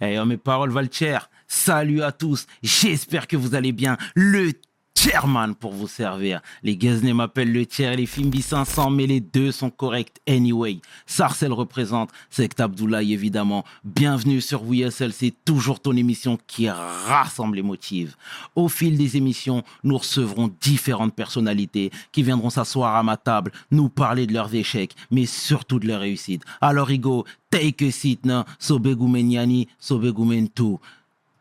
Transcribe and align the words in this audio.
Eh, 0.00 0.18
oh, 0.18 0.24
mes 0.24 0.36
paroles 0.36 0.70
valent 0.70 0.88
cher. 0.90 1.30
Salut 1.46 2.02
à 2.02 2.12
tous. 2.12 2.46
J'espère 2.62 3.26
que 3.26 3.36
vous 3.36 3.54
allez 3.54 3.72
bien. 3.72 3.96
Le 4.14 4.52
chairman 4.98 5.54
pour 5.54 5.74
vous 5.74 5.86
servir. 5.86 6.40
Les 6.64 6.76
Guesnay 6.76 7.12
m'appellent 7.12 7.52
le 7.52 7.64
tiers 7.64 7.92
et 7.92 7.96
les 7.96 8.06
Fimbi 8.06 8.42
500, 8.42 8.90
mais 8.90 9.06
les 9.06 9.20
deux 9.20 9.52
sont 9.52 9.70
corrects 9.70 10.20
anyway. 10.26 10.80
Sarcel 11.06 11.52
représente, 11.52 12.10
c'est 12.30 12.58
Abdoulaye 12.58 13.12
évidemment. 13.12 13.64
Bienvenue 13.84 14.40
sur 14.40 14.64
WSL, 14.64 15.12
c'est 15.12 15.32
toujours 15.44 15.78
ton 15.78 15.96
émission 15.96 16.36
qui 16.48 16.68
rassemble 16.68 17.54
les 17.56 17.62
motifs. 17.62 18.16
Au 18.56 18.68
fil 18.68 18.98
des 18.98 19.16
émissions, 19.16 19.62
nous 19.84 19.98
recevrons 19.98 20.52
différentes 20.60 21.14
personnalités 21.14 21.92
qui 22.10 22.24
viendront 22.24 22.50
s'asseoir 22.50 22.96
à 22.96 23.02
ma 23.04 23.16
table, 23.16 23.52
nous 23.70 23.88
parler 23.88 24.26
de 24.26 24.32
leurs 24.32 24.52
échecs, 24.52 24.96
mais 25.12 25.26
surtout 25.26 25.78
de 25.78 25.86
leurs 25.86 26.00
réussites. 26.00 26.42
Alors 26.60 26.90
Igo, 26.90 27.24
take 27.50 27.86
a 27.86 27.92
seat 27.92 28.26
now, 28.26 28.42
Sobegumen 28.58 29.30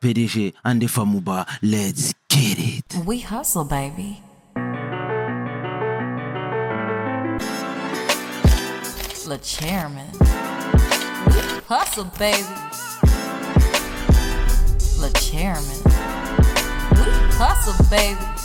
Yani, 0.01 0.13
and. 0.13 0.27
PDG, 0.27 0.53
Ande 0.63 0.87
Famouba, 0.87 1.45
let's 1.61 2.13
get 2.29 2.57
it. 2.59 3.05
We 3.05 3.19
hustle, 3.19 3.63
baby. 3.65 4.21
The 9.27 9.37
chairman. 9.43 10.07
Hustle, 11.67 12.05
baby. 12.17 12.43
The 14.99 15.11
chairman. 15.19 15.81
We 16.91 17.11
hustle, 17.35 17.85
baby. 17.89 18.36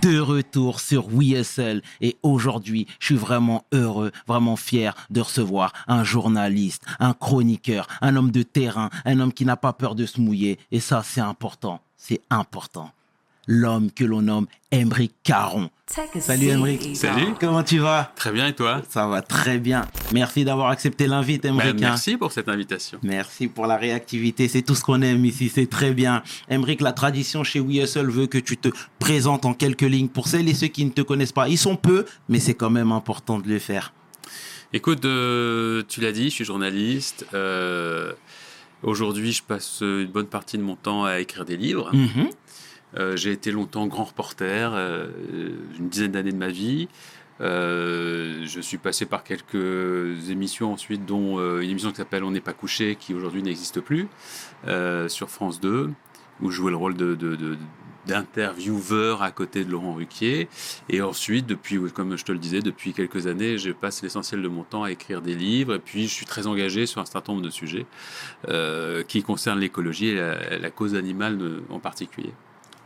De 0.00 0.18
retour 0.18 0.80
sur 0.80 1.06
WSL 1.08 1.82
et 2.00 2.16
aujourd'hui, 2.22 2.86
je 2.98 3.06
suis 3.06 3.14
vraiment 3.14 3.64
heureux, 3.70 4.10
vraiment 4.26 4.56
fier 4.56 4.94
de 5.10 5.20
recevoir 5.20 5.74
un 5.86 6.02
journaliste, 6.02 6.82
un 6.98 7.12
chroniqueur, 7.12 7.88
un 8.00 8.16
homme 8.16 8.30
de 8.30 8.42
terrain, 8.42 8.88
un 9.04 9.20
homme 9.20 9.34
qui 9.34 9.44
n'a 9.44 9.56
pas 9.56 9.74
peur 9.74 9.94
de 9.94 10.06
se 10.06 10.18
mouiller. 10.18 10.58
Et 10.70 10.80
ça 10.80 11.02
c'est 11.04 11.20
important, 11.20 11.80
c'est 11.98 12.22
important. 12.30 12.90
L'homme 13.48 13.90
que 13.90 14.04
l'on 14.04 14.22
nomme 14.22 14.46
Emric 14.70 15.12
Caron. 15.24 15.68
Salut. 15.86 16.48
Emric. 16.48 16.96
Salut. 16.96 17.34
Comment 17.38 17.62
tu 17.62 17.78
vas? 17.78 18.12
Très 18.16 18.32
bien, 18.32 18.46
et 18.46 18.54
toi? 18.54 18.80
Ça 18.88 19.06
va 19.08 19.20
très 19.20 19.58
bien. 19.58 19.86
Merci 20.12 20.44
d'avoir 20.44 20.68
accepté 20.68 21.06
l'invite 21.06 21.42
Ben, 21.42 21.50
Emric. 21.54 21.66
hein. 21.74 21.76
Merci 21.80 22.16
pour 22.16 22.32
cette 22.32 22.48
invitation. 22.48 22.98
Merci 23.02 23.48
pour 23.48 23.66
la 23.66 23.76
réactivité, 23.76 24.48
c'est 24.48 24.62
tout 24.62 24.74
ce 24.74 24.82
qu'on 24.82 25.02
aime 25.02 25.24
ici, 25.24 25.50
c'est 25.52 25.66
très 25.68 25.92
bien. 25.92 26.22
Emric, 26.48 26.80
la 26.80 26.92
tradition 26.92 27.44
chez 27.44 27.60
WeHustle 27.60 28.10
veut 28.10 28.26
que 28.26 28.38
tu 28.38 28.56
te 28.56 28.68
présentes 28.98 29.44
en 29.44 29.54
quelques 29.54 29.82
lignes 29.82 30.08
pour 30.08 30.28
celles 30.28 30.48
et 30.48 30.54
ceux 30.54 30.68
qui 30.68 30.84
ne 30.84 30.90
te 30.90 31.02
connaissent 31.02 31.32
pas. 31.32 31.48
Ils 31.48 31.58
sont 31.58 31.76
peu, 31.76 32.06
mais 32.28 32.38
c'est 32.40 32.54
quand 32.54 32.70
même 32.70 32.92
important 32.92 33.38
de 33.38 33.48
le 33.48 33.58
faire. 33.58 33.92
Écoute, 34.72 35.04
euh, 35.04 35.82
tu 35.88 36.00
l'as 36.00 36.12
dit, 36.12 36.30
je 36.30 36.34
suis 36.36 36.44
journaliste. 36.44 37.26
Euh, 37.34 38.12
Aujourd'hui, 38.82 39.30
je 39.30 39.44
passe 39.44 39.78
une 39.80 40.08
bonne 40.08 40.26
partie 40.26 40.58
de 40.58 40.62
mon 40.64 40.74
temps 40.74 41.04
à 41.04 41.20
écrire 41.20 41.44
des 41.44 41.56
livres. 41.56 41.90
Mhm. 41.94 42.08
Euh, 42.16 42.24
J'ai 43.14 43.32
été 43.32 43.50
longtemps 43.50 43.86
grand 43.86 44.04
reporter, 44.04 44.72
euh, 44.74 45.08
une 45.78 45.88
dizaine 45.88 46.12
d'années 46.12 46.32
de 46.32 46.36
ma 46.36 46.48
vie. 46.48 46.88
Euh, 47.42 48.44
je 48.44 48.60
suis 48.60 48.78
passé 48.78 49.06
par 49.06 49.24
quelques 49.24 50.30
émissions 50.30 50.72
ensuite, 50.72 51.04
dont 51.04 51.38
euh, 51.38 51.60
une 51.60 51.70
émission 51.70 51.90
qui 51.90 51.96
s'appelle 51.96 52.24
On 52.24 52.30
n'est 52.30 52.40
pas 52.40 52.52
couché, 52.52 52.96
qui 52.96 53.14
aujourd'hui 53.14 53.42
n'existe 53.42 53.80
plus, 53.80 54.08
euh, 54.68 55.08
sur 55.08 55.28
France 55.28 55.60
2, 55.60 55.90
où 56.40 56.50
je 56.50 56.56
jouais 56.56 56.70
le 56.70 56.76
rôle 56.76 56.94
d'intervieweur 58.06 59.22
à 59.22 59.30
côté 59.32 59.64
de 59.64 59.70
Laurent 59.70 59.94
Ruquier. 59.94 60.48
Et 60.88 61.02
ensuite, 61.02 61.46
depuis, 61.46 61.80
comme 61.92 62.16
je 62.16 62.24
te 62.24 62.32
le 62.32 62.38
disais, 62.38 62.60
depuis 62.60 62.92
quelques 62.92 63.26
années, 63.26 63.58
je 63.58 63.72
passe 63.72 64.02
l'essentiel 64.02 64.42
de 64.42 64.48
mon 64.48 64.62
temps 64.62 64.84
à 64.84 64.92
écrire 64.92 65.20
des 65.20 65.34
livres. 65.34 65.74
Et 65.74 65.80
puis, 65.80 66.04
je 66.04 66.14
suis 66.14 66.26
très 66.26 66.46
engagé 66.46 66.86
sur 66.86 67.00
un 67.00 67.06
certain 67.06 67.32
nombre 67.32 67.44
de 67.44 67.50
sujets 67.50 67.86
euh, 68.48 69.02
qui 69.02 69.22
concernent 69.22 69.60
l'écologie 69.60 70.08
et 70.08 70.58
la, 70.58 70.70
cause 70.70 70.94
animale 70.94 71.38
en 71.70 71.80
particulier. 71.80 72.32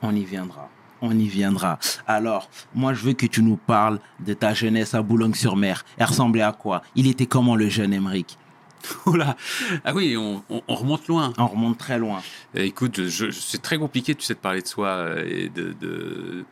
On 0.02 0.14
y 0.14 0.24
viendra. 0.24 0.68
On 1.02 1.10
y 1.16 1.26
viendra. 1.28 1.78
Alors, 2.06 2.48
moi, 2.74 2.94
je 2.94 3.02
veux 3.04 3.12
que 3.12 3.26
tu 3.26 3.42
nous 3.42 3.56
parles 3.56 3.98
de 4.20 4.32
ta 4.34 4.54
jeunesse 4.54 4.94
à 4.94 5.02
Boulogne-sur-Mer. 5.02 5.84
Elle 5.98 6.06
ressemblait 6.06 6.42
à 6.42 6.52
quoi? 6.52 6.82
Il 6.94 7.06
était 7.06 7.26
comment 7.26 7.54
le 7.56 7.68
jeune 7.68 7.92
Emric 7.92 8.38
Oula 9.06 9.36
Ah 9.84 9.92
oui, 9.94 10.16
on, 10.16 10.42
on- 10.48 10.62
on 10.68 10.74
remonte 10.74 11.06
loin. 11.08 11.32
On 11.38 11.46
remonte 11.48 11.76
très 11.78 11.98
loin. 11.98 12.22
Euh, 12.56 12.62
Écoute, 12.62 13.00
c'est 13.32 13.60
très 13.62 13.78
compliqué, 13.78 14.14
tu 14.14 14.24
sais, 14.24 14.34
de 14.34 14.38
parler 14.38 14.62
de 14.62 14.66
soi 14.68 14.88
euh, 14.88 15.24
et 15.28 15.48
de, 15.48 15.74
de, 15.80 16.44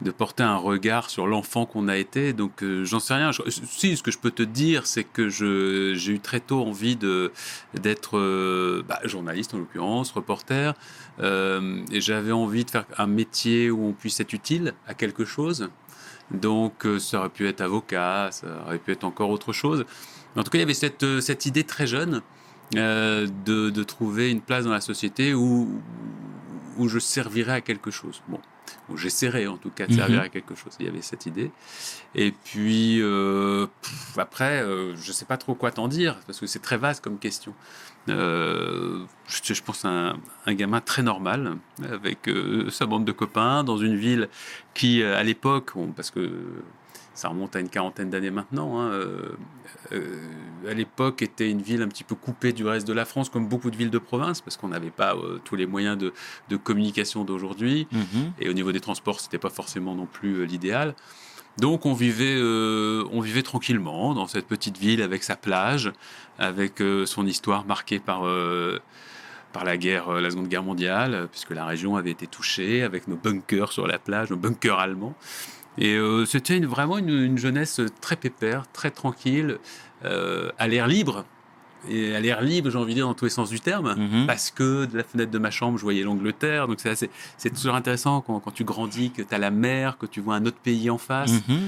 de 0.00 0.10
porter 0.12 0.44
un 0.44 0.56
regard 0.56 1.10
sur 1.10 1.26
l'enfant 1.26 1.66
qu'on 1.66 1.88
a 1.88 1.96
été. 1.96 2.32
Donc, 2.32 2.62
euh, 2.62 2.84
j'en 2.84 3.00
sais 3.00 3.14
rien. 3.14 3.32
Je- 3.32 3.42
si, 3.66 3.96
ce 3.96 4.02
que 4.02 4.10
je 4.10 4.18
peux 4.18 4.30
te 4.30 4.42
dire, 4.44 4.86
c'est 4.86 5.04
que 5.04 5.28
je- 5.28 5.94
j'ai 5.94 6.12
eu 6.12 6.20
très 6.20 6.40
tôt 6.40 6.62
envie 6.64 6.96
de 6.96 7.32
d'être 7.74 8.16
euh, 8.18 8.82
bah, 8.88 9.00
journaliste, 9.04 9.52
en 9.54 9.58
l'occurrence, 9.58 10.10
reporter. 10.12 10.74
Euh, 11.20 11.80
et 11.90 12.00
j'avais 12.00 12.32
envie 12.32 12.64
de 12.64 12.70
faire 12.70 12.84
un 12.96 13.06
métier 13.06 13.70
où 13.70 13.86
on 13.86 13.92
puisse 13.92 14.20
être 14.20 14.32
utile 14.32 14.74
à 14.86 14.94
quelque 14.94 15.24
chose. 15.24 15.68
Donc, 16.30 16.84
euh, 16.86 16.98
ça 16.98 17.18
aurait 17.20 17.28
pu 17.30 17.48
être 17.48 17.60
avocat, 17.60 18.28
ça 18.30 18.46
aurait 18.66 18.78
pu 18.78 18.92
être 18.92 19.04
encore 19.04 19.30
autre 19.30 19.52
chose. 19.52 19.84
En 20.36 20.42
tout 20.44 20.50
cas, 20.50 20.58
il 20.58 20.60
y 20.60 20.64
avait 20.64 20.74
cette, 20.74 21.02
euh, 21.02 21.20
cette 21.20 21.46
idée 21.46 21.64
très 21.64 21.86
jeune 21.86 22.22
euh, 22.76 23.26
de, 23.46 23.70
de 23.70 23.82
trouver 23.82 24.30
une 24.30 24.42
place 24.42 24.64
dans 24.64 24.72
la 24.72 24.82
société 24.82 25.32
où, 25.34 25.80
où 26.76 26.88
je 26.88 26.98
servirais 26.98 27.52
à 27.54 27.60
quelque 27.62 27.90
chose. 27.90 28.22
Bon, 28.28 28.38
où 28.90 28.96
j'essaierais 28.98 29.46
en 29.46 29.56
tout 29.56 29.70
cas 29.70 29.86
de 29.86 29.94
servir 29.94 30.18
Mhm. 30.18 30.24
à 30.26 30.28
quelque 30.28 30.54
chose. 30.54 30.74
Il 30.78 30.86
y 30.86 30.88
avait 30.90 31.00
cette 31.02 31.24
idée. 31.24 31.50
Et 32.14 32.32
puis, 32.32 33.00
euh, 33.00 33.66
pff, 33.82 34.18
après, 34.18 34.62
euh, 34.62 34.94
je 34.96 35.08
ne 35.08 35.12
sais 35.14 35.24
pas 35.24 35.38
trop 35.38 35.54
quoi 35.54 35.70
t'en 35.70 35.88
dire, 35.88 36.18
parce 36.26 36.38
que 36.38 36.46
c'est 36.46 36.58
très 36.58 36.76
vaste 36.76 37.02
comme 37.02 37.18
question. 37.18 37.54
Euh, 38.10 39.04
je, 39.26 39.54
je 39.54 39.62
pense 39.62 39.84
à 39.84 39.88
un, 39.88 40.16
un 40.46 40.54
gamin 40.54 40.80
très 40.80 41.02
normal, 41.02 41.56
avec 41.82 42.28
euh, 42.28 42.70
sa 42.70 42.86
bande 42.86 43.04
de 43.04 43.12
copains, 43.12 43.64
dans 43.64 43.78
une 43.78 43.96
ville 43.96 44.28
qui, 44.74 45.02
euh, 45.02 45.16
à 45.16 45.22
l'époque, 45.22 45.72
parce 45.96 46.10
que 46.10 46.30
ça 47.14 47.28
remonte 47.28 47.56
à 47.56 47.60
une 47.60 47.68
quarantaine 47.68 48.10
d'années 48.10 48.30
maintenant, 48.30 48.80
hein, 48.80 48.90
euh, 48.90 49.32
à 50.68 50.72
l'époque 50.72 51.20
était 51.22 51.50
une 51.50 51.62
ville 51.62 51.82
un 51.82 51.88
petit 51.88 52.04
peu 52.04 52.14
coupée 52.14 52.52
du 52.52 52.64
reste 52.64 52.86
de 52.86 52.92
la 52.92 53.04
France, 53.04 53.28
comme 53.28 53.48
beaucoup 53.48 53.70
de 53.70 53.76
villes 53.76 53.90
de 53.90 53.98
province, 53.98 54.40
parce 54.40 54.56
qu'on 54.56 54.68
n'avait 54.68 54.90
pas 54.90 55.16
tous 55.44 55.56
les 55.56 55.66
moyens 55.66 55.98
de, 55.98 56.12
de 56.48 56.56
communication 56.56 57.24
d'aujourd'hui. 57.24 57.88
Mhm. 57.90 58.32
Et 58.40 58.48
au 58.48 58.52
niveau 58.52 58.70
des 58.70 58.80
transports, 58.80 59.20
c'était 59.20 59.38
pas 59.38 59.50
forcément 59.50 59.94
non 59.96 60.06
plus 60.06 60.46
l'idéal. 60.46 60.94
Donc 61.58 61.86
on 61.86 61.92
vivait, 61.92 62.36
euh, 62.38 63.04
on 63.10 63.20
vivait 63.20 63.42
tranquillement 63.42 64.14
dans 64.14 64.28
cette 64.28 64.46
petite 64.46 64.78
ville 64.78 65.02
avec 65.02 65.24
sa 65.24 65.34
plage, 65.34 65.92
avec 66.38 66.80
euh, 66.80 67.04
son 67.04 67.26
histoire 67.26 67.66
marquée 67.66 67.98
par, 67.98 68.26
euh, 68.26 68.78
par 69.52 69.64
la 69.64 69.76
guerre, 69.76 70.08
la 70.12 70.30
Seconde 70.30 70.46
Guerre 70.46 70.62
mondiale, 70.62 71.28
puisque 71.32 71.50
la 71.50 71.66
région 71.66 71.96
avait 71.96 72.12
été 72.12 72.28
touchée, 72.28 72.84
avec 72.84 73.08
nos 73.08 73.16
bunkers 73.16 73.72
sur 73.72 73.88
la 73.88 73.98
plage, 73.98 74.30
nos 74.30 74.36
bunkers 74.36 74.78
allemands. 74.78 75.14
Et 75.80 75.96
c'était 76.26 76.58
vraiment 76.58 76.98
une, 76.98 77.08
une 77.08 77.38
jeunesse 77.38 77.80
très 78.00 78.16
pépère, 78.16 78.64
très 78.72 78.90
tranquille, 78.90 79.58
à 80.02 80.66
l'air 80.66 80.88
libre. 80.88 81.24
Et 81.88 82.14
à 82.14 82.20
l'air 82.20 82.40
libre, 82.42 82.70
j'ai 82.70 82.78
envie 82.78 82.92
de 82.92 82.98
dire, 82.98 83.06
dans 83.06 83.14
tous 83.14 83.24
les 83.26 83.30
sens 83.30 83.50
du 83.50 83.60
terme 83.60 83.94
Mhm. 83.96 84.26
parce 84.26 84.50
que 84.50 84.86
de 84.86 84.96
la 84.96 85.04
fenêtre 85.04 85.30
de 85.30 85.38
ma 85.38 85.50
chambre, 85.50 85.78
je 85.78 85.82
voyais 85.84 86.02
l'Angleterre. 86.02 86.66
Donc 86.66 86.80
c'est 86.80 86.90
assez- 86.90 87.10
c'est 87.36 87.50
toujours 87.54 87.74
intéressant 87.74 88.20
quand, 88.20 88.40
quand 88.40 88.50
tu 88.50 88.64
grandis, 88.64 89.10
que 89.10 89.22
tu 89.22 89.34
as 89.34 89.38
la 89.38 89.50
mer, 89.50 89.96
que 89.98 90.06
tu 90.06 90.20
vois 90.20 90.34
un 90.34 90.44
autre 90.44 90.58
pays 90.62 90.90
en 90.90 90.98
face. 90.98 91.40
Mhm. 91.48 91.58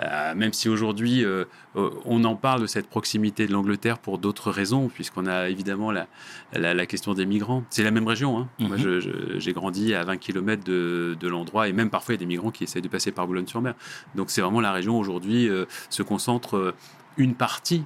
Euh, 0.00 0.34
même 0.36 0.52
si 0.52 0.68
aujourd'hui, 0.68 1.24
euh, 1.24 1.46
euh, 1.74 1.90
on 2.04 2.22
en 2.22 2.36
parle 2.36 2.60
de 2.62 2.66
cette 2.68 2.88
proximité 2.88 3.48
de 3.48 3.52
l'Angleterre 3.52 3.98
pour 3.98 4.18
d'autres 4.18 4.52
raisons, 4.52 4.88
puisqu'on 4.88 5.26
a 5.26 5.48
évidemment 5.48 5.90
la, 5.90 6.06
la, 6.52 6.74
la 6.74 6.86
question 6.86 7.12
des 7.12 7.26
migrants. 7.26 7.64
C'est 7.70 7.82
la 7.82 7.90
même 7.90 8.06
région. 8.06 8.38
hein. 8.38 8.48
Moi, 8.60 8.76
Mhm. 8.76 9.00
je- 9.00 9.38
j'ai 9.38 9.52
grandi 9.52 9.92
à 9.94 10.04
20 10.04 10.16
km 10.16 10.62
de, 10.62 11.16
de 11.18 11.28
l'endroit, 11.28 11.66
et 11.68 11.72
même 11.72 11.90
parfois, 11.90 12.14
il 12.14 12.18
y 12.18 12.20
a 12.20 12.24
des 12.24 12.26
migrants 12.26 12.52
qui 12.52 12.62
essayent 12.64 12.82
de 12.82 12.88
passer 12.88 13.10
par 13.10 13.26
Boulogne-sur-Mer. 13.26 13.74
Donc 14.14 14.30
c'est 14.30 14.42
vraiment 14.42 14.60
la 14.60 14.70
région 14.72 14.96
aujourd'hui 14.96 15.48
euh, 15.48 15.64
se 15.88 16.04
concentre 16.04 16.72
une 17.16 17.34
partie 17.34 17.82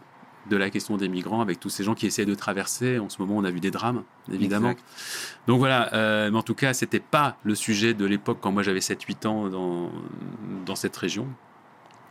de 0.48 0.56
la 0.56 0.70
question 0.70 0.96
des 0.96 1.08
migrants 1.08 1.40
avec 1.40 1.60
tous 1.60 1.70
ces 1.70 1.84
gens 1.84 1.94
qui 1.94 2.06
essaient 2.06 2.26
de 2.26 2.34
traverser. 2.34 2.98
En 2.98 3.08
ce 3.08 3.20
moment, 3.20 3.36
on 3.36 3.44
a 3.44 3.50
vu 3.50 3.60
des 3.60 3.70
drames, 3.70 4.02
évidemment. 4.32 4.70
Exact. 4.70 4.84
Donc 5.46 5.58
voilà, 5.58 5.92
euh, 5.94 6.30
mais 6.30 6.38
en 6.38 6.42
tout 6.42 6.54
cas, 6.54 6.74
c'était 6.74 7.00
pas 7.00 7.36
le 7.44 7.54
sujet 7.54 7.94
de 7.94 8.04
l'époque 8.04 8.38
quand 8.40 8.52
moi 8.52 8.62
j'avais 8.62 8.80
7-8 8.80 9.26
ans 9.26 9.48
dans, 9.48 9.90
dans 10.66 10.76
cette 10.76 10.96
région. 10.96 11.26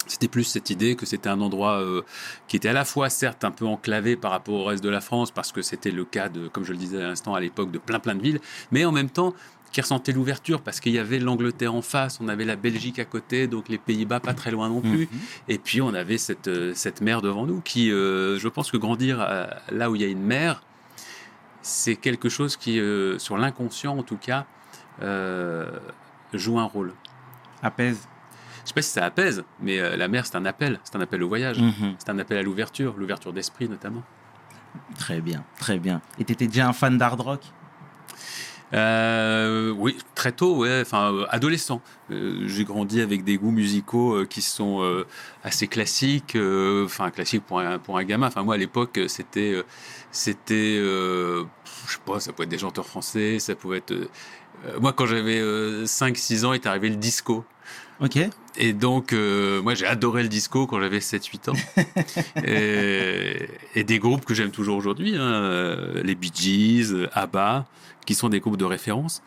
C'était 0.06 0.28
plus 0.28 0.44
cette 0.44 0.70
idée 0.70 0.96
que 0.96 1.06
c'était 1.06 1.30
un 1.30 1.40
endroit 1.40 1.80
euh, 1.80 2.02
qui 2.48 2.58
était 2.58 2.68
à 2.68 2.74
la 2.74 2.84
fois 2.84 3.10
certes 3.10 3.46
un 3.46 3.52
peu 3.52 3.66
enclavé 3.66 4.18
par 4.18 4.32
rapport 4.32 4.56
au 4.56 4.64
reste 4.66 4.84
de 4.84 4.90
la 4.90 5.00
France 5.00 5.32
parce 5.32 5.52
que 5.52 5.62
c'était 5.62 5.92
le 5.92 6.04
cas 6.04 6.28
de, 6.28 6.50
comme 6.50 6.66
je 6.66 6.74
le 6.74 6.78
disais 6.78 7.02
à 7.02 7.08
l'instant 7.08 7.36
à 7.36 7.40
l'époque, 7.40 7.72
de 7.72 7.78
plein 7.78 8.00
plein 8.00 8.16
de 8.16 8.22
villes, 8.22 8.42
mais 8.72 8.84
en 8.84 8.92
même 8.92 9.10
temps 9.10 9.34
qui 9.74 9.82
ressentait 9.82 10.14
l'ouverture 10.14 10.62
parce 10.62 10.80
qu'il 10.80 10.94
y 10.94 11.00
avait 11.00 11.20
l'Angleterre 11.20 11.74
en 11.74 11.82
face, 11.82 12.20
on 12.22 12.28
avait 12.30 12.46
la 12.46 12.56
Belgique 12.56 13.00
à 13.00 13.06
côté, 13.06 13.48
donc 13.48 13.68
les 13.68 13.78
Pays-Bas 13.80 14.20
pas 14.22 14.34
très 14.34 14.52
loin 14.52 14.70
non 14.70 14.80
plus, 14.82 15.10
Mhm. 15.12 15.20
et 15.50 15.58
puis 15.58 15.82
on 15.82 15.94
avait 15.94 16.18
cette, 16.20 16.48
euh, 16.48 16.72
cette 16.76 17.02
mer 17.02 17.22
devant 17.22 17.46
nous 17.46 17.60
qui, 17.60 17.92
euh, 17.92 18.38
je 18.40 18.48
pense 18.48 18.72
que 18.72 18.78
grandir 18.78 19.20
à- 19.20 19.50
là 19.72 19.90
où 19.92 19.96
il 19.96 20.02
y 20.02 20.06
a 20.06 20.08
une 20.08 20.22
mer, 20.24 20.62
c'est 21.62 21.96
quelque 21.96 22.30
chose 22.30 22.56
qui, 22.56 22.80
euh, 22.80 23.18
sur 23.20 23.38
l'inconscient 23.38 23.98
en 23.98 24.04
tout 24.04 24.18
cas, 24.18 24.46
euh, 25.02 25.66
joue 26.34 26.60
un 26.60 26.66
rôle. 26.66 26.94
Apaise. 27.64 28.08
Je 28.64 28.68
sais 28.70 28.74
pas 28.76 28.82
si 28.84 28.92
ça 28.92 29.06
apaise, 29.06 29.44
mais 29.60 29.80
euh, 29.80 29.98
la 29.98 30.08
mer 30.08 30.26
c'est 30.26 30.36
un 30.38 30.46
appel, 30.46 30.80
c'est 30.84 30.96
un 30.96 31.02
appel 31.02 31.24
au 31.24 31.28
voyage, 31.28 31.60
Mhm. 31.60 31.96
c'est 31.98 32.10
un 32.10 32.20
appel 32.20 32.38
à 32.38 32.44
l'ouverture, 32.44 32.94
l'ouverture 32.98 33.34
d'esprit 33.34 33.68
notamment. 33.68 34.04
Très 35.00 35.20
bien, 35.20 35.44
très 35.60 35.80
bien. 35.80 36.00
Et 36.20 36.26
t'étais 36.26 36.48
déjà 36.48 36.68
un 36.68 36.74
fan 36.74 36.98
d'hard 36.98 37.20
rock? 37.20 37.42
Euh, 38.74 39.72
oui, 39.78 39.98
très 40.16 40.32
tôt, 40.32 40.58
ouais, 40.58 40.82
enfin 40.82 41.14
euh, 41.14 41.26
adolescent. 41.30 41.82
Euh, 42.12 42.48
j'ai 42.48 42.64
grandi 42.64 43.02
avec 43.02 43.24
des 43.24 43.38
goûts 43.38 43.52
musicaux 43.52 44.26
qui 44.26 44.42
sont 44.42 44.82
assez 45.44 45.68
classiques, 45.68 46.38
enfin 46.86 47.12
classiques 47.12 47.46
pour 47.46 47.60
un 47.60 47.80
pour 47.80 47.98
un 47.98 48.04
gamin. 48.04 48.28
Enfin 48.28 48.44
moi 48.44 48.56
à 48.56 48.58
l'époque 48.58 49.00
c'était 49.08 49.64
c'était 50.12 50.78
je 50.78 51.46
sais 51.88 52.00
pas, 52.06 52.20
ça 52.20 52.34
pouvait 52.34 52.46
être 52.46 52.52
des 52.52 52.58
chanteurs 52.58 52.86
français, 52.88 53.40
ça 53.40 53.56
pouvait 53.56 53.78
être 53.78 53.94
moi 54.80 54.94
quand 54.94 55.06
j'avais 55.06 55.42
5 55.86 56.18
6 56.18 56.46
ans 56.46 56.54
est 56.54 56.66
arrivé 56.66 56.90
le 56.90 56.96
disco. 56.96 57.46
Ok. 58.02 58.20
Et 58.58 58.74
donc, 58.74 59.14
euh, 59.14 59.62
moi, 59.62 59.74
j'ai 59.76 59.86
adoré 59.88 60.24
le 60.24 60.30
disco 60.30 60.68
quand 60.68 60.80
j'avais 60.80 61.00
7-8 61.00 61.50
ans. 61.50 61.54
et, 62.46 63.48
et 63.76 63.84
des 63.84 64.00
groupes 64.00 64.26
que 64.26 64.34
j'aime 64.34 64.52
toujours 64.52 64.78
aujourd'hui, 64.78 65.16
hein, 65.16 65.22
euh, 65.22 66.04
les 66.04 66.16
Bee 66.16 66.32
Gees, 66.34 67.08
ABBA, 67.14 67.66
qui 68.06 68.16
sont 68.16 68.30
des 68.30 68.40
groupes 68.40 68.58
de 68.58 68.66
référence. 68.66 69.22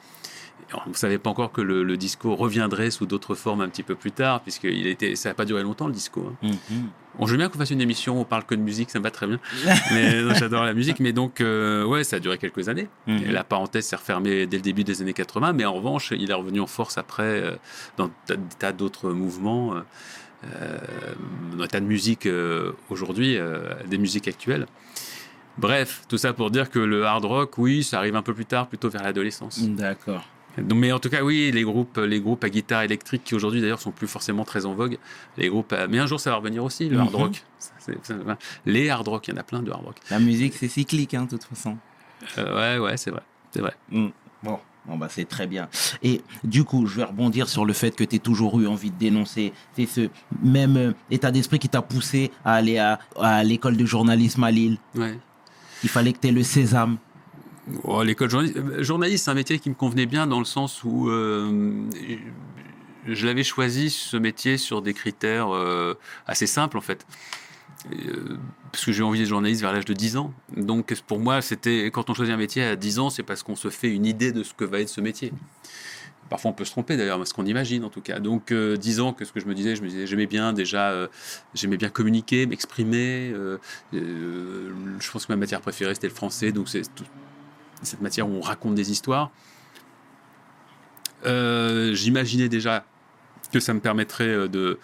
On 0.87 0.91
ne 0.91 0.95
savait 0.95 1.19
pas 1.19 1.31
encore 1.31 1.53
que 1.53 1.61
le, 1.61 1.85
le 1.85 1.97
disco 1.97 2.35
reviendrait 2.35 2.91
sous 2.91 3.07
d'autres 3.07 3.35
formes 3.37 3.61
un 3.61 3.69
petit 3.69 3.85
peu 3.85 3.95
plus 3.95 4.11
tard, 4.11 4.41
puisque 4.43 4.67
ça 5.17 5.29
n'a 5.31 5.35
pas 5.35 5.45
duré 5.45 5.63
longtemps, 5.63 5.87
le 5.87 5.93
disco. 5.93 6.33
hein. 6.43 6.49
Mhm. 6.71 6.89
On 7.19 7.25
veut 7.25 7.37
bien 7.37 7.49
qu'on 7.49 7.59
fasse 7.59 7.71
une 7.71 7.81
émission 7.81 8.21
on 8.21 8.25
parle 8.25 8.45
que 8.45 8.55
de 8.55 8.61
musique, 8.61 8.91
ça 8.91 8.99
me 8.99 9.05
va 9.05 9.11
très 9.11 9.27
bien. 9.27 9.39
Mais 9.93 10.23
non, 10.23 10.35
j'adore 10.35 10.65
la 10.65 10.75
musique. 10.75 11.01
Mais 11.01 11.13
donc, 11.13 11.41
euh, 11.41 11.85
ouais, 11.85 12.05
ça 12.05 12.17
a 12.17 12.19
duré 12.21 12.39
quelques 12.39 12.69
années. 12.69 12.89
Mhm. 13.07 13.31
La 13.31 13.45
parenthèse 13.45 13.87
s'est 13.87 13.97
refermée 13.97 14.47
dès 14.47 14.57
le 14.57 14.63
début 14.63 14.85
des 14.85 15.03
années 15.03 15.13
80. 15.13 15.53
Mais 15.53 15.65
en 15.65 15.75
revanche, 15.75 16.13
il 16.17 16.31
est 16.31 16.35
revenu 16.35 16.61
en 16.61 16.67
force 16.67 16.99
après 16.99 17.23
euh, 17.23 17.57
dans 17.97 18.11
des 18.29 18.37
tas 18.59 18.73
d'autres 18.73 19.11
mouvements, 19.11 19.75
euh, 19.75 19.81
euh, 20.45 20.79
dans 21.53 21.63
des 21.63 21.69
tas 21.69 21.81
de 21.81 21.87
musiques 21.87 22.27
euh, 22.27 22.73
aujourd'hui, 22.91 23.37
euh, 23.37 23.75
des 23.87 23.99
musiques 23.99 24.29
actuelles. 24.29 24.67
Bref, 25.59 26.03
tout 26.09 26.19
ça 26.19 26.35
pour 26.35 26.51
dire 26.51 26.71
que 26.71 26.79
le 26.79 27.07
hard 27.07 27.25
rock, 27.25 27.57
oui, 27.57 27.83
ça 27.83 27.99
arrive 27.99 28.15
un 28.17 28.23
peu 28.23 28.35
plus 28.35 28.45
tard, 28.45 28.69
plutôt 28.69 28.91
vers 28.91 29.03
l'adolescence. 29.03 29.59
D'accord. 29.63 30.27
Mais 30.58 30.93
en 30.93 30.99
tout 30.99 31.11
cas, 31.11 31.23
oui, 31.23 31.50
les 31.53 31.62
groupes, 31.62 31.99
les 31.99 32.20
groupes 32.20 32.43
à 32.44 32.49
guitare 32.49 32.82
électrique 32.82 33.23
qui 33.25 33.35
aujourd'hui 33.35 33.61
d'ailleurs 33.61 33.81
sont 33.81 33.91
plus 33.91 34.06
forcément 34.08 34.44
très 34.44 34.64
en 34.67 34.75
vogue. 34.75 34.99
Les 35.37 35.49
groupes, 35.49 35.73
à- 35.73 35.87
mais 35.87 35.99
un 35.99 36.06
jour 36.06 36.19
ça 36.20 36.31
va 36.31 36.37
revenir 36.37 36.64
aussi, 36.64 36.88
le 36.88 36.99
hard 36.99 37.11
Mhm. 37.12 37.17
rock. 37.17 37.43
Les 38.64 38.91
hard 38.91 39.08
rock, 39.08 39.29
il 39.29 39.35
y 39.35 39.35
en 39.35 39.41
a 39.41 39.43
plein 39.43 39.62
de 39.62 39.70
hard 39.70 39.85
rock. 39.85 39.97
La 40.11 40.19
musique, 40.19 40.55
c'est 40.55 40.69
cyclique, 40.69 41.14
hein, 41.14 41.25
de 41.25 41.31
toute 41.31 41.44
façon. 41.44 41.76
Euh, 42.38 42.79
ouais, 42.79 42.85
ouais, 42.85 42.97
c'est 42.97 43.11
vrai, 43.11 43.23
c'est 43.53 43.61
vrai. 43.61 43.75
Mm. 43.91 44.08
Bon. 44.43 44.58
Bon, 44.88 44.97
bah, 44.97 45.08
c'est 45.11 45.25
très 45.25 45.49
bien. 45.49 45.69
Et 46.05 46.23
du 46.44 46.62
coup, 46.62 46.87
je 46.87 46.94
vais 46.94 47.03
rebondir 47.03 47.49
sur 47.49 47.64
le 47.64 47.73
fait 47.73 47.91
que 47.97 48.05
tu 48.05 48.14
as 48.14 48.19
toujours 48.20 48.61
eu 48.61 48.69
envie 48.69 48.93
de 48.93 48.97
dénoncer. 48.97 49.53
C'est 49.75 49.87
ce 49.87 50.08
même 50.44 50.76
euh, 50.76 50.93
état 51.11 51.32
d'esprit 51.32 51.58
qui 51.58 51.69
t'a 51.69 51.82
poussé 51.82 52.31
à 52.44 52.55
aller 52.55 52.79
à, 52.79 53.00
à 53.20 53.43
l'école 53.43 53.76
de 53.76 53.85
journalisme 53.85 54.44
à 54.44 54.53
Lille. 54.53 54.79
Ouais. 54.94 55.19
Il 55.82 55.88
fallait 55.88 56.12
que 56.12 56.20
tu 56.20 56.29
aies 56.29 56.32
le 56.32 56.44
sésame. 56.44 56.99
Oh, 57.83 58.03
L'école 58.03 58.31
journaliste, 58.31 58.57
euh, 58.59 58.83
journaliste, 58.83 59.25
c'est 59.25 59.31
un 59.31 59.35
métier 59.35 59.59
qui 59.59 59.71
me 59.71 59.75
convenait 59.75 60.07
bien 60.07 60.27
dans 60.27 60.39
le 60.39 60.45
sens 60.45 60.85
où 60.85 61.09
euh, 61.09 61.73
je 63.07 63.27
l'avais 63.27 63.43
choisi 63.43 63.91
ce 63.91 64.17
métier 64.17 64.57
sur 64.57 64.83
des 64.83 64.95
critères 64.95 65.51
euh, 65.51 65.95
assez 66.27 66.47
simples 66.47 66.79
en 66.79 66.83
fait. 66.83 67.07
Parce 68.73 68.85
que 68.85 68.93
j'ai 68.93 69.03
envie 69.03 69.19
d'être 69.19 69.29
journaliste 69.29 69.61
vers 69.61 69.73
l'âge 69.73 69.85
de 69.85 69.95
10 69.95 70.17
ans. 70.17 70.33
Donc 70.57 70.95
pour 71.07 71.19
moi, 71.19 71.43
c'était 71.43 71.87
quand 71.87 72.09
on 72.11 72.15
choisit 72.15 72.35
un 72.35 72.39
métier 72.39 72.63
à 72.65 72.77
10 72.77 72.99
ans, 72.99 73.11
c'est 73.11 73.23
parce 73.23 73.43
qu'on 73.43 73.57
se 73.57 73.69
fait 73.69 73.89
une 73.89 74.07
idée 74.07 74.33
de 74.33 74.43
ce 74.43 74.55
que 74.55 74.65
va 74.65 74.81
être 74.81 74.89
ce 74.89 75.01
métier. 75.01 75.33
Parfois 76.29 76.51
on 76.51 76.55
peut 76.55 76.65
se 76.65 76.73
tromper 76.73 76.97
d'ailleurs, 76.97 77.25
ce 77.25 77.33
qu'on 77.33 77.47
imagine 77.47 77.85
en 77.85 77.91
tout 77.91 78.01
cas. 78.01 78.19
Donc 78.19 78.51
euh, 78.51 78.77
10 78.77 79.01
ans, 79.01 79.13
que 79.13 79.25
ce 79.25 79.33
que 79.33 79.41
je 79.41 79.47
me 79.47 79.55
disais, 79.55 79.77
je 79.77 79.83
me 79.83 79.89
disais 79.89 80.07
j'aimais 80.07 80.27
bien 80.27 80.53
déjà, 80.53 81.09
j'aimais 81.55 81.77
bien 81.77 81.89
communiquer, 81.89 82.47
m'exprimer. 82.47 83.33
je 83.93 85.11
pense 85.13 85.27
que 85.27 85.33
ma 85.33 85.37
matière 85.37 85.61
préférée 85.61 85.95
c'était 85.95 86.09
le 86.09 86.15
français, 86.15 86.53
donc 86.53 86.69
c'est 86.69 86.83
cette 87.87 88.00
matière 88.03 88.29
où 88.29 88.33
on 88.33 88.41
raconte 88.41 88.75
des 88.75 88.91
histoires. 88.91 89.31
Euh, 91.25 91.94
J'imaginais 91.94 92.49
déjà 92.49 92.85
que 93.53 93.61
ça 93.61 93.73
me 93.75 93.81
permettrait 93.81 94.29
euh, 94.29 94.49
de, 94.49 94.79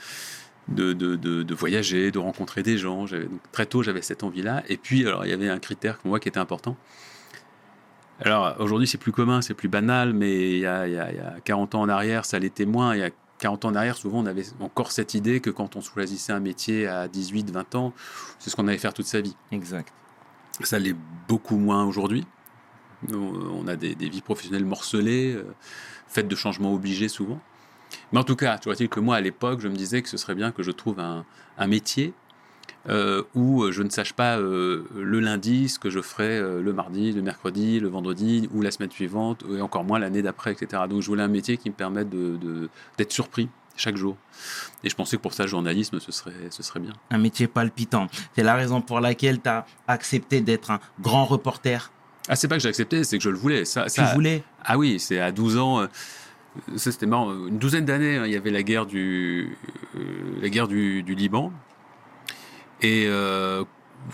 de, 0.69 0.93
de, 0.93 1.16
de- 1.16 1.43
de 1.43 1.54
voyager, 1.54 2.10
de 2.10 2.19
rencontrer 2.19 2.62
des 2.62 2.78
gens. 2.78 3.04
Donc, 3.06 3.40
très 3.52 3.66
tôt, 3.66 3.82
j'avais 3.82 4.02
cette 4.02 4.22
envie-là. 4.22 4.62
Et 4.69 4.76
puis, 4.76 5.06
alors, 5.06 5.25
il 5.26 5.31
y 5.31 5.34
avait 5.34 5.49
un 5.49 5.58
critère 5.58 5.99
pour 5.99 6.08
moi 6.08 6.20
qui 6.20 6.28
était 6.28 6.38
important. 6.40 6.76
Alors, 8.20 8.54
aujourd'hui, 8.60 8.87
c'est 8.87 8.99
plus 8.99 9.12
commun, 9.12 9.43
c'est 9.43 9.55
plus 9.55 9.69
banal, 9.69 10.12
mais 10.12 10.52
il 10.52 10.58
y, 10.60 10.66
a, 10.66 10.87
il 10.87 10.94
y 10.94 10.98
a- 10.98 11.10
il 11.10 11.16
y 11.16 11.20
a 11.20 11.34
40 11.44 11.75
ans 11.75 11.81
en 11.82 11.88
arrière, 11.88 12.25
ça 12.25 12.38
l'était 12.38 12.66
moins. 12.66 12.94
Il 12.94 13.00
y 13.00 13.05
a 13.05 13.10
40 13.38 13.64
ans 13.64 13.70
en 13.70 13.75
arrière, 13.75 13.96
souvent, 13.96 14.20
on 14.20 14.26
avait 14.26 14.44
encore 14.60 14.93
cette 14.93 15.14
idée 15.14 15.40
que 15.40 15.50
quand 15.50 15.75
on 15.75 15.81
choisissait 15.81 16.32
un 16.32 16.38
métier 16.40 16.87
à 16.87 17.08
18, 17.08 17.50
20 17.50 17.75
ans, 17.75 17.93
c'est 18.38 18.50
ce 18.50 18.55
qu'on 18.56 18.69
allait 18.69 18.78
faire 18.78 18.94
toute 18.94 19.06
sa 19.06 19.20
vie. 19.20 19.34
Exact. 19.50 19.93
Ça 20.62 20.78
l'est 20.78 20.94
beaucoup 21.28 21.56
moins 21.56 21.84
aujourd'hui. 21.84 22.25
On 23.10 23.66
a 23.66 23.76
des, 23.76 23.94
vies 23.94 24.20
professionnelles 24.20 24.64
morcelées, 24.64 25.34
euh, 25.34 25.44
faites 26.08 26.28
de 26.28 26.37
changements 26.37 26.72
obligés 26.72 27.08
souvent. 27.08 27.40
Mais 28.12 28.19
en 28.19 28.25
tout 28.25 28.37
cas, 28.37 28.58
tu 28.58 28.69
vois-t-il 28.69 28.88
que 28.88 29.00
moi, 29.00 29.16
à 29.16 29.20
l'époque, 29.20 29.60
je 29.60 29.69
me 29.69 29.75
disais 29.75 30.02
que 30.02 30.08
ce 30.08 30.16
serait 30.16 30.34
bien 30.34 30.52
que 30.52 30.62
je 30.62 30.70
trouve 30.70 31.00
un, 31.00 31.25
métier 31.66 32.12
euh, 32.88 33.22
où 33.34 33.70
je 33.70 33.82
ne 33.82 33.90
sache 33.90 34.12
pas 34.12 34.37
euh, 34.38 34.84
le 34.96 35.20
lundi 35.20 35.69
ce 35.69 35.78
que 35.78 35.90
je 35.90 36.00
ferai 36.00 36.38
euh, 36.38 36.60
le 36.60 36.72
mardi, 36.72 37.12
le 37.12 37.22
mercredi, 37.22 37.78
le 37.78 37.88
vendredi 37.88 38.49
ou 38.52 38.60
la 38.60 38.72
semaine 38.72 38.90
suivante, 38.90 39.44
et 39.56 39.60
encore 39.60 39.84
moins 39.84 40.00
l'année 40.00 40.22
d'après, 40.22 40.52
etc. 40.52 40.82
Donc 40.88 41.00
je 41.00 41.06
voulais 41.06 41.22
un 41.22 41.28
métier 41.28 41.56
qui 41.56 41.70
me 41.70 41.75
permette 41.75 42.08
d'être 42.10 43.12
surpris 43.12 43.48
chaque 43.76 43.96
jour. 43.96 44.16
Et 44.84 44.90
je 44.90 44.96
pensais 44.96 45.16
que 45.16 45.22
pour 45.22 45.32
ça, 45.32 45.46
journalisme, 45.46 46.00
ce 46.00 46.12
serait, 46.12 46.32
ce 46.50 46.62
serait 46.62 46.81
bien. 46.81 46.93
Un 47.10 47.19
métier 47.19 47.46
palpitant. 47.46 48.08
C'est 48.34 48.43
la 48.43 48.55
raison 48.55 48.82
pour 48.82 49.00
laquelle 49.00 49.40
tu 49.40 49.48
as 49.48 49.64
accepté 49.87 50.40
d'être 50.40 50.70
un 50.70 50.81
grand 51.00 51.25
reporter. 51.25 51.90
Ah, 52.28 52.36
c'est 52.36 52.48
pas 52.48 52.56
que 52.56 52.62
j'ai 52.62 52.69
accepté, 52.69 53.02
c'est 53.04 53.19
que 53.19 53.24
je 53.24 53.30
le 53.30 53.36
voulais. 53.36 53.64
Ça, 53.64 53.88
ça- 53.88 54.02
Tu 54.08 54.14
voulais 54.14 54.42
Ah 54.64 54.78
oui, 54.78 54.98
c'est 55.00 55.19
à 55.19 55.32
12 55.32 55.58
ans. 55.58 55.80
euh, 55.80 55.86
Ça, 56.76 56.92
c'était 56.92 57.06
marrant. 57.06 57.32
Une 57.46 57.58
douzaine 57.58 57.84
d'années, 57.86 58.16
hein, 58.19 58.26
il 58.26 58.32
y 58.32 58.36
avait 58.36 58.50
la 58.50 58.62
guerre 58.62 58.84
du, 58.86 59.56
euh, 59.96 60.00
la 60.42 60.48
guerre 60.50 60.69
du, 60.69 61.02
du 61.02 61.14
Liban. 61.14 61.50
Et 62.82 63.06
euh, 63.06 63.64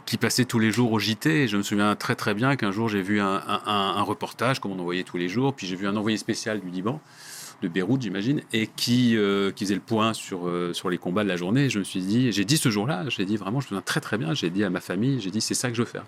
qui 0.05 0.19
passait 0.19 0.44
tous 0.44 0.58
les 0.58 0.70
jours 0.70 0.93
au 0.93 0.99
JT. 0.99 1.44
Et 1.44 1.49
je 1.49 1.56
me 1.56 1.62
souviens 1.62 1.96
très 1.96 2.14
très 2.14 2.34
bien 2.34 2.56
qu'un 2.56 2.70
jour, 2.72 2.88
j'ai 2.88 3.02
vu 3.02 3.20
un, 3.20 3.26
un- 3.46 3.62
un- 3.66 3.94
un 3.96 4.02
reportage, 4.02 4.60
comme 4.60 4.72
on 4.72 4.78
envoyait 4.78 5.02
tous 5.05 5.16
les 5.16 5.28
jours. 5.28 5.55
Puis 5.55 5.66
j'ai 5.66 5.76
vu 5.76 5.87
un 5.87 5.96
envoyé 5.96 6.16
spécial 6.19 6.60
du 6.60 6.69
Liban, 6.69 7.00
de 7.62 7.69
Beyrouth, 7.69 8.02
j'imagine, 8.02 8.43
et 8.52 8.66
qui, 8.69 9.16
euh, 9.16 9.50
qui 9.50 9.64
faisait 9.64 9.75
le 9.75 9.81
point 9.81 10.12
sur, 10.14 10.46
euh, 10.49 10.72
sur 10.75 10.90
les 10.90 10.99
combats 10.99 11.25
de 11.25 11.28
la 11.28 11.37
journée. 11.37 11.64
Et 11.64 11.70
je 11.70 11.78
me 11.78 11.84
suis 11.84 12.00
dit, 12.00 12.31
j'ai 12.31 12.44
dit 12.44 12.56
ce 12.58 12.69
jour-là, 12.70 13.05
j'ai 13.08 13.25
dit 13.25 13.37
vraiment, 13.37 13.60
je 13.60 13.66
me 13.66 13.69
souviens 13.70 13.82
très 13.82 14.00
très 14.00 14.16
bien, 14.19 14.32
j'ai 14.34 14.50
dit 14.50 14.62
à 14.64 14.70
ma 14.70 14.81
famille, 14.81 15.20
j'ai 15.20 15.31
dit, 15.31 15.40
c'est 15.40 15.55
ça 15.55 15.69
que 15.70 15.75
je 15.75 15.82
veux 15.82 15.88
faire. 15.88 16.05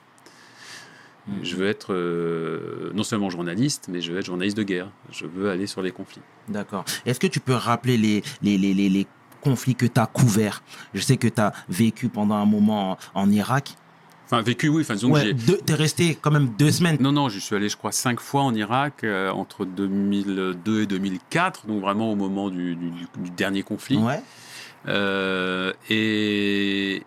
Je 1.42 1.56
veux 1.56 1.68
être 1.68 1.92
euh, 1.94 2.90
non 2.94 3.02
seulement 3.02 3.30
journaliste, 3.30 3.86
mais 3.90 4.00
je 4.00 4.12
veux 4.12 4.18
être 4.18 4.26
journaliste 4.26 4.56
de 4.56 4.62
guerre. 4.62 4.88
Je 5.10 5.26
veux 5.26 5.50
aller 5.50 5.66
sur 5.66 5.82
les 5.82 5.92
conflits. 5.92 6.22
D'accord. 6.48 6.84
Est-ce 7.06 7.20
que 7.20 7.26
tu 7.26 7.40
peux 7.40 7.54
rappeler 7.54 7.96
les, 7.96 8.22
les, 8.42 8.58
les, 8.58 8.74
les, 8.74 8.88
les 8.88 9.06
conflits 9.40 9.74
que 9.74 9.86
tu 9.86 10.00
as 10.00 10.06
couverts? 10.06 10.62
Je 10.94 11.00
sais 11.00 11.16
que 11.16 11.28
tu 11.28 11.40
as 11.40 11.52
vécu 11.68 12.08
pendant 12.08 12.34
un 12.36 12.46
moment 12.46 12.92
en, 13.14 13.22
en 13.22 13.30
Irak. 13.30 13.74
Enfin, 14.26 14.42
vécu, 14.42 14.68
oui. 14.68 14.82
Enfin, 14.82 14.94
disons 14.94 15.10
Ouais, 15.12 15.34
t'es 15.66 15.74
resté 15.74 16.14
quand 16.20 16.30
même 16.30 16.50
deux 16.58 16.70
semaines. 16.70 16.96
Non, 17.00 17.10
non, 17.12 17.28
je 17.28 17.38
suis 17.40 17.56
allé, 17.56 17.68
je 17.68 17.76
crois, 17.76 17.90
cinq 17.92 18.20
fois 18.20 18.42
en 18.42 18.54
Irak 18.54 19.02
euh, 19.02 19.30
entre 19.30 19.64
2002 19.64 20.82
et 20.82 20.86
2004, 20.86 21.66
donc 21.66 21.80
vraiment 21.80 22.12
au 22.12 22.16
moment 22.16 22.48
du, 22.48 22.76
du- 22.76 22.90
du- 22.90 23.06
du 23.18 23.30
dernier 23.30 23.62
conflit. 23.64 23.96
Ouais. 23.98 24.20
Euh, 24.88 25.72
et, 25.88 27.02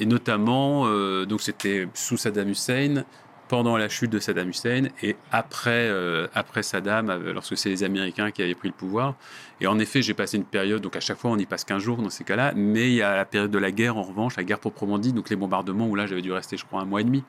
et 0.00 0.06
notamment, 0.06 0.84
euh, 0.86 1.24
donc 1.26 1.40
c'était 1.40 1.88
sous 1.94 2.16
Saddam 2.16 2.48
Hussein, 2.50 3.04
pendant 3.48 3.76
la 3.76 3.88
chute 3.88 4.10
de 4.10 4.18
Saddam 4.18 4.50
Hussein 4.50 4.88
et 5.02 5.16
après, 5.32 5.88
euh, 5.88 6.28
après 6.34 6.62
Saddam, 6.62 7.10
euh, 7.10 7.32
lorsque 7.32 7.56
c'est 7.56 7.70
les 7.70 7.82
Américains 7.82 8.30
qui 8.30 8.42
avaient 8.42 8.54
pris 8.54 8.68
le 8.68 8.74
pouvoir. 8.74 9.14
Et 9.60 9.66
en 9.66 9.78
effet, 9.78 10.02
j'ai 10.02 10.14
passé 10.14 10.36
une 10.36 10.44
période, 10.44 10.82
donc 10.82 10.96
à 10.96 11.00
chaque 11.00 11.18
fois 11.18 11.30
on 11.30 11.38
y 11.38 11.46
passe 11.46 11.64
15 11.64 11.82
jours 11.82 11.96
dans 11.98 12.10
ces 12.10 12.24
cas-là, 12.24 12.52
mais 12.54 12.88
il 12.88 12.94
y 12.94 13.02
a 13.02 13.16
la 13.16 13.24
période 13.24 13.50
de 13.50 13.58
la 13.58 13.70
guerre 13.70 13.96
en 13.96 14.02
revanche, 14.02 14.36
la 14.36 14.44
guerre 14.44 14.60
proprement 14.60 14.98
dit, 14.98 15.12
donc 15.12 15.30
les 15.30 15.36
bombardements 15.36 15.88
où 15.88 15.94
là 15.94 16.06
j'avais 16.06 16.22
dû 16.22 16.32
rester, 16.32 16.56
je 16.56 16.64
crois, 16.64 16.80
un 16.80 16.84
mois 16.84 17.00
et 17.00 17.04
demi 17.04 17.24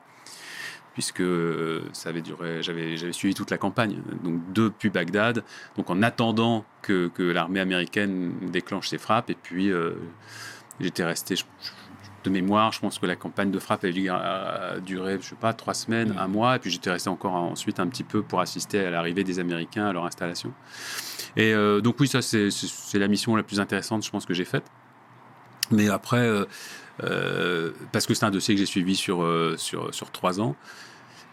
puisque 0.92 1.20
euh, 1.20 1.82
ça 1.92 2.08
avait 2.08 2.20
duré, 2.20 2.62
j'avais, 2.62 2.96
j'avais 2.96 3.12
suivi 3.12 3.32
toute 3.32 3.50
la 3.52 3.58
campagne, 3.58 4.02
donc 4.24 4.52
depuis 4.52 4.90
Bagdad, 4.90 5.44
donc 5.76 5.88
en 5.88 6.02
attendant 6.02 6.64
que, 6.82 7.06
que 7.06 7.22
l'armée 7.22 7.60
américaine 7.60 8.32
déclenche 8.50 8.88
ses 8.88 8.98
frappes, 8.98 9.30
et 9.30 9.36
puis 9.40 9.70
j'étais 10.80 11.04
resté, 11.04 11.36
de 12.24 12.30
mémoire, 12.30 12.72
je 12.72 12.80
pense 12.80 12.98
que 12.98 13.06
la 13.06 13.16
campagne 13.16 13.50
de 13.50 13.58
frappe 13.58 13.84
euh, 13.84 14.80
durer, 14.80 15.18
je 15.20 15.28
sais 15.28 15.34
pas, 15.34 15.52
trois 15.52 15.74
semaines, 15.74 16.00
Mm. 16.08 16.18
un 16.18 16.28
mois, 16.28 16.56
et 16.56 16.58
puis 16.58 16.70
j'étais 16.70 16.90
resté 16.90 17.08
encore 17.08 17.34
ensuite 17.34 17.80
un 17.80 17.86
petit 17.86 18.04
peu 18.04 18.22
pour 18.22 18.40
assister 18.40 18.80
à 18.80 18.90
l'arrivée 18.90 19.24
des 19.24 19.38
Américains 19.38 19.86
à 19.86 19.92
leur 19.92 20.04
installation. 20.04 20.52
Et 21.36 21.52
euh, 21.52 21.80
donc 21.80 22.00
oui, 22.00 22.08
ça 22.08 22.22
c'est, 22.22 22.50
la 22.94 23.08
mission 23.08 23.36
la 23.36 23.42
plus 23.42 23.60
intéressante, 23.60 24.04
je 24.04 24.10
pense, 24.10 24.26
que 24.26 24.34
j'ai 24.34 24.44
faite. 24.44 24.64
Mais 25.70 25.88
après, 25.88 26.18
euh, 26.18 26.44
euh, 27.04 27.70
parce 27.92 28.06
que 28.06 28.14
c'est 28.14 28.24
un 28.24 28.30
dossier 28.30 28.54
que 28.54 28.58
j'ai 28.58 28.66
suivi 28.66 28.96
sur, 28.96 29.26
sur, 29.56 29.94
sur 29.94 30.10
trois 30.10 30.40
ans. 30.40 30.56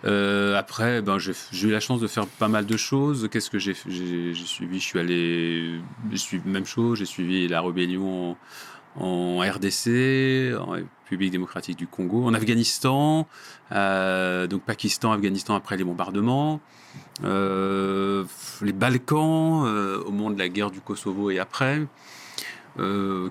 Après, 0.04 1.02
ben, 1.02 1.18
j'ai 1.18 1.68
eu 1.68 1.72
la 1.72 1.80
chance 1.80 2.00
de 2.00 2.08
faire 2.08 2.28
pas 2.28 2.48
mal 2.48 2.66
de 2.66 2.78
choses. 2.78 3.28
Qu'est-ce 3.32 3.50
que 3.50 3.60
j'ai 3.60 3.74
suivi? 3.74 4.80
Je 4.80 4.86
suis 4.86 5.00
allé, 5.00 5.82
j'ai 6.12 6.18
suivi 6.18 6.48
même 6.48 6.66
chose. 6.66 7.00
J'ai 7.00 7.06
suivi 7.06 7.48
la 7.48 7.62
rébellion 7.62 8.32
en, 8.32 8.38
en 9.00 9.40
RDC. 9.40 10.54
En- 10.60 10.78
République 11.10 11.32
démocratique 11.32 11.78
du 11.78 11.88
Congo, 11.88 12.26
en 12.26 12.34
Afghanistan, 12.34 13.28
euh, 13.72 14.46
donc 14.46 14.64
Pakistan, 14.64 15.14
Afghanistan 15.14 15.56
après 15.56 15.78
les 15.78 15.86
bombardements, 15.86 16.60
euh, 17.24 18.26
les 18.62 18.74
Balkans 18.74 19.64
euh, 19.66 20.04
au 20.06 20.12
moment 20.12 20.32
de 20.32 20.38
la 20.38 20.50
guerre 20.50 20.70
du 20.70 20.82
Kosovo 20.82 21.32
et 21.32 21.40
après. 21.40 21.82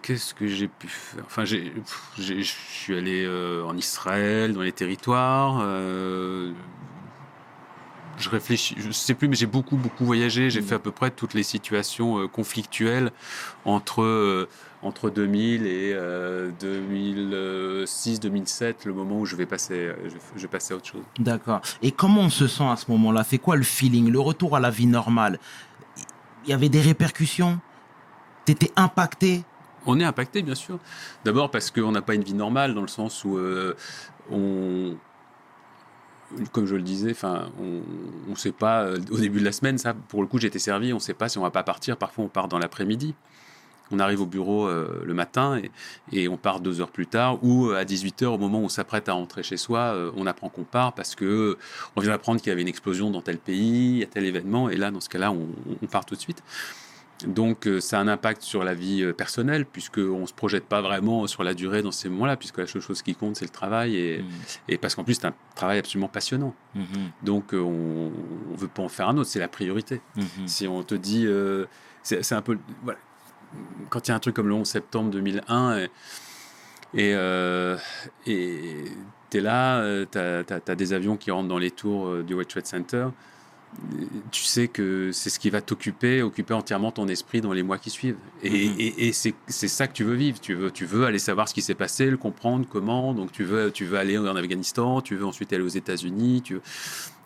Qu'est-ce 0.03 0.33
que 0.35 0.47
j'ai 0.49 0.69
pu 0.69 0.89
faire? 0.89 1.23
Enfin, 1.27 1.45
je 1.45 1.61
suis 2.43 2.97
allé 2.97 3.29
en 3.65 3.77
Israël, 3.77 4.55
dans 4.55 4.63
les 4.63 4.73
territoires. 4.73 5.61
Euh, 8.17 8.21
je 8.21 8.31
réfléchis, 8.31 8.75
je 8.79 8.91
sais 8.91 9.15
plus, 9.15 9.29
mais 9.29 9.37
j'ai 9.37 9.47
beaucoup, 9.47 9.77
beaucoup 9.77 10.05
voyagé. 10.05 10.51
J'ai 10.51 10.61
Mm. 10.61 10.65
fait 10.65 10.75
à 10.77 10.79
peu 10.79 10.91
près 10.93 11.11
toutes 11.11 11.35
les 11.35 11.43
situations 11.43 12.19
euh, 12.21 12.29
conflictuelles 12.29 13.11
entre, 13.65 14.03
euh, 14.03 14.49
entre 14.83 15.11
2000 15.11 15.67
et 15.67 15.93
euh, 15.95 16.51
2006, 16.61 18.21
2007, 18.21 18.85
le 18.85 18.93
moment 18.95 19.19
où 19.21 19.27
je 19.27 19.37
vais 19.37 19.47
passer, 19.47 19.75
euh, 19.75 19.95
je, 20.05 20.41
je 20.41 20.47
passer 20.47 20.75
à 20.75 20.77
autre 20.77 20.87
chose. 20.87 21.03
D'accord. 21.19 21.61
Et 21.83 21.93
comment 21.93 22.23
on 22.23 22.31
se 22.31 22.47
sent 22.47 22.65
à 22.65 22.77
ce 22.77 22.91
moment-là? 22.91 23.25
C'est 23.29 23.39
quoi 23.39 23.57
le 23.57 23.63
feeling 23.65 24.11
Le 24.11 24.21
retour 24.21 24.57
à 24.57 24.61
la 24.61 24.71
vie 24.71 24.87
normale? 24.87 25.39
Il 26.45 26.51
y 26.51 26.53
avait 26.53 26.69
des 26.69 26.81
répercussions? 26.81 27.59
T'étais 28.45 28.71
impacté? 28.77 29.43
On 29.87 29.99
est 30.01 30.05
impacté, 30.05 30.43
bien 30.43 30.55
sûr. 30.55 30.79
D'abord 31.25 31.51
parce 31.51 31.71
qu'on 31.71 31.93
n'a 31.93 32.03
pas 32.03 32.15
une 32.15 32.23
vie 32.25 32.35
normale, 32.35 32.75
dans 32.75 32.83
le 32.83 32.89
sens 32.89 33.25
où 33.25 33.37
euh, 33.39 33.75
on. 34.31 34.97
Comme 36.53 36.67
je 36.67 36.75
le 36.75 36.83
disais, 36.83 37.13
enfin, 37.13 37.51
on 37.61 38.31
ne 38.31 38.37
sait 38.37 38.53
pas, 38.53 38.83
euh, 38.83 38.99
au 39.11 39.19
début 39.19 39.41
de 39.41 39.45
la 39.45 39.53
semaine, 39.53 39.79
ça, 39.79 39.95
pour 39.95 40.23
le 40.23 40.27
coup, 40.27 40.39
j'étais 40.39 40.59
servi, 40.59 40.93
on 40.93 40.97
ne 40.97 41.01
sait 41.01 41.15
pas 41.15 41.29
si 41.29 41.39
on 41.39 41.43
va 41.43 41.51
pas 41.51 41.63
partir. 41.63 41.97
Parfois, 41.97 42.25
on 42.25 42.29
part 42.29 42.49
dans 42.49 42.59
l'après-midi. 42.59 43.15
On 43.93 44.01
arrive 44.01 44.21
au 44.21 44.27
bureau 44.27 44.67
euh, 44.67 45.03
le 45.05 45.15
matin 45.15 45.63
et, 46.13 46.27
on 46.27 46.37
part 46.37 46.59
deux 46.59 46.81
heures 46.81 46.91
plus 46.91 47.07
tard, 47.07 47.39
ou 47.45 47.69
euh, 47.69 47.77
à 47.77 47.85
18 47.85 48.23
heures, 48.23 48.33
au 48.33 48.39
moment 48.39 48.59
où 48.59 48.65
on 48.65 48.69
s'apprête 48.69 49.09
à 49.09 49.13
rentrer 49.13 49.45
chez 49.45 49.57
soi, 49.57 49.95
on 50.17 50.27
apprend 50.27 50.49
qu'on 50.49 50.65
part 50.65 50.93
parce 50.93 51.15
que 51.15 51.57
on 51.95 52.01
vient 52.01 52.11
d'apprendre 52.11 52.41
qu'il 52.41 52.49
y 52.49 52.53
avait 52.53 52.63
une 52.63 52.69
explosion 52.69 53.13
dans 53.13 53.23
tel 53.23 53.39
pays, 53.39 54.03
a 54.03 54.07
tel 54.07 54.25
événement, 54.25 54.69
et 54.69 54.77
là, 54.77 54.91
dans 54.91 55.01
ce 55.01 55.09
cas-là, 55.09 55.31
on 55.31 55.87
part 55.87 56.05
tout 56.05 56.17
de 56.17 56.21
suite. 56.21 56.43
Donc 57.27 57.67
euh, 57.67 57.81
ça 57.81 57.99
a 57.99 58.03
un 58.03 58.09
impact 58.09 58.43
sur 58.43 58.63
la 58.63 58.75
vie 58.75 59.03
euh, 59.03 59.13
personnelle, 59.15 59.65
puisqu'on 59.65 60.21
ne 60.21 60.27
se 60.27 60.35
projette 60.35 60.67
pas 60.67 60.83
vraiment 60.83 61.27
sur 61.27 61.43
la 61.45 61.55
durée 61.55 61.81
dans 61.83 61.93
ces 61.93 62.09
moments-là, 62.11 62.37
puisque 62.37 62.59
la 62.59 62.67
seule 62.67 62.83
chose 62.83 63.01
qui 63.01 63.15
compte, 63.15 63.37
c'est 63.37 63.47
le 63.47 63.51
travail, 63.51 63.97
et, 63.97 64.25
et 64.69 64.77
parce 64.77 64.95
qu'en 64.95 65.03
plus, 65.05 65.15
c'est 65.15 65.27
un 65.27 65.35
travail 65.55 65.79
absolument 65.79 66.09
passionnant. 66.09 66.55
Mhm, 66.75 66.85
Donc 67.23 67.55
euh, 67.55 67.59
on 67.61 68.11
ne 68.53 68.57
veut 68.57 68.69
pas 68.69 68.83
en 68.83 68.89
faire 68.89 69.09
un 69.09 69.17
autre, 69.17 69.31
c'est 69.31 69.39
la 69.39 69.49
priorité. 69.49 70.03
mhm. 70.17 70.47
Si 70.47 70.69
on 70.69 70.83
te 70.83 70.95
dit, 70.95 71.25
euh, 71.27 71.65
c'est 72.03 72.33
un 72.33 72.43
peu, 72.43 72.59
voilà, 72.83 72.99
quand 73.89 74.07
il 74.07 74.11
y 74.11 74.13
a 74.13 74.17
un 74.17 74.21
truc 74.21 74.37
comme 74.37 74.49
le 74.49 74.55
11 74.55 74.69
septembre 74.69 75.11
2001, 75.11 75.79
et 75.79 75.91
et 76.95 77.15
euh, 77.15 77.77
et 78.27 78.85
t'es 79.31 79.41
là, 79.41 80.05
t'as 80.11 80.43
as, 80.49 80.75
des 80.75 80.93
avions 80.93 81.17
qui 81.17 81.31
rentrent 81.31 81.49
dans 81.49 81.59
les 81.59 81.71
tours 81.71 82.23
du 82.23 82.35
World 82.35 82.49
Trade 82.49 82.67
Center, 82.67 83.07
tu 84.31 84.43
sais 84.43 84.69
que 84.69 85.11
c'est 85.13 85.29
ce 85.31 85.39
qui 85.39 85.51
va 85.51 85.61
t'occuper, 85.61 86.23
occuper 86.23 86.55
entièrement 86.55 86.93
ton 86.93 87.09
esprit 87.09 87.41
dans 87.41 87.53
les 87.53 87.63
mois 87.63 87.79
qui 87.79 87.91
suivent. 87.91 88.17
Et, 88.43 88.49
et, 88.67 89.09
et 89.09 89.13
c'est 89.13 89.35
c'est 89.49 89.69
ça 89.69 89.87
que 89.87 89.93
tu 89.93 90.05
veux 90.05 90.15
vivre. 90.15 90.41
Tu 90.41 90.55
veux, 90.55 90.71
tu 90.71 90.87
veux 90.87 91.05
aller 91.05 91.19
savoir 91.19 91.49
ce 91.49 91.55
qui 91.55 91.63
s'est 91.63 91.75
passé, 91.75 92.11
le 92.11 92.17
comprendre, 92.17 92.67
comment. 92.71 93.13
Donc 93.13 93.33
tu 93.33 93.45
veux, 93.45 93.71
tu 93.71 93.85
veux 93.85 93.99
aller 93.99 94.17
en 94.19 94.35
Afghanistan, 94.37 95.01
tu 95.03 95.15
veux 95.17 95.27
ensuite 95.27 95.53
aller 95.53 95.63
aux 95.65 95.69
États-Unis. 95.69 96.43
Tu 96.43 96.59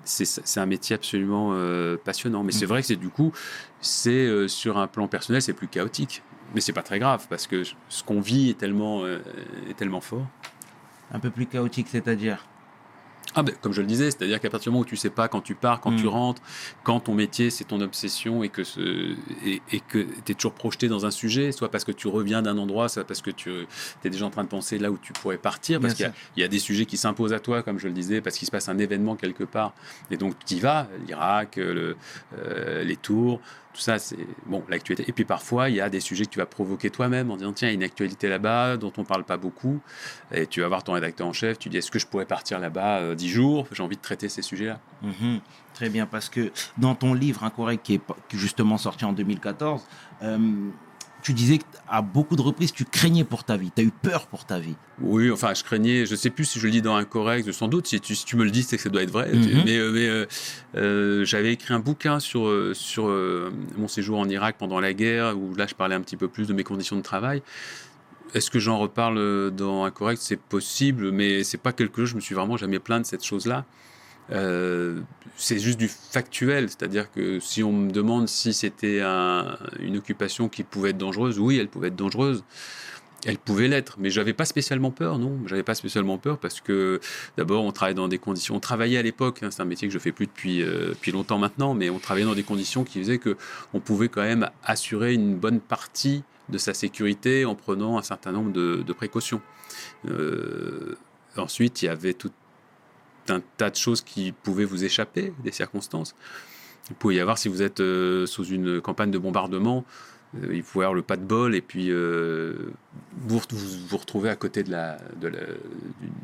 c'est 0.04 0.24
c'est 0.24 0.60
un 0.60 0.66
métier 0.66 0.94
absolument 0.96 1.50
euh, 1.52 1.96
passionnant. 2.02 2.42
Mais 2.42 2.52
c'est 2.52 2.64
Mhm. 2.64 2.68
vrai 2.70 2.80
que 2.80 2.86
c'est 2.88 2.96
du 2.96 3.10
coup, 3.10 3.32
c'est 3.80 4.10
euh, 4.10 4.48
sur 4.48 4.78
un 4.78 4.86
plan 4.88 5.06
personnel, 5.08 5.42
c'est 5.42 5.52
plus 5.52 5.68
chaotique. 5.68 6.22
Mais 6.54 6.60
c'est 6.60 6.72
pas 6.72 6.82
très 6.82 6.98
grave 6.98 7.26
parce 7.30 7.46
que 7.46 7.62
ce 7.88 8.02
qu'on 8.02 8.20
vit 8.20 8.50
est 8.50 8.58
tellement, 8.58 9.04
euh, 9.04 9.18
est 9.68 9.74
tellement 9.74 10.00
fort. 10.00 10.26
Un 11.12 11.20
peu 11.20 11.30
plus 11.30 11.46
chaotique, 11.46 11.86
c'est-à-dire? 11.88 12.44
Ah 13.36 13.44
ben, 13.44 13.54
comme 13.60 13.72
je 13.72 13.80
le 13.80 13.86
disais, 13.86 14.10
c'est-à-dire 14.10 14.40
qu'à 14.40 14.50
partir 14.50 14.70
du 14.70 14.74
moment 14.74 14.82
où 14.82 14.84
tu 14.88 14.96
sais 14.96 15.08
pas 15.10 15.28
quand 15.28 15.40
tu 15.40 15.54
pars, 15.54 15.80
quand 15.80 15.94
tu 15.94 16.08
rentres, 16.08 16.42
quand 16.82 16.98
ton 16.98 17.14
métier 17.14 17.50
c'est 17.50 17.62
ton 17.64 17.80
obsession 17.80 18.42
et 18.42 18.48
que 18.48 18.64
ce, 18.64 19.14
et, 19.44 19.62
et 19.70 19.78
que 19.80 19.98
tu 20.24 20.32
es 20.32 20.34
toujours 20.34 20.52
projeté 20.54 20.88
dans 20.88 21.06
un 21.06 21.12
sujet, 21.12 21.52
soit 21.52 21.70
parce 21.70 21.84
que 21.84 21.92
tu 21.92 22.08
reviens 22.08 22.42
d'un 22.42 22.58
endroit, 22.58 22.88
soit 22.88 23.04
parce 23.04 23.22
que 23.22 23.30
tu 23.30 23.52
es 24.04 24.10
déjà 24.10 24.26
en 24.26 24.30
train 24.30 24.42
de 24.42 24.48
penser 24.48 24.78
là 24.78 24.90
où 24.90 24.98
tu 25.00 25.12
pourrais 25.12 25.38
partir, 25.38 25.78
parce 25.80 25.94
qu'il 25.94 26.06
y 26.06 26.08
a- 26.08 26.12
il 26.36 26.40
y, 26.40 26.44
a 26.44 26.48
des 26.48 26.58
sujets 26.58 26.86
qui 26.86 26.96
s'imposent 26.96 27.32
à 27.32 27.38
toi, 27.38 27.62
comme 27.62 27.78
je 27.78 27.86
le 27.86 27.94
disais, 27.94 28.20
parce 28.20 28.36
qu'il 28.36 28.46
se 28.46 28.50
passe 28.50 28.68
un 28.68 28.78
événement 28.78 29.14
quelque 29.14 29.44
part, 29.44 29.74
et 30.10 30.16
donc 30.16 30.34
tu 30.44 30.54
y 30.54 30.60
vas, 30.60 30.88
l'Irak, 31.06 31.54
le, 31.56 31.96
euh, 32.36 32.82
les 32.82 32.96
tours, 32.96 33.40
tout 33.72 33.80
ça, 33.80 33.98
c'est 33.98 34.16
bon 34.46 34.64
l'actualité. 34.68 35.08
Et 35.08 35.12
puis 35.12 35.24
parfois, 35.24 35.68
il 35.68 35.76
y 35.76 35.80
a 35.80 35.88
des 35.88 36.00
sujets 36.00 36.24
que 36.24 36.30
tu 36.30 36.38
vas 36.38 36.46
provoquer 36.46 36.90
toi-même 36.90 37.30
en 37.30 37.36
disant 37.36 37.52
tiens, 37.52 37.68
il 37.68 37.70
y 37.70 37.74
a 37.74 37.76
une 37.76 37.82
actualité 37.84 38.28
là-bas 38.28 38.76
dont 38.76 38.92
on 38.96 39.04
parle 39.04 39.22
pas 39.24 39.36
beaucoup, 39.36 39.80
et 40.32 40.46
tu 40.46 40.60
vas 40.60 40.68
voir 40.68 40.82
ton 40.82 40.94
rédacteur 40.94 41.26
en 41.26 41.32
chef, 41.32 41.58
tu 41.58 41.68
dis 41.68 41.76
est-ce 41.78 41.90
que 41.90 41.98
je 42.00 42.06
pourrais 42.06 42.26
partir 42.26 42.58
là-bas 42.58 42.98
euh, 42.98 43.14
dix 43.14 43.28
jours? 43.28 43.66
J'ai 43.72 43.82
envie 43.82 43.96
de 43.96 44.02
traiter 44.02 44.28
ces 44.28 44.42
sujets-là. 44.42 44.80
Mhm. 45.02 45.40
Très 45.74 45.88
bien, 45.88 46.06
parce 46.06 46.28
que 46.28 46.50
dans 46.78 46.94
ton 46.96 47.14
livre 47.14 47.44
Incorrect, 47.44 47.82
qui 47.84 47.94
est 47.94 47.98
pas- 47.98 48.16
qui 48.28 48.36
est 48.36 48.38
justement 48.38 48.76
sorti 48.76 49.04
en 49.04 49.12
2014, 49.12 49.86
euh, 50.22 50.38
tu 51.22 51.32
disais 51.32 51.58
qu'à 51.58 52.02
beaucoup 52.02 52.36
de 52.36 52.42
reprises, 52.42 52.72
tu 52.72 52.84
craignais 52.84 53.24
pour 53.24 53.44
ta 53.44 53.56
vie, 53.56 53.70
tu 53.74 53.82
as 53.82 53.84
eu 53.84 53.90
peur 53.90 54.26
pour 54.26 54.44
ta 54.44 54.58
vie. 54.58 54.74
Oui, 55.00 55.30
enfin, 55.30 55.54
je 55.54 55.64
craignais, 55.64 56.06
je 56.06 56.14
sais 56.14 56.30
plus 56.30 56.44
si 56.44 56.58
je 56.58 56.66
le 56.66 56.70
dis 56.70 56.82
dans 56.82 56.94
incorrect, 56.94 57.50
sans 57.52 57.68
doute, 57.68 57.86
si 57.86 58.00
tu, 58.00 58.14
si 58.14 58.24
tu 58.24 58.36
me 58.36 58.44
le 58.44 58.50
dis, 58.50 58.62
c'est 58.62 58.76
que 58.76 58.82
ça 58.82 58.88
doit 58.88 59.02
être 59.02 59.10
vrai. 59.10 59.32
Mhm. 59.32 59.62
Mais, 59.64 59.76
euh, 59.76 59.92
mais, 59.92 60.08
euh, 60.08 60.26
euh, 60.76 61.24
j'avais 61.24 61.52
écrit 61.52 61.74
un 61.74 61.80
bouquin 61.80 62.20
sur, 62.20 62.50
sur 62.74 63.08
euh, 63.08 63.50
mon 63.76 63.88
séjour 63.88 64.18
en 64.18 64.28
Irak 64.28 64.56
pendant 64.58 64.80
la 64.80 64.92
guerre, 64.92 65.36
où 65.38 65.54
là, 65.54 65.66
je 65.66 65.74
parlais 65.74 65.94
un 65.94 66.00
petit 66.00 66.16
peu 66.16 66.28
plus 66.28 66.46
de 66.46 66.52
mes 66.52 66.64
conditions 66.64 66.96
de 66.96 67.02
travail. 67.02 67.42
Est-ce 68.34 68.50
que 68.50 68.60
j'en 68.60 68.78
reparle 68.78 69.50
dans 69.50 69.84
incorrect 69.84 70.22
C'est 70.22 70.40
possible, 70.40 71.10
mais 71.10 71.42
c'est 71.42 71.58
pas 71.58 71.72
quelque 71.72 72.02
chose, 72.02 72.10
je 72.10 72.16
me 72.16 72.20
suis 72.20 72.34
vraiment 72.34 72.56
jamais 72.56 72.78
plaint 72.78 73.02
de 73.02 73.06
cette 73.06 73.24
chose-là. 73.24 73.64
Euh, 74.32 75.00
c'est 75.36 75.58
juste 75.58 75.78
du 75.78 75.88
factuel, 75.88 76.68
c'est-à-dire 76.68 77.10
que 77.10 77.40
si 77.40 77.62
on 77.62 77.72
me 77.72 77.90
demande 77.90 78.28
si 78.28 78.52
c'était 78.52 79.00
un- 79.00 79.56
une 79.80 79.96
occupation 79.96 80.48
qui 80.48 80.62
pouvait 80.62 80.90
être 80.90 80.98
dangereuse, 80.98 81.38
oui, 81.38 81.58
elle 81.58 81.68
pouvait 81.68 81.88
être 81.88 81.96
dangereuse. 81.96 82.44
Elle 83.26 83.36
pouvait 83.36 83.68
l'être, 83.68 83.96
mais 83.98 84.08
j'avais 84.08 84.32
pas 84.32 84.46
spécialement 84.46 84.90
peur, 84.90 85.18
non. 85.18 85.38
J'avais 85.46 85.62
pas 85.62 85.74
spécialement 85.74 86.16
peur 86.16 86.38
parce 86.38 86.60
que 86.62 87.00
d'abord 87.36 87.64
on 87.64 87.72
travaille 87.72 87.94
dans 87.94 88.08
des 88.08 88.18
conditions. 88.18 88.56
On 88.56 88.60
travaillait 88.60 88.96
à 88.98 89.02
l'époque, 89.02 89.42
hein, 89.42 89.50
c'est 89.50 89.60
un 89.60 89.66
métier 89.66 89.88
que 89.88 89.92
je 89.94 89.98
fais 89.98 90.12
plus 90.12 90.26
depuis 90.26 90.62
euh, 90.62 90.90
depuis 90.90 91.12
longtemps 91.12 91.38
maintenant, 91.38 91.74
mais 91.74 91.90
on 91.90 91.98
travaillait 91.98 92.26
dans 92.26 92.34
des 92.34 92.42
conditions 92.42 92.82
qui 92.82 92.98
faisaient 92.98 93.18
que 93.18 93.36
on 93.74 93.80
pouvait 93.80 94.08
quand 94.08 94.22
même 94.22 94.48
assurer 94.64 95.12
une 95.12 95.36
bonne 95.36 95.60
partie 95.60 96.22
de 96.48 96.58
sa 96.58 96.74
sécurité 96.74 97.44
en 97.44 97.54
prenant 97.54 97.98
un 97.98 98.02
certain 98.02 98.32
nombre 98.32 98.52
de, 98.52 98.92
précautions. 98.92 99.40
Euh, 100.08 100.96
ensuite, 101.36 101.82
il 101.82 101.86
y 101.86 101.88
avait 101.88 102.14
tout 102.14 102.32
un 103.28 103.40
tas 103.56 103.70
de 103.70 103.76
choses 103.76 104.00
qui 104.02 104.32
pouvaient 104.32 104.64
vous 104.64 104.84
échapper, 104.84 105.32
des 105.44 105.52
circonstances. 105.52 106.14
Il 106.90 106.96
pouvait 106.96 107.16
y 107.16 107.20
avoir, 107.20 107.38
si 107.38 107.48
vous 107.48 107.62
êtes 107.62 107.80
euh, 107.80 108.26
sous 108.26 108.44
une 108.44 108.80
campagne 108.80 109.10
de 109.10 109.18
bombardement, 109.18 109.84
euh, 110.36 110.54
il 110.54 110.62
pouvait 110.62 110.84
y 110.84 110.86
avoir 110.86 110.94
le 110.94 111.02
pas 111.02 111.16
de 111.16 111.24
bol 111.24 111.54
et 111.54 111.60
puis 111.60 111.90
euh, 111.90 112.54
vous, 113.18 113.40
vous 113.88 113.96
retrouvez 113.96 114.30
à 114.30 114.36
côté 114.36 114.62
de 114.62 114.70
la, 114.70 114.98
de 115.20 115.28
la- 115.28 115.38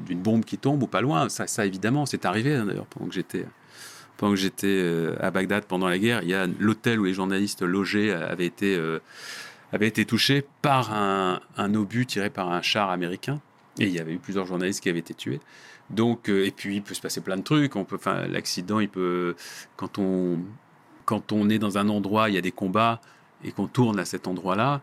d'une 0.06 0.20
bombe 0.20 0.44
qui 0.44 0.58
tombe 0.58 0.82
ou 0.82 0.86
pas 0.86 1.00
loin. 1.00 1.28
Ça, 1.28 1.46
ça 1.46 1.66
évidemment, 1.66 2.06
c'est 2.06 2.24
arrivé 2.24 2.54
hein, 2.54 2.64
d'ailleurs 2.66 2.86
pendant 2.86 3.06
que 3.06 3.14
j'étais 3.14 3.44
pendant 4.16 4.32
que 4.32 4.38
j'étais 4.40 5.10
à 5.20 5.30
Bagdad 5.30 5.64
pendant 5.66 5.88
la 5.88 5.98
guerre. 5.98 6.22
Il 6.22 6.28
y 6.30 6.34
a 6.34 6.46
l'hôtel 6.58 6.98
où 7.00 7.04
les 7.04 7.12
journalistes 7.12 7.60
logés 7.62 8.12
avaient 8.12 8.46
été 8.46 8.80
avaient 9.72 9.88
été 9.88 10.06
touchés 10.06 10.44
par 10.62 10.94
un, 10.94 11.40
un 11.58 11.74
obus 11.74 12.06
tiré 12.06 12.30
par 12.30 12.50
un 12.50 12.62
char 12.62 12.88
américain. 12.90 13.40
Et 13.78 13.84
il 13.84 13.92
y 13.92 13.98
avait 13.98 14.14
eu 14.14 14.18
plusieurs 14.18 14.46
journalistes 14.46 14.82
qui 14.82 14.88
avaient 14.88 15.00
été 15.00 15.12
tués. 15.12 15.40
Donc, 15.90 16.28
euh, 16.28 16.44
et 16.46 16.50
puis 16.50 16.76
il 16.76 16.82
peut 16.82 16.94
se 16.94 17.00
passer 17.00 17.20
plein 17.20 17.36
de 17.36 17.42
trucs. 17.42 17.76
On 17.76 17.84
peut, 17.84 17.96
enfin, 17.96 18.26
l'accident, 18.26 18.80
il 18.80 18.88
peut, 18.88 19.36
quand 19.76 19.98
on, 19.98 20.38
quand 21.04 21.32
on 21.32 21.48
est 21.48 21.58
dans 21.58 21.78
un 21.78 21.88
endroit, 21.88 22.28
il 22.28 22.34
y 22.34 22.38
a 22.38 22.40
des 22.40 22.52
combats 22.52 23.00
et 23.44 23.52
qu'on 23.52 23.66
tourne 23.68 23.98
à 24.00 24.04
cet 24.04 24.26
endroit-là, 24.26 24.80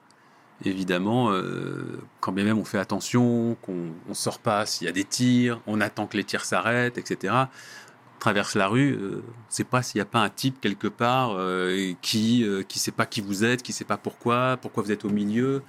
évidemment, 0.63 1.31
euh, 1.31 1.99
quand 2.21 2.31
bien 2.31 2.45
même 2.45 2.57
on 2.57 2.63
fait 2.63 2.77
attention, 2.77 3.57
qu'on 3.61 3.87
on 4.09 4.13
sort 4.13 4.39
pas 4.39 4.65
s'il 4.65 4.85
y 4.85 4.89
a 4.89 4.93
des 4.93 5.03
tirs, 5.03 5.59
on 5.67 5.81
attend 5.81 6.07
que 6.07 6.15
les 6.15 6.23
tirs 6.23 6.45
s'arrêtent, 6.45 6.97
etc. 6.97 7.33
On 7.33 8.19
traverse 8.19 8.55
la 8.55 8.67
rue, 8.67 8.93
euh, 8.93 9.21
on 9.25 9.51
sait 9.51 9.65
pas 9.65 9.81
s'il 9.81 9.97
n'y 9.99 10.03
a 10.03 10.05
pas 10.05 10.19
un 10.19 10.29
type 10.29 10.61
quelque 10.61 10.87
part 10.87 11.31
euh, 11.33 11.91
qui 12.01 12.45
qui 12.69 12.79
sait 12.79 12.91
pas 12.91 13.05
qui 13.05 13.19
vous 13.19 13.43
êtes, 13.43 13.61
qui 13.63 13.73
sait 13.73 13.83
pas 13.83 13.97
pourquoi, 13.97 14.57
pourquoi 14.61 14.83
vous 14.83 14.91
êtes 14.91 15.03
au 15.03 15.09
milieu. 15.09 15.63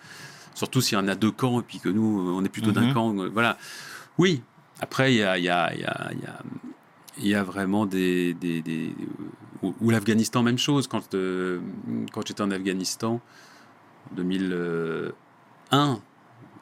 Où 0.77 0.81
s'il 0.81 0.97
y 0.97 1.01
en 1.01 1.09
a 1.09 1.17
deux 1.17 1.33
camps 1.33 1.59
et 1.59 1.65
puis 1.65 1.81
que 1.81 1.89
nous, 1.89 2.33
on 2.33 2.45
est 2.45 2.49
plutôt 2.49 2.71
d'un 2.71 2.87
Mhm. 2.87 2.95
camp. 2.95 3.13
Voilà. 3.33 3.59
Oui. 4.19 4.41
Après, 4.85 5.15
il 5.15 5.17
y 5.17 5.23
a, 5.23 5.39
y 5.39 5.49
a, 5.49 5.73
y 5.73 5.83
y 7.31 7.35
a- 7.35 7.43
vraiment 7.43 7.87
des, 7.87 8.35
des, 8.35 8.93
ou, 9.63 9.91
l'Afghanistan 9.91 10.43
même 10.43 10.59
chose. 10.59 10.89
Quand 10.89 11.15
euh, 11.15 11.59
quand 12.13 12.27
j'étais 12.27 12.43
en 12.43 12.51
Afghanistan 12.51 13.19
en 14.11 14.15
2001 14.15 16.01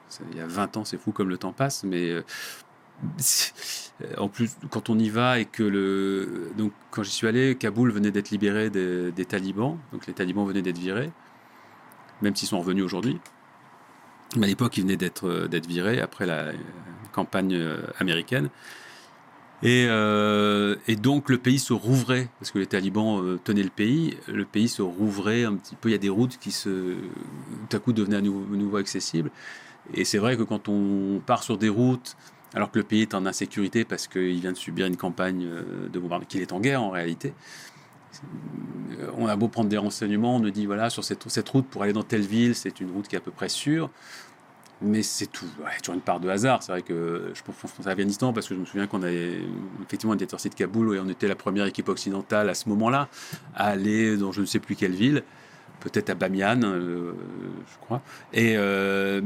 c'est- 0.08 0.22
il 0.30 0.38
y 0.38 0.40
a 0.40 0.46
20 0.46 0.76
ans 0.76 0.84
c'est 0.84 0.98
fou 0.98 1.10
comme 1.10 1.28
le 1.30 1.36
temps 1.36 1.52
passe 1.52 1.82
mais 1.82 2.10
euh, 2.10 2.22
en 4.18 4.28
plus 4.28 4.50
quand 4.70 4.88
on 4.88 4.98
y 5.00 5.08
va 5.10 5.40
et 5.40 5.46
que 5.46 5.64
le 5.64 6.52
donc 6.56 6.72
quand 6.92 7.02
j'y 7.02 7.10
suis 7.10 7.26
allé 7.26 7.56
Kaboul 7.56 7.90
venait 7.90 8.12
d'être 8.12 8.30
libéré 8.30 8.70
des 8.70 9.24
talibans. 9.24 9.78
Donc 9.92 10.06
les 10.06 10.12
talibans 10.14 10.46
venaient 10.46 10.62
d'être 10.62 10.78
virés 10.78 11.10
même 12.20 12.36
s'ils 12.36 12.46
sont 12.48 12.60
revenus 12.60 12.84
aujourd'hui 12.84 13.18
Mais 14.36 14.46
à 14.46 14.48
l'époque, 14.48 14.76
il 14.78 14.82
venait 14.82 14.96
d'être 14.96 15.28
euh, 15.28 15.48
d'être 15.48 15.66
viré 15.66 16.00
après 16.00 16.26
la 16.26 16.38
euh, 16.46 16.52
campagne 17.12 17.54
euh, 17.54 17.82
américaine. 17.98 18.48
Et, 19.64 19.86
donc 20.96 21.30
le 21.30 21.38
pays 21.38 21.60
se 21.60 21.72
rouvrait, 21.72 22.28
parce 22.40 22.50
que 22.50 22.58
les 22.58 22.66
talibans 22.66 23.38
tenaient 23.44 23.62
le 23.62 23.70
pays, 23.70 24.16
le 24.26 24.44
pays 24.44 24.68
se 24.68 24.82
rouvrait 24.82 25.44
un 25.44 25.54
petit 25.54 25.76
peu, 25.76 25.88
il 25.88 25.92
y 25.92 25.94
a 25.94 25.98
des 25.98 26.08
routes 26.08 26.36
qui 26.38 26.50
se, 26.50 26.96
tout 27.68 27.76
à 27.76 27.78
coup 27.78 27.92
devenaient 27.92 28.16
à 28.16 28.20
nouveau, 28.20 28.56
nouveau 28.56 28.78
accessibles. 28.78 29.30
Et 29.94 30.04
c'est 30.04 30.18
vrai 30.18 30.36
que 30.36 30.42
quand 30.42 30.68
on 30.68 31.20
part 31.24 31.44
sur 31.44 31.58
des 31.58 31.68
routes, 31.68 32.16
alors 32.54 32.72
que 32.72 32.78
le 32.80 32.84
pays 32.84 33.02
est 33.02 33.14
en 33.14 33.24
insécurité 33.24 33.84
parce 33.84 34.08
qu'il 34.08 34.40
vient 34.40 34.50
de 34.50 34.56
subir 34.56 34.86
une 34.86 34.96
campagne 34.96 35.48
de 35.92 35.98
bombardement, 36.00 36.26
qu'il 36.28 36.40
est 36.40 36.52
en 36.52 36.58
guerre 36.58 36.82
en 36.82 36.90
réalité, 36.90 37.32
on 39.16 39.26
a 39.26 39.36
beau 39.36 39.48
prendre 39.48 39.68
des 39.68 39.78
renseignements, 39.78 40.36
on 40.36 40.40
nous 40.40 40.50
dit 40.50 40.66
voilà, 40.66 40.90
sur 40.90 41.04
cette, 41.04 41.48
route 41.48 41.66
pour 41.66 41.82
aller 41.82 41.92
dans 41.92 42.02
telle 42.02 42.22
ville, 42.22 42.54
c'est 42.54 42.80
une 42.80 42.90
route 42.90 43.08
qui 43.08 43.14
est 43.14 43.18
à 43.18 43.22
peu 43.22 43.30
près 43.30 43.48
sûre. 43.48 43.90
Mais 44.84 45.02
c'est 45.02 45.26
tout. 45.26 45.46
Toujours 45.78 45.94
une 45.94 46.00
part 46.00 46.18
de 46.18 46.28
hasard. 46.28 46.60
C'est 46.60 46.72
vrai 46.72 46.82
que 46.82 47.30
je 47.34 47.42
pense 47.42 47.86
à 47.86 47.90
Afghanistan 47.90 48.32
parce 48.32 48.48
que 48.48 48.54
je 48.56 48.60
me 48.60 48.64
souviens 48.64 48.88
qu'on 48.88 49.02
avait 49.02 49.38
effectivement 49.84 50.14
était 50.14 50.28
sorti 50.28 50.50
de 50.50 50.56
Kaboul 50.56 50.96
et 50.96 51.00
on 51.00 51.08
était 51.08 51.28
la 51.28 51.36
première 51.36 51.66
équipe 51.66 51.88
occidentale 51.88 52.50
à 52.50 52.54
ce 52.54 52.68
moment-là 52.68 53.08
à 53.54 53.68
aller 53.68 54.16
dans 54.16 54.32
je 54.32 54.40
ne 54.40 54.46
sais 54.46 54.58
plus 54.58 54.74
quelle 54.74 54.94
ville, 54.94 55.22
peut-être 55.78 56.10
à 56.10 56.14
Bamiyan, 56.14 56.62
euh, 56.64 57.12
je 57.72 57.78
crois. 57.78 58.02
Et, 58.32 58.56
euh, 58.56 59.20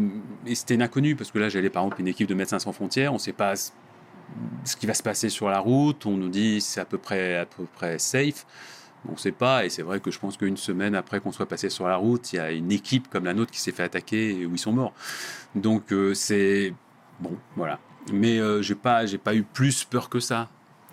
c'était 0.53 0.75
une 0.75 0.83
inconnue 0.83 1.17
parce 1.17 1.31
que 1.31 1.39
là 1.39 1.49
j'allais 1.49 1.71
par 1.71 1.85
exemple 1.85 2.03
une 2.03 2.09
équipe 2.09 2.29
de 2.29 2.35
Médecins 2.35 2.59
sans 2.59 2.73
frontières. 2.73 3.13
On 3.13 3.17
ne 3.17 3.21
sait 3.21 3.33
pas 3.33 3.55
ce 3.57 4.77
qui 4.79 4.87
va 4.87 4.93
se 4.93 5.03
passer 5.03 5.31
sur 5.31 5.49
la 5.49 5.59
route. 5.59 6.05
On 6.05 6.19
nous 6.19 6.29
dit 6.29 6.61
c'est 6.61 6.81
à 6.81 6.85
peu 6.85 6.99
près 6.99 7.37
à 7.37 7.47
peu 7.47 7.65
près 7.77 7.99
safe. 7.99 8.45
On 9.09 9.13
ne 9.13 9.19
sait 9.19 9.33
pas, 9.33 9.65
et 9.65 9.69
c'est 9.69 9.83
vrai 9.83 10.01
que 10.01 10.11
je 10.11 10.19
pense 10.19 10.37
qu'une 10.37 10.57
semaine 10.57 10.95
après 10.95 11.21
qu'on 11.21 11.33
soit 11.33 11.47
passé 11.47 11.71
sur 11.71 11.87
la 11.87 11.97
route, 11.97 12.33
il 12.33 12.37
y 12.37 12.39
a 12.39 12.51
une 12.51 12.73
équipe 12.73 13.09
comme 13.09 13.25
la 13.25 13.35
nôtre 13.35 13.51
qui 13.51 13.61
s'est 13.61 13.73
fait 13.73 13.83
attaquer 13.83 14.41
et 14.41 14.47
où 14.47 14.53
ils 14.53 14.59
sont 14.59 14.73
morts. 14.73 14.93
Donc 15.55 15.93
euh, 15.93 16.15
c'est 16.15 16.75
bon, 17.21 17.37
voilà. 17.57 17.79
Mais 18.13 18.39
euh, 18.39 18.63
j'ai 18.63 18.75
pas, 18.75 19.07
j'ai 19.07 19.19
pas 19.19 19.35
eu 19.35 19.43
plus 19.43 19.85
peur 19.85 20.09
que 20.09 20.21
ça. 20.21 20.49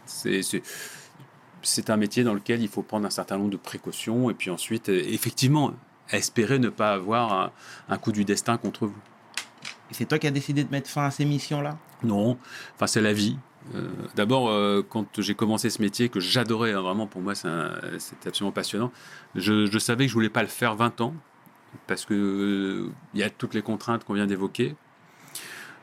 C'est, 0.06 0.62
un 1.90 1.98
métier 1.98 2.24
dans 2.24 2.34
lequel 2.34 2.62
il 2.62 2.68
faut 2.68 2.84
prendre 2.84 3.06
un 3.06 3.12
certain 3.12 3.38
nombre 3.38 3.52
de 3.52 3.58
précautions 3.58 4.30
et 4.30 4.34
puis 4.34 4.50
ensuite, 4.50 4.90
euh, 4.90 5.02
effectivement, 5.06 5.74
espérer 6.12 6.60
ne 6.60 6.70
pas 6.70 6.94
avoir 6.94 7.34
un, 7.34 7.52
un 7.90 7.98
coup 7.98 8.12
du 8.12 8.26
destin 8.26 8.58
contre 8.58 8.88
vous. 8.88 9.00
Et 9.92 9.94
c'est 9.94 10.06
toi 10.06 10.20
qui 10.20 10.28
as 10.28 10.32
décidé 10.32 10.64
de 10.64 10.72
mettre 10.72 10.90
fin 10.90 11.06
à 11.06 11.12
ces 11.12 11.26
missions-là? 11.26 11.78
Non, 12.04 12.38
enfin 12.76 12.88
c'est 12.88 13.02
la 13.02 13.14
vie. 13.14 13.38
Euh, 13.76 13.88
D'abord, 14.16 14.50
euh, 14.50 14.82
quand 14.88 15.22
j'ai 15.22 15.36
commencé 15.36 15.70
ce 15.70 15.82
métier 15.82 16.10
que 16.10 16.20
j'adorais, 16.20 16.74
hein, 16.74 16.82
vraiment 16.82 17.08
pour 17.08 17.22
moi 17.22 17.34
c'était 17.36 18.28
absolument 18.28 18.52
passionnant, 18.52 18.92
je, 19.36 19.78
savais 19.80 20.06
que 20.06 20.10
je 20.10 20.14
voulais 20.14 20.30
pas 20.30 20.42
le 20.42 20.50
faire 20.50 20.76
20 20.76 21.00
ans 21.02 21.14
parce 21.88 22.06
que 22.06 22.14
euh, 22.14 22.90
il 23.14 23.20
y 23.20 23.24
a 23.24 23.30
toutes 23.30 23.54
les 23.54 23.62
contraintes 23.62 24.04
qu'on 24.04 24.14
vient 24.14 24.28
d'évoquer. 24.28 24.76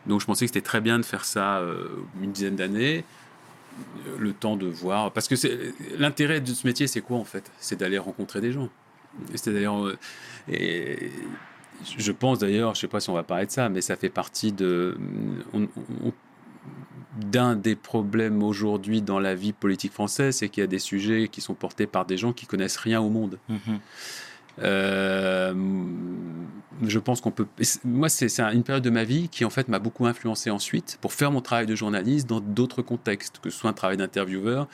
Donc 0.07 0.21
je 0.21 0.27
pensais 0.27 0.45
que 0.47 0.49
c'était 0.51 0.61
très 0.65 0.81
bien 0.81 0.99
de 0.99 1.05
faire 1.05 1.25
ça 1.25 1.59
euh, 1.59 1.89
une 2.23 2.33
dizaine 2.33 2.57
d'années, 2.57 3.05
euh, 4.07 4.17
le 4.19 4.33
temps 4.33 4.57
de 4.57 4.67
voir. 4.67 5.11
Parce 5.13 5.27
que 5.29 5.35
l'intérêt 5.99 6.41
de 6.41 6.53
ce 6.53 6.67
métier, 6.67 6.87
c'est 6.87 7.01
quoi 7.01 7.17
en 7.19 7.25
fait? 7.25 7.51
C'est 7.59 7.79
d'aller 7.79 7.99
rencontrer 7.99 8.41
des 8.41 8.53
gens. 8.53 8.69
C'est 9.35 9.53
d'ailleurs. 9.53 9.85
euh, 9.87 9.99
et 10.49 11.11
je 11.99 12.13
pense 12.13 12.39
d'ailleurs, 12.39 12.75
je 12.75 12.81
sais 12.83 12.89
pas 12.89 13.01
si 13.01 13.11
on 13.11 13.15
va 13.15 13.23
parler 13.23 13.47
de 13.47 13.51
ça, 13.51 13.69
mais 13.69 13.81
ça 13.81 13.97
fait 13.97 14.11
partie 14.11 14.53
de. 14.53 14.97
on- 15.53 15.69
d'un 17.17 17.57
des 17.57 17.75
problèmes 17.77 18.43
aujourd'hui 18.43 19.03
dans 19.03 19.19
la 19.19 19.35
vie 19.35 19.53
politique 19.53 19.93
française, 19.93 20.37
c'est 20.37 20.49
qu'il 20.49 20.61
y 20.61 20.65
a 20.65 20.69
des 20.69 20.79
sujets 20.79 21.29
qui 21.29 21.41
sont 21.41 21.55
portés 21.55 21.87
par 21.87 22.05
des 22.07 22.17
gens 22.17 22.33
qui 22.33 22.47
connaissent 22.47 22.77
rien 22.77 23.01
au 23.01 23.09
monde. 23.11 23.39
Mhm. 23.49 23.79
Euh, 24.63 25.55
je 26.83 26.99
pense 26.99 27.21
qu'on 27.21 27.31
peut. 27.31 27.47
Moi, 27.85 28.09
c'est 28.09 28.29
c'est 28.29 28.43
un- 28.43 28.51
une 28.53 28.63
période 28.63 28.83
de 28.85 28.91
ma 28.91 29.05
vie 29.05 29.29
qui, 29.29 29.45
en 29.45 29.51
fait, 29.51 29.69
m'a 29.69 29.79
beaucoup 29.79 30.07
influencé 30.07 30.51
ensuite 30.51 30.99
pour 31.01 31.13
faire 31.13 31.31
mon 31.31 31.41
travail 31.41 31.67
de 31.67 31.75
journaliste 31.75 32.29
dans 32.29 32.41
d'autres 32.41 32.83
contextes, 32.83 33.39
que 33.41 33.51
ce 33.51 33.59
soit 33.59 33.71
un 33.71 33.75
travail 33.75 33.97
d'intervieweur 33.97 34.69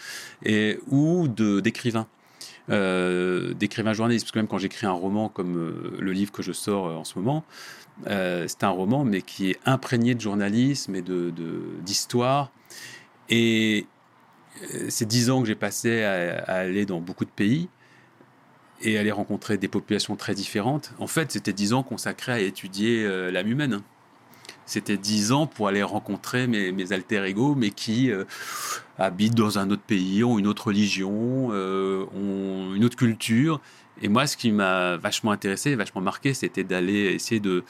et 0.44 0.78
ou 0.88 1.28
de 1.28 1.60
d'écrivain. 1.60 2.06
Euh, 2.68 3.54
d'écrivain 3.54 3.93
journaliste, 3.93 4.25
parce 4.25 4.32
que 4.32 4.38
même 4.40 4.49
quand 4.49 4.58
j'écris 4.58 4.86
un 4.86 4.93
roman 4.93 5.28
comme 5.28 5.56
euh, 5.56 5.97
le 6.00 6.12
livre 6.12 6.32
que 6.32 6.43
je 6.43 6.50
sors 6.50 6.88
euh, 6.88 6.95
en 6.95 7.04
ce 7.04 7.17
moment, 7.17 7.45
euh, 8.08 8.47
c'est 8.49 8.64
un 8.64 8.71
roman, 8.71 9.04
mais 9.04 9.23
qui 9.23 9.50
est 9.50 9.60
imprégné 9.64 10.17
de 10.17 10.21
journalisme 10.21 10.97
et 10.97 11.02
de 11.02 11.32
d'histoire. 11.80 12.50
et 13.28 13.86
c'est 14.88 15.06
dix 15.06 15.30
ans 15.30 15.43
que 15.43 15.47
j'ai 15.47 15.54
passé 15.54 16.02
à, 16.02 16.38
à 16.45 16.54
aller 16.54 16.86
dans 16.86 17.00
beaucoup 17.00 17.26
de 17.26 17.30
pays 17.30 17.69
et 18.80 18.99
aller 18.99 19.12
rencontrer 19.12 19.58
des 19.58 19.69
populations 19.69 20.17
très 20.17 20.34
différentes. 20.34 20.93
En 20.99 21.06
fait, 21.06 21.30
c'était 21.32 21.52
dix 21.52 21.75
ans 21.75 21.82
consacrés 21.82 22.32
à 22.32 22.38
étudier 22.40 23.06
l'âme 23.30 23.49
humaine. 23.49 23.82
C'était 24.66 24.96
dix 24.96 25.32
ans 25.32 25.46
pour 25.46 25.68
aller 25.68 25.82
rencontrer 25.82 26.46
mes, 26.48 26.72
mes 26.72 26.92
alter 26.92 27.24
ego, 27.24 27.54
mais 27.54 27.70
qui 27.70 28.10
euh, 28.10 28.24
habitent 28.98 29.34
dans 29.34 29.58
un 29.58 29.70
autre 29.70 29.82
pays, 29.82 30.24
ont 30.24 30.38
une 30.38 30.48
autre 30.48 30.66
religion, 30.66 31.48
euh, 31.52 32.04
ont 32.14 32.74
une 32.74 32.84
autre 32.84 32.96
culture. 32.96 33.60
Et 34.02 34.08
moi, 34.08 34.26
ce 34.26 34.36
qui 34.36 34.50
m'a 34.50 34.96
vachement 34.96 35.30
intéressé, 35.30 35.74
vachement 35.76 36.00
marqué, 36.00 36.34
c'était 36.34 36.64
d'aller 36.64 37.14
essayer 37.14 37.40
de, 37.40 37.64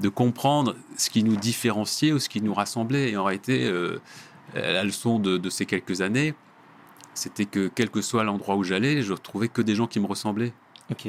de 0.00 0.08
comprendre 0.08 0.74
ce 0.96 1.10
qui 1.10 1.22
nous 1.22 1.36
différenciait 1.36 2.12
ou 2.12 2.18
ce 2.18 2.28
qui 2.28 2.40
nous 2.40 2.54
rassemblait. 2.54 3.10
Et 3.10 3.16
en 3.16 3.24
réalité, 3.24 3.66
euh, 3.66 3.98
la 4.54 4.84
leçon 4.84 5.18
de, 5.18 5.36
de 5.36 5.50
ces 5.50 5.66
quelques 5.66 6.00
années, 6.00 6.34
c'était 7.14 7.44
que 7.44 7.70
quel 7.74 7.90
que 7.90 8.00
soit 8.00 8.24
l'endroit 8.24 8.56
où 8.56 8.64
j'allais, 8.64 9.02
je 9.02 9.12
retrouvais 9.12 9.48
que 9.48 9.60
des 9.60 9.74
gens 9.74 9.86
qui 9.86 10.00
me 10.00 10.06
ressemblaient. 10.06 10.52
Ok. 10.90 11.08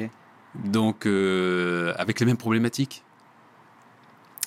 Donc, 0.54 1.06
euh, 1.06 1.94
avec 1.96 2.20
les 2.20 2.26
mêmes 2.26 2.36
problématiques. 2.36 3.04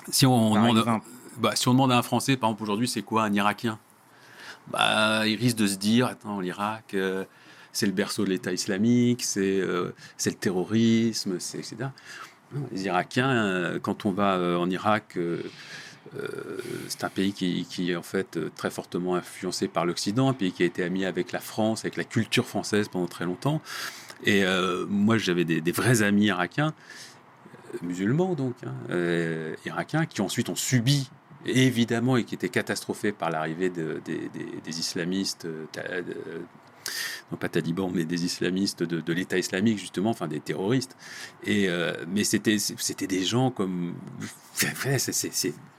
Si 0.09 0.25
on, 0.25 0.53
Par 0.53 0.73
demande, 0.73 1.01
bah, 1.37 1.55
si 1.55 1.67
on 1.67 1.73
demande 1.73 1.91
à 1.91 1.97
un 1.97 2.01
Français, 2.01 2.37
par 2.37 2.49
exemple, 2.49 2.63
aujourd'hui, 2.63 2.87
c'est 2.87 3.01
quoi 3.01 3.23
un 3.23 3.33
Irakien? 3.33 3.79
Bah, 4.67 5.27
Il 5.27 5.35
risque 5.35 5.57
de 5.57 5.67
se 5.67 5.75
dire 5.75 6.07
Attends, 6.07 6.39
l'Irak, 6.39 6.93
euh, 6.93 7.25
c'est 7.71 7.85
le 7.85 7.91
berceau 7.91 8.23
de 8.23 8.29
l'État 8.29 8.51
islamique, 8.51 9.23
c'est 9.23 9.59
euh, 9.59 9.91
le 10.25 10.31
terrorisme, 10.33 11.39
c'est, 11.39 11.57
etc. 11.59 11.75
Non, 12.53 12.67
les 12.71 12.85
Irakiens, 12.85 13.31
euh, 13.31 13.79
quand 13.79 14.05
on 14.05 14.11
va 14.11 14.35
euh, 14.35 14.57
en 14.57 14.69
Irak, 14.69 15.17
euh, 15.17 15.41
c'est 16.87 17.03
un 17.03 17.09
pays 17.09 17.33
qui, 17.33 17.65
qui 17.67 17.91
est 17.91 17.95
en 17.95 18.03
fait 18.03 18.37
très 18.55 18.69
fortement 18.69 19.15
influencé 19.15 19.67
par 19.67 19.85
l'Occident, 19.85 20.29
un 20.29 20.33
pays 20.33 20.51
qui 20.51 20.61
a 20.61 20.65
été 20.65 20.83
ami 20.83 21.05
avec 21.05 21.31
la 21.31 21.39
France, 21.39 21.81
avec 21.81 21.95
la 21.95 22.03
culture 22.03 22.45
française 22.45 22.87
pendant 22.87 23.07
très 23.07 23.25
longtemps. 23.25 23.61
Et 24.23 24.43
euh, 24.43 24.85
moi, 24.87 25.17
j'avais 25.17 25.43
des, 25.45 25.59
des 25.61 25.71
vrais 25.71 26.01
amis 26.03 26.25
irakiens, 26.25 26.73
musulmans 27.81 28.35
donc, 28.35 28.55
hein, 28.65 28.73
euh, 28.89 29.55
irakiens, 29.65 30.05
qui 30.05 30.21
ensuite 30.21 30.49
ont 30.49 30.55
subi, 30.55 31.09
évidemment, 31.45 32.17
et 32.17 32.23
qui 32.23 32.35
étaient 32.35 32.49
catastrophés 32.49 33.11
par 33.11 33.29
l'arrivée 33.29 33.69
de- 33.69 34.01
des- 34.05 34.79
islamistes, 34.79 35.45
euh, 35.45 35.65
euh, 35.77 36.01
non 37.31 37.37
pas 37.37 37.49
talibans, 37.49 37.91
mais 37.93 38.05
des 38.05 38.25
islamistes 38.25 38.83
de, 38.83 39.13
l'État 39.13 39.37
islamique, 39.37 39.77
justement, 39.79 40.09
enfin 40.09 40.27
des 40.27 40.39
terroristes. 40.39 40.95
Et, 41.45 41.67
mais 42.07 42.23
c'était 42.23 43.07
des 43.07 43.23
gens 43.23 43.51
comme. 43.51 43.95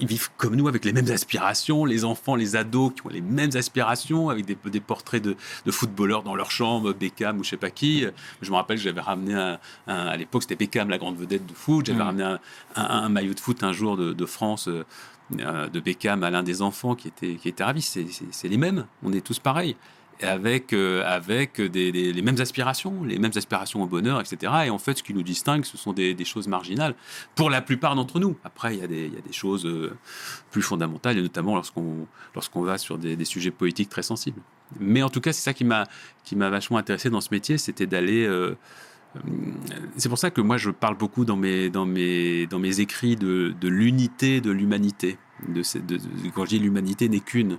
ils 0.00 0.06
vivent 0.06 0.30
comme 0.36 0.56
nous 0.56 0.68
avec 0.68 0.84
les 0.84 0.92
mêmes 0.92 1.10
aspirations, 1.10 1.84
les 1.84 2.04
enfants, 2.04 2.34
les 2.34 2.56
ados 2.56 2.92
qui 2.94 3.06
ont 3.06 3.10
les 3.10 3.20
mêmes 3.20 3.50
aspirations, 3.54 4.28
avec 4.28 4.44
des, 4.44 4.56
des 4.66 4.80
portraits 4.80 5.22
de, 5.22 5.36
de 5.66 5.70
footballeurs 5.70 6.22
dans 6.22 6.34
leur 6.34 6.50
chambre, 6.50 6.92
Beckham 6.92 7.38
ou 7.38 7.44
je 7.44 7.50
sais 7.50 7.56
pas 7.56 7.70
qui. 7.70 8.04
Je 8.42 8.50
me 8.50 8.56
rappelle 8.56 8.76
que 8.76 8.82
j'avais 8.82 9.00
ramené 9.00 9.34
un, 9.34 9.58
un- 9.86 10.06
à 10.06 10.16
l'époque 10.16 10.42
c'était 10.42 10.56
Beckham 10.56 10.88
la 10.90 10.98
grande 10.98 11.16
vedette 11.16 11.46
de 11.46 11.54
foot. 11.54 11.86
J'avais 11.86 11.98
Mm. 11.98 12.02
ramené 12.02 12.36
un, 12.76 13.08
maillot 13.08 13.34
de 13.34 13.40
foot 13.40 13.62
un 13.62 13.72
jour 13.72 13.96
de, 13.96 14.12
de 14.12 14.26
France 14.26 14.68
euh, 14.68 14.84
de 15.68 15.80
Beckham 15.80 16.22
à 16.22 16.30
l'un 16.30 16.42
des 16.42 16.60
enfants 16.60 16.94
qui 16.94 17.08
était 17.08 17.36
qui 17.36 17.48
était 17.48 17.64
ravi. 17.64 17.80
C'est 17.82 18.48
les 18.48 18.58
mêmes. 18.58 18.86
On 19.02 19.12
est 19.12 19.20
tous 19.24 19.38
pareils. 19.38 19.76
Avec, 20.22 20.72
euh, 20.72 21.02
avec 21.04 21.58
les 21.58 22.22
mêmes 22.22 22.40
aspirations, 22.40 23.02
les 23.04 23.18
mêmes 23.18 23.32
aspirations 23.34 23.82
au 23.82 23.86
bonheur, 23.86 24.20
etc. 24.20 24.52
Et 24.66 24.70
en 24.70 24.78
fait, 24.78 24.98
ce 24.98 25.02
qui 25.02 25.14
nous 25.14 25.22
distingue, 25.22 25.64
ce 25.64 25.76
sont 25.76 25.92
des, 25.92 26.24
choses 26.24 26.48
marginales 26.48 26.94
pour 27.34 27.50
la 27.50 27.60
plupart 27.60 27.94
d'entre 27.94 28.20
nous. 28.20 28.36
Après, 28.44 28.74
il 28.74 28.80
y, 28.80 28.84
a 28.84 28.86
des, 28.86 29.32
choses 29.32 29.66
euh, 29.66 29.96
plus 30.50 30.62
fondamentales, 30.62 31.18
et 31.18 31.22
notamment 31.22 31.54
lorsqu'on 31.54 32.06
lorsqu'on 32.34 32.62
va 32.62 32.78
sur 32.78 32.98
des, 32.98 33.24
sujets 33.24 33.50
politiques 33.50 33.88
très 33.88 34.02
sensibles. 34.02 34.40
Mais 34.80 35.02
en 35.02 35.10
tout 35.10 35.20
cas, 35.20 35.32
c'est 35.32 35.42
ça 35.42 35.52
qui 35.52 35.64
m'a 35.64 35.86
vachement 36.50 36.78
intéressé 36.78 37.10
dans 37.10 37.20
ce 37.20 37.28
métier, 37.30 37.58
c'était 37.58 37.86
d'aller. 37.86 38.24
euh, 38.24 38.56
c'est 39.96 40.08
pour 40.08 40.18
ça 40.18 40.30
que 40.30 40.40
moi, 40.40 40.56
je 40.56 40.70
parle 40.70 40.96
beaucoup 40.96 41.24
dans 41.24 41.36
mes 41.36 41.70
dans 41.70 41.86
mes 41.86 42.46
dans 42.46 42.58
mes 42.58 42.80
écrits 42.80 43.16
de 43.16 43.54
l'unité 43.62 44.40
de 44.40 44.50
l'humanité. 44.50 45.18
De, 45.48 45.62
de- 45.80 46.00
quand 46.34 46.44
je 46.44 46.50
dis 46.50 46.58
l'humanité 46.58 47.08
n'est 47.08 47.20
qu'une, 47.20 47.58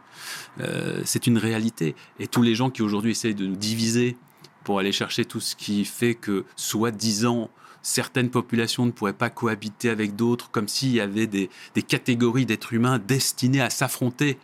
euh, 0.61 1.01
c'est 1.05 1.27
une 1.27 1.37
réalité. 1.37 1.95
Et 2.19 2.27
tous 2.27 2.41
les 2.41 2.55
gens 2.55 2.69
qui 2.69 2.81
aujourd'hui 2.81 3.11
essayent 3.11 3.35
de 3.35 3.45
nous 3.45 3.55
diviser 3.55 4.17
pour 4.63 4.79
aller 4.79 4.91
chercher 4.91 5.25
tout 5.25 5.39
ce 5.39 5.55
qui 5.55 5.85
fait 5.85 6.15
que, 6.15 6.45
soi-disant, 6.55 7.49
certaines 7.81 8.29
populations 8.31 8.85
ne 8.85 8.91
pourraient 8.91 9.13
pas 9.13 9.29
cohabiter 9.29 9.89
avec 9.89 10.15
d'autres, 10.15 10.49
comme 10.49 10.67
s'il 10.67 10.91
y 10.93 11.01
avait 11.01 11.27
des, 11.27 11.49
catégories 11.87 12.45
d'êtres 12.45 12.73
humains 12.73 12.97
destinés 12.97 13.61
à 13.61 13.69
s'affronter 13.69 14.39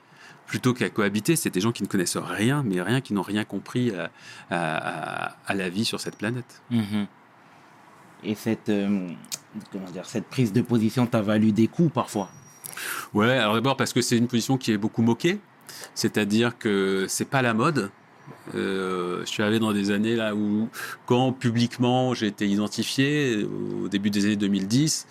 plutôt 0.46 0.74
qu'à 0.74 0.90
cohabiter, 0.90 1.38
c'est 1.38 1.50
des 1.50 1.62
gens 1.62 1.72
qui 1.72 1.82
ne 1.82 1.88
connaissent 1.88 2.18
rien, 2.18 2.62
mais 2.64 2.82
rien, 2.82 3.00
qui 3.00 3.14
n'ont 3.14 3.22
rien 3.22 3.46
compris 3.46 3.92
à 4.50 5.54
la 5.56 5.70
vie 5.70 5.86
sur 5.86 6.00
cette 6.00 6.18
planète. 6.18 6.62
Mhm. 6.70 7.08
et 8.24 8.36
cette, 8.36 8.70
euh, 8.70 9.10
comment 9.72 9.90
dire, 9.90 10.06
cette 10.06 10.28
prise 10.28 10.54
de 10.54 10.62
position 10.62 11.08
t'a 11.08 11.22
valu 11.22 11.52
des 11.54 11.68
coups 11.68 11.92
parfois. 11.92 12.30
Ouais, 13.14 13.32
alors 13.32 13.56
d'abord 13.56 13.78
parce 13.78 13.94
que 13.94 14.02
c'est 14.02 14.18
une 14.18 14.28
position 14.28 14.58
qui 14.58 14.72
est 14.72 14.78
beaucoup 14.78 15.02
moquée, 15.02 15.40
c'est-à-dire 15.96 16.58
que 16.58 17.06
c'est 17.08 17.26
pas 17.30 17.42
la 17.42 17.54
mode. 17.54 17.92
Euh, 18.56 19.22
je 19.22 19.26
suis 19.26 19.44
arrivé 19.44 19.60
dans 19.60 19.74
des 19.74 19.92
années 19.92 20.16
là 20.16 20.36
où, 20.36 20.70
quand 21.06 21.34
publiquement 21.34 22.14
j'ai 22.14 22.28
été 22.28 22.48
identifié, 22.48 23.46
au 23.84 23.88
début 23.88 24.10
des 24.10 24.26
années 24.26 24.36
2010, 24.36 25.08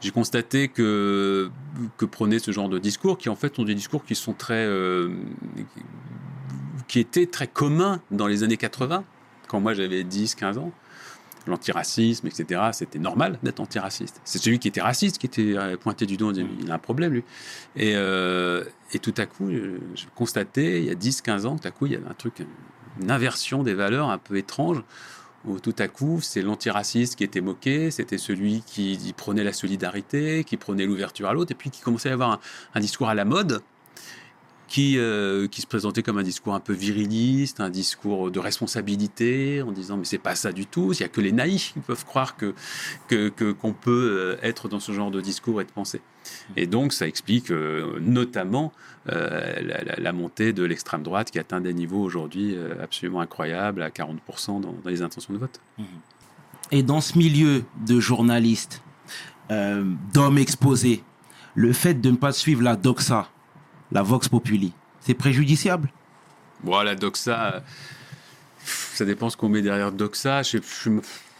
j'ai 0.00 0.10
constaté 0.10 0.68
que, 0.68 1.50
que 1.96 2.04
prenait 2.04 2.40
ce 2.40 2.50
genre 2.50 2.68
de 2.68 2.78
discours, 2.78 3.18
qui 3.18 3.28
en 3.28 3.36
fait 3.36 3.54
sont 3.56 3.64
des 3.64 3.74
discours 3.74 4.04
qui 4.04 4.14
sont 4.14 4.32
très. 4.32 4.64
euh, 4.66 5.08
qui 6.88 6.98
étaient 6.98 7.26
très 7.26 7.46
communs 7.46 8.00
dans 8.10 8.26
les 8.26 8.42
années 8.42 8.56
80, 8.56 9.04
quand 9.48 9.60
moi 9.60 9.72
j'avais 9.74 10.04
10, 10.04 10.34
15 10.34 10.58
ans. 10.58 10.72
L'antiracisme, 11.46 12.26
etc., 12.26 12.60
c'était 12.72 12.98
normal 12.98 13.38
d'être 13.42 13.60
antiraciste. 13.60 14.20
C'est 14.24 14.38
celui 14.38 14.58
qui 14.58 14.68
était 14.68 14.80
raciste 14.80 15.18
qui 15.18 15.26
était 15.26 15.56
euh, 15.56 15.76
pointé 15.76 16.06
du 16.06 16.16
doigt, 16.16 16.28
on 16.28 16.32
disait, 16.32 16.46
il 16.60 16.70
a 16.70 16.74
un 16.74 16.78
problème 16.78 17.12
lui. 17.12 17.24
Et, 17.76 17.94
euh, 17.96 18.64
et 18.92 18.98
tout 18.98 19.14
à 19.16 19.26
coup, 19.26 19.50
je, 19.50 19.78
je 19.94 20.04
constatais, 20.14 20.78
il 20.80 20.84
y 20.84 20.90
a 20.90 20.94
10, 20.94 21.22
15 21.22 21.46
ans, 21.46 21.56
tout 21.56 21.66
à 21.66 21.70
coup, 21.70 21.86
il 21.86 21.92
y 21.92 21.96
avait 21.96 22.08
un 22.08 22.14
truc, 22.14 22.44
une 23.00 23.10
inversion 23.10 23.62
des 23.62 23.74
valeurs 23.74 24.10
un 24.10 24.18
peu 24.18 24.36
étrange, 24.36 24.82
où 25.44 25.58
tout 25.58 25.74
à 25.78 25.88
coup, 25.88 26.20
c'est 26.20 26.42
l'antiraciste 26.42 27.16
qui 27.16 27.24
était 27.24 27.40
moqué, 27.40 27.90
c'était 27.90 28.18
celui 28.18 28.62
qui, 28.64 28.96
qui 28.96 29.12
prenait 29.12 29.44
la 29.44 29.52
solidarité, 29.52 30.44
qui 30.44 30.56
prenait 30.56 30.86
l'ouverture 30.86 31.28
à 31.28 31.32
l'autre, 31.32 31.50
et 31.52 31.56
puis 31.56 31.70
qui 31.70 31.80
commençait 31.80 32.10
à 32.10 32.12
avoir 32.12 32.30
un, 32.30 32.40
un 32.74 32.80
discours 32.80 33.08
à 33.08 33.14
la 33.14 33.24
mode, 33.24 33.60
qui, 34.72 34.96
euh, 34.96 35.48
qui 35.48 35.60
se 35.60 35.66
présentait 35.66 36.02
comme 36.02 36.16
un 36.16 36.22
discours 36.22 36.54
un 36.54 36.60
peu 36.60 36.72
viriliste, 36.72 37.60
un 37.60 37.68
discours 37.68 38.30
de 38.30 38.38
responsabilité, 38.40 39.60
en 39.60 39.70
disant 39.70 39.98
mais 39.98 40.04
c'est 40.06 40.16
pas 40.18 40.34
ça 40.34 40.50
du 40.50 40.64
tout, 40.66 40.92
il 40.94 41.00
y 41.00 41.02
a 41.04 41.08
que 41.08 41.20
les 41.20 41.32
naïfs 41.32 41.72
qui 41.74 41.80
peuvent 41.80 42.06
croire 42.06 42.36
que 42.36 42.54
que- 43.06 43.28
que- 43.28 43.52
qu'on 43.52 43.74
peut 43.74 44.36
euh, 44.40 44.48
être 44.48 44.68
dans 44.68 44.80
ce 44.80 44.92
genre 44.92 45.10
de 45.10 45.20
discours 45.20 45.60
et 45.60 45.64
de 45.64 45.70
pensée. 45.70 46.00
Et 46.56 46.66
donc 46.66 46.94
ça 46.94 47.06
explique 47.06 47.50
euh, 47.50 47.98
notamment 48.00 48.72
euh, 49.10 49.60
la, 49.60 49.84
la- 49.84 49.96
la 49.96 50.12
montée 50.12 50.52
de 50.54 50.62
l'extrême 50.64 51.02
droite 51.02 51.30
qui 51.30 51.38
atteint 51.38 51.60
des 51.60 51.74
niveaux 51.74 52.00
aujourd'hui 52.02 52.54
euh, 52.56 52.82
absolument 52.82 53.20
incroyables, 53.20 53.82
à 53.82 53.90
40% 53.90 54.60
dans, 54.62 54.72
dans 54.72 54.88
les 54.88 55.02
intentions 55.02 55.34
de 55.34 55.38
vote. 55.38 55.60
Et 56.70 56.82
dans 56.82 57.02
ce 57.02 57.18
milieu 57.18 57.64
de 57.86 58.00
journalistes, 58.00 58.80
euh, 59.50 59.84
d'hommes 60.14 60.38
exposés, 60.38 61.02
le 61.54 61.74
fait 61.74 62.00
de 62.00 62.10
ne 62.10 62.16
pas 62.16 62.32
suivre 62.32 62.62
la 62.62 62.76
doxa, 62.76 63.28
la 63.92 64.02
vox 64.02 64.28
populi, 64.28 64.72
c'est 65.00 65.14
préjudiciable 65.14 65.90
Bon, 66.64 66.80
la 66.82 66.94
doxa, 66.94 67.54
euh, 67.56 67.60
ça 68.64 69.04
dépend 69.04 69.28
ce 69.30 69.36
qu'on 69.36 69.48
met 69.48 69.62
derrière 69.62 69.90
doxa. 69.92 70.42
Je 70.42 70.58
je- 70.58 70.90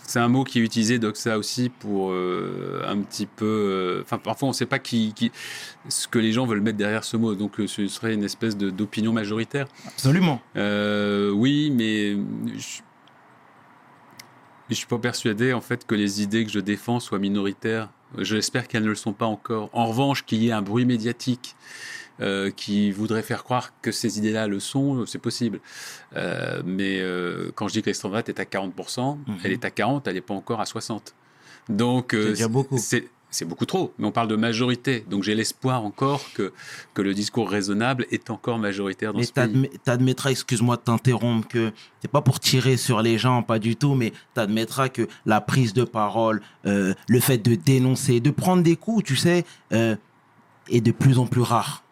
c'est 0.05 0.19
un 0.19 0.27
mot 0.29 0.43
qui 0.43 0.59
est 0.59 0.63
utilisé, 0.63 0.99
doxa 0.99 1.39
aussi, 1.39 1.69
pour 1.69 2.11
euh, 2.11 2.83
un 2.89 2.99
petit 3.03 3.27
peu. 3.27 3.45
euh, 3.47 4.03
Enfin, 4.03 4.19
parfois, 4.19 4.49
on 4.49 4.51
ne 4.51 4.57
sait 4.57 4.67
pas 4.67 4.81
qui, 4.81 5.13
qui- 5.15 5.31
ce 5.89 6.09
que 6.09 6.19
les 6.19 6.33
gens 6.33 6.45
veulent 6.45 6.61
mettre 6.61 6.77
derrière 6.77 7.05
ce 7.05 7.17
mot. 7.17 7.35
Donc, 7.37 7.61
euh, 7.61 7.69
ce 7.69 7.87
serait 7.87 8.13
une 8.15 8.25
espèce 8.25 8.57
de- 8.57 8.71
d'opinion 8.71 9.13
majoritaire. 9.13 9.67
Absolument. 9.87 10.43
Euh, 10.57 11.31
oui, 11.31 11.71
mais 11.71 12.15
je 12.59 12.81
ne 14.71 14.75
suis 14.75 14.87
pas 14.87 14.99
persuadé 14.99 15.53
en 15.53 15.61
fait 15.61 15.87
que 15.87 15.95
les 15.95 16.23
idées 16.23 16.45
que 16.45 16.51
je 16.51 16.61
défends 16.61 16.99
soient 16.99 17.19
minoritaires. 17.21 17.89
J'espère 18.19 18.69
qu'elles 18.69 18.83
ne 18.85 18.89
le 18.89 18.95
sont 18.95 19.13
pas 19.13 19.27
encore. 19.27 19.71
En 19.73 19.87
revanche, 19.87 20.25
qu'il 20.25 20.43
y 20.43 20.49
ait 20.49 20.53
un 20.53 20.63
bruit 20.63 20.85
médiatique 20.85 21.55
euh, 22.21 22.51
qui 22.51 22.91
voudrait 22.93 23.23
faire 23.23 23.43
croire 23.45 23.73
que 23.83 23.91
ces 23.93 24.19
idées-là 24.19 24.47
le 24.47 24.61
sont, 24.61 25.07
c'est 25.07 25.19
possible. 25.19 25.61
Euh, 26.17 26.63
mais 26.65 27.01
euh, 27.01 27.51
quand 27.55 27.69
je 27.69 27.73
dis 27.75 27.81
que 27.83 27.87
l'extrême 27.87 28.11
droite 28.13 28.29
est 28.29 28.39
à 28.41 28.45
40%, 28.45 29.19
Mhm. 29.27 29.37
elle 29.45 29.53
est 29.53 29.65
à 29.65 29.71
40, 29.71 30.07
elle 30.09 30.15
n'est 30.15 30.21
pas 30.21 30.35
encore 30.35 30.61
à 30.61 30.67
60. 30.67 31.15
Donc, 31.69 32.17
C'est 32.35 32.49
beaucoup. 32.49 32.79
c'est- 32.79 33.09
beaucoup 33.47 33.65
trop, 33.65 33.95
mais 33.99 34.07
on 34.07 34.13
parle 34.13 34.29
de 34.29 34.37
majorité. 34.37 35.07
Donc 35.09 35.23
j'ai 35.23 35.35
l'espoir 35.35 35.83
encore 35.87 36.21
que, 36.35 36.53
que 36.93 37.01
le 37.01 37.15
discours 37.15 37.49
raisonnable 37.49 38.05
est 38.11 38.29
encore 38.29 38.59
majoritaire 38.59 39.13
dans 39.15 39.21
Mais 39.21 39.25
ce 39.25 39.33
pays. 39.33 39.45
t'admet- 39.45 39.71
t'admettras, 39.85 40.31
excuse-moi 40.33 40.77
de 40.77 40.83
t'interrompre, 40.83 41.49
que 41.49 41.73
c'est 42.03 42.11
pas 42.11 42.21
pour 42.21 42.41
tirer 42.41 42.77
sur 42.77 43.01
les 43.01 43.17
gens, 43.17 43.43
pas 43.43 43.59
du 43.59 43.75
tout, 43.75 43.95
mais 43.95 44.13
t'admettras 44.35 44.91
que 44.91 45.09
la 45.25 45.41
prise 45.41 45.73
de 45.73 45.85
parole, 45.85 46.43
le 46.65 47.21
fait 47.21 47.39
de 47.39 47.55
dénoncer, 47.55 48.21
de 48.21 48.31
prendre 48.31 48.63
des 48.63 48.77
coups, 48.77 49.03
tu 49.03 49.17
sais, 49.17 49.47
est 49.71 50.81
de 50.81 50.93
plus 50.93 51.19
en 51.19 51.27
plus 51.27 51.41
rare. 51.43 51.83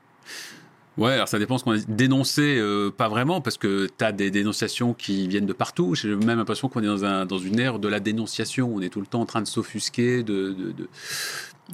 Ouais, 1.00 1.12
alors 1.14 1.28
ça 1.28 1.38
dépend 1.38 1.56
ce 1.56 1.64
qu'on 1.64 1.70
a 1.72 1.78
dit. 1.78 1.86
Dénoncer, 1.88 2.58
euh, 2.58 2.90
pas 2.90 3.08
vraiment, 3.08 3.40
parce 3.40 3.56
que 3.56 3.88
tu 3.98 4.04
as 4.04 4.12
des 4.12 4.30
dénonciations 4.30 4.92
qui 4.92 5.26
viennent 5.28 5.46
de 5.46 5.54
partout. 5.54 5.94
J'ai 5.94 6.14
même 6.14 6.36
l'impression 6.36 6.68
qu'on 6.68 6.82
est 6.82 6.86
dans, 6.86 7.06
un, 7.06 7.24
dans 7.24 7.38
une 7.38 7.58
ère 7.58 7.78
de 7.78 7.88
la 7.88 8.00
dénonciation. 8.00 8.70
On 8.74 8.82
est 8.82 8.90
tout 8.90 9.00
le 9.00 9.06
temps 9.06 9.22
en 9.22 9.26
train 9.26 9.40
de 9.40 9.46
s'offusquer, 9.48 10.22
de. 10.22 10.50
de, 10.52 10.72
de- 10.72 10.88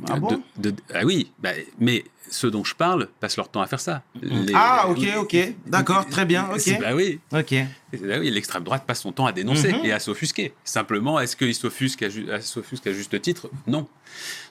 Ah 0.08 0.14
de- 0.14 0.20
bon? 0.20 0.42
de- 0.58 0.74
ah 0.94 1.04
oui, 1.04 1.30
bah, 1.38 1.50
mais 1.78 2.04
ceux 2.28 2.50
dont 2.50 2.64
je 2.64 2.74
parle 2.74 3.08
passent 3.20 3.36
leur 3.36 3.48
temps 3.48 3.60
à 3.62 3.66
faire 3.66 3.80
ça. 3.80 4.02
Les- 4.20 4.52
Ah, 4.54 4.88
ok, 4.88 4.98
ok. 5.18 5.36
D'accord, 5.66 6.06
très 6.08 6.24
bien, 6.26 6.48
ok. 6.52 6.80
Bah 6.80 6.94
oui, 6.94 7.20
Ok. 7.32 7.54
bah 8.02 8.16
oui 8.18 8.30
l'extrême 8.30 8.64
droite 8.64 8.84
passe 8.86 9.00
son 9.02 9.12
temps 9.12 9.26
à 9.26 9.32
dénoncer 9.32 9.72
Mhm. 9.72 9.84
et 9.84 9.92
à 9.92 10.00
s'offusquer. 10.00 10.52
Simplement, 10.64 11.20
est-ce 11.20 11.36
qu'il 11.36 11.54
s'offusque 11.54 12.02
à, 12.02 12.08
ju- 12.08 12.30
à 12.30 12.40
s'offusque 12.40 12.86
à 12.88 12.92
juste 12.92 13.20
titre? 13.22 13.48
Non. 13.66 13.86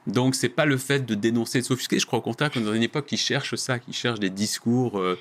Donc, 0.07 0.35
c'est 0.35 0.49
pas 0.49 0.65
le 0.65 0.77
fait 0.77 1.05
de 1.05 1.15
dénoncer 1.15 1.57
et 1.57 1.61
de 1.61 1.65
s'offusquer. 1.67 1.99
Je 1.99 2.05
crois 2.05 2.19
au 2.19 2.21
contraire 2.21 2.49
qu'on 2.49 2.61
est 2.61 2.65
dans 2.65 2.73
une 2.73 2.83
époque 2.83 3.05
qui 3.07 3.17
cherche 3.17 3.55
ça, 3.55 3.77
qui 3.79 3.91
cherche 3.93 4.19
des 4.19 4.29
discours, 4.29 4.99
euh, 4.99 5.19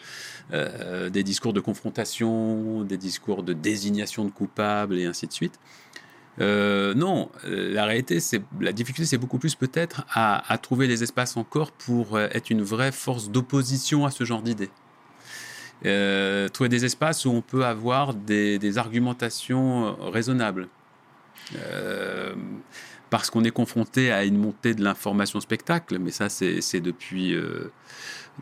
euh, 0.52 1.10
des 1.10 1.22
discours 1.24 1.52
de 1.54 1.60
confrontation, 1.60 2.82
des 2.82 2.96
discours 2.98 3.42
de 3.42 3.52
désignation 3.52 4.24
de 4.24 4.30
coupables 4.30 4.98
et 4.98 5.06
ainsi 5.06 5.26
de 5.26 5.32
suite. 5.32 5.58
Euh, 6.40 6.94
non, 6.94 7.30
euh, 7.44 7.72
la 7.72 7.84
réalité, 7.84 8.20
c'est 8.20 8.42
la 8.60 8.72
difficulté, 8.72 9.06
c'est 9.06 9.18
beaucoup 9.18 9.38
plus 9.38 9.54
peut-être 9.54 10.04
à, 10.12 10.58
trouver 10.58 10.86
les 10.86 11.02
espaces 11.02 11.36
encore 11.36 11.70
pour 11.72 12.16
euh, 12.16 12.28
être 12.32 12.50
une 12.50 12.62
vraie 12.62 12.92
force 12.92 13.30
d'opposition 13.30 14.04
à 14.04 14.10
ce 14.10 14.24
genre 14.24 14.42
d'idées. 14.42 14.70
Trouver 16.52 16.68
des 16.68 16.84
espaces 16.84 17.24
où 17.26 17.30
on 17.30 17.42
peut 17.42 17.64
avoir 17.64 18.14
des, 18.14 18.78
argumentations 18.78 19.96
raisonnables. 20.10 20.68
Parce 23.10 23.30
qu'on 23.30 23.44
est 23.44 23.50
confronté 23.50 24.10
à 24.10 24.24
une 24.24 24.38
montée 24.38 24.74
de 24.74 24.82
l'information 24.82 25.40
spectacle, 25.40 25.98
mais 25.98 26.10
ça 26.10 26.30
c'est 26.30 26.80
depuis, 26.80 27.36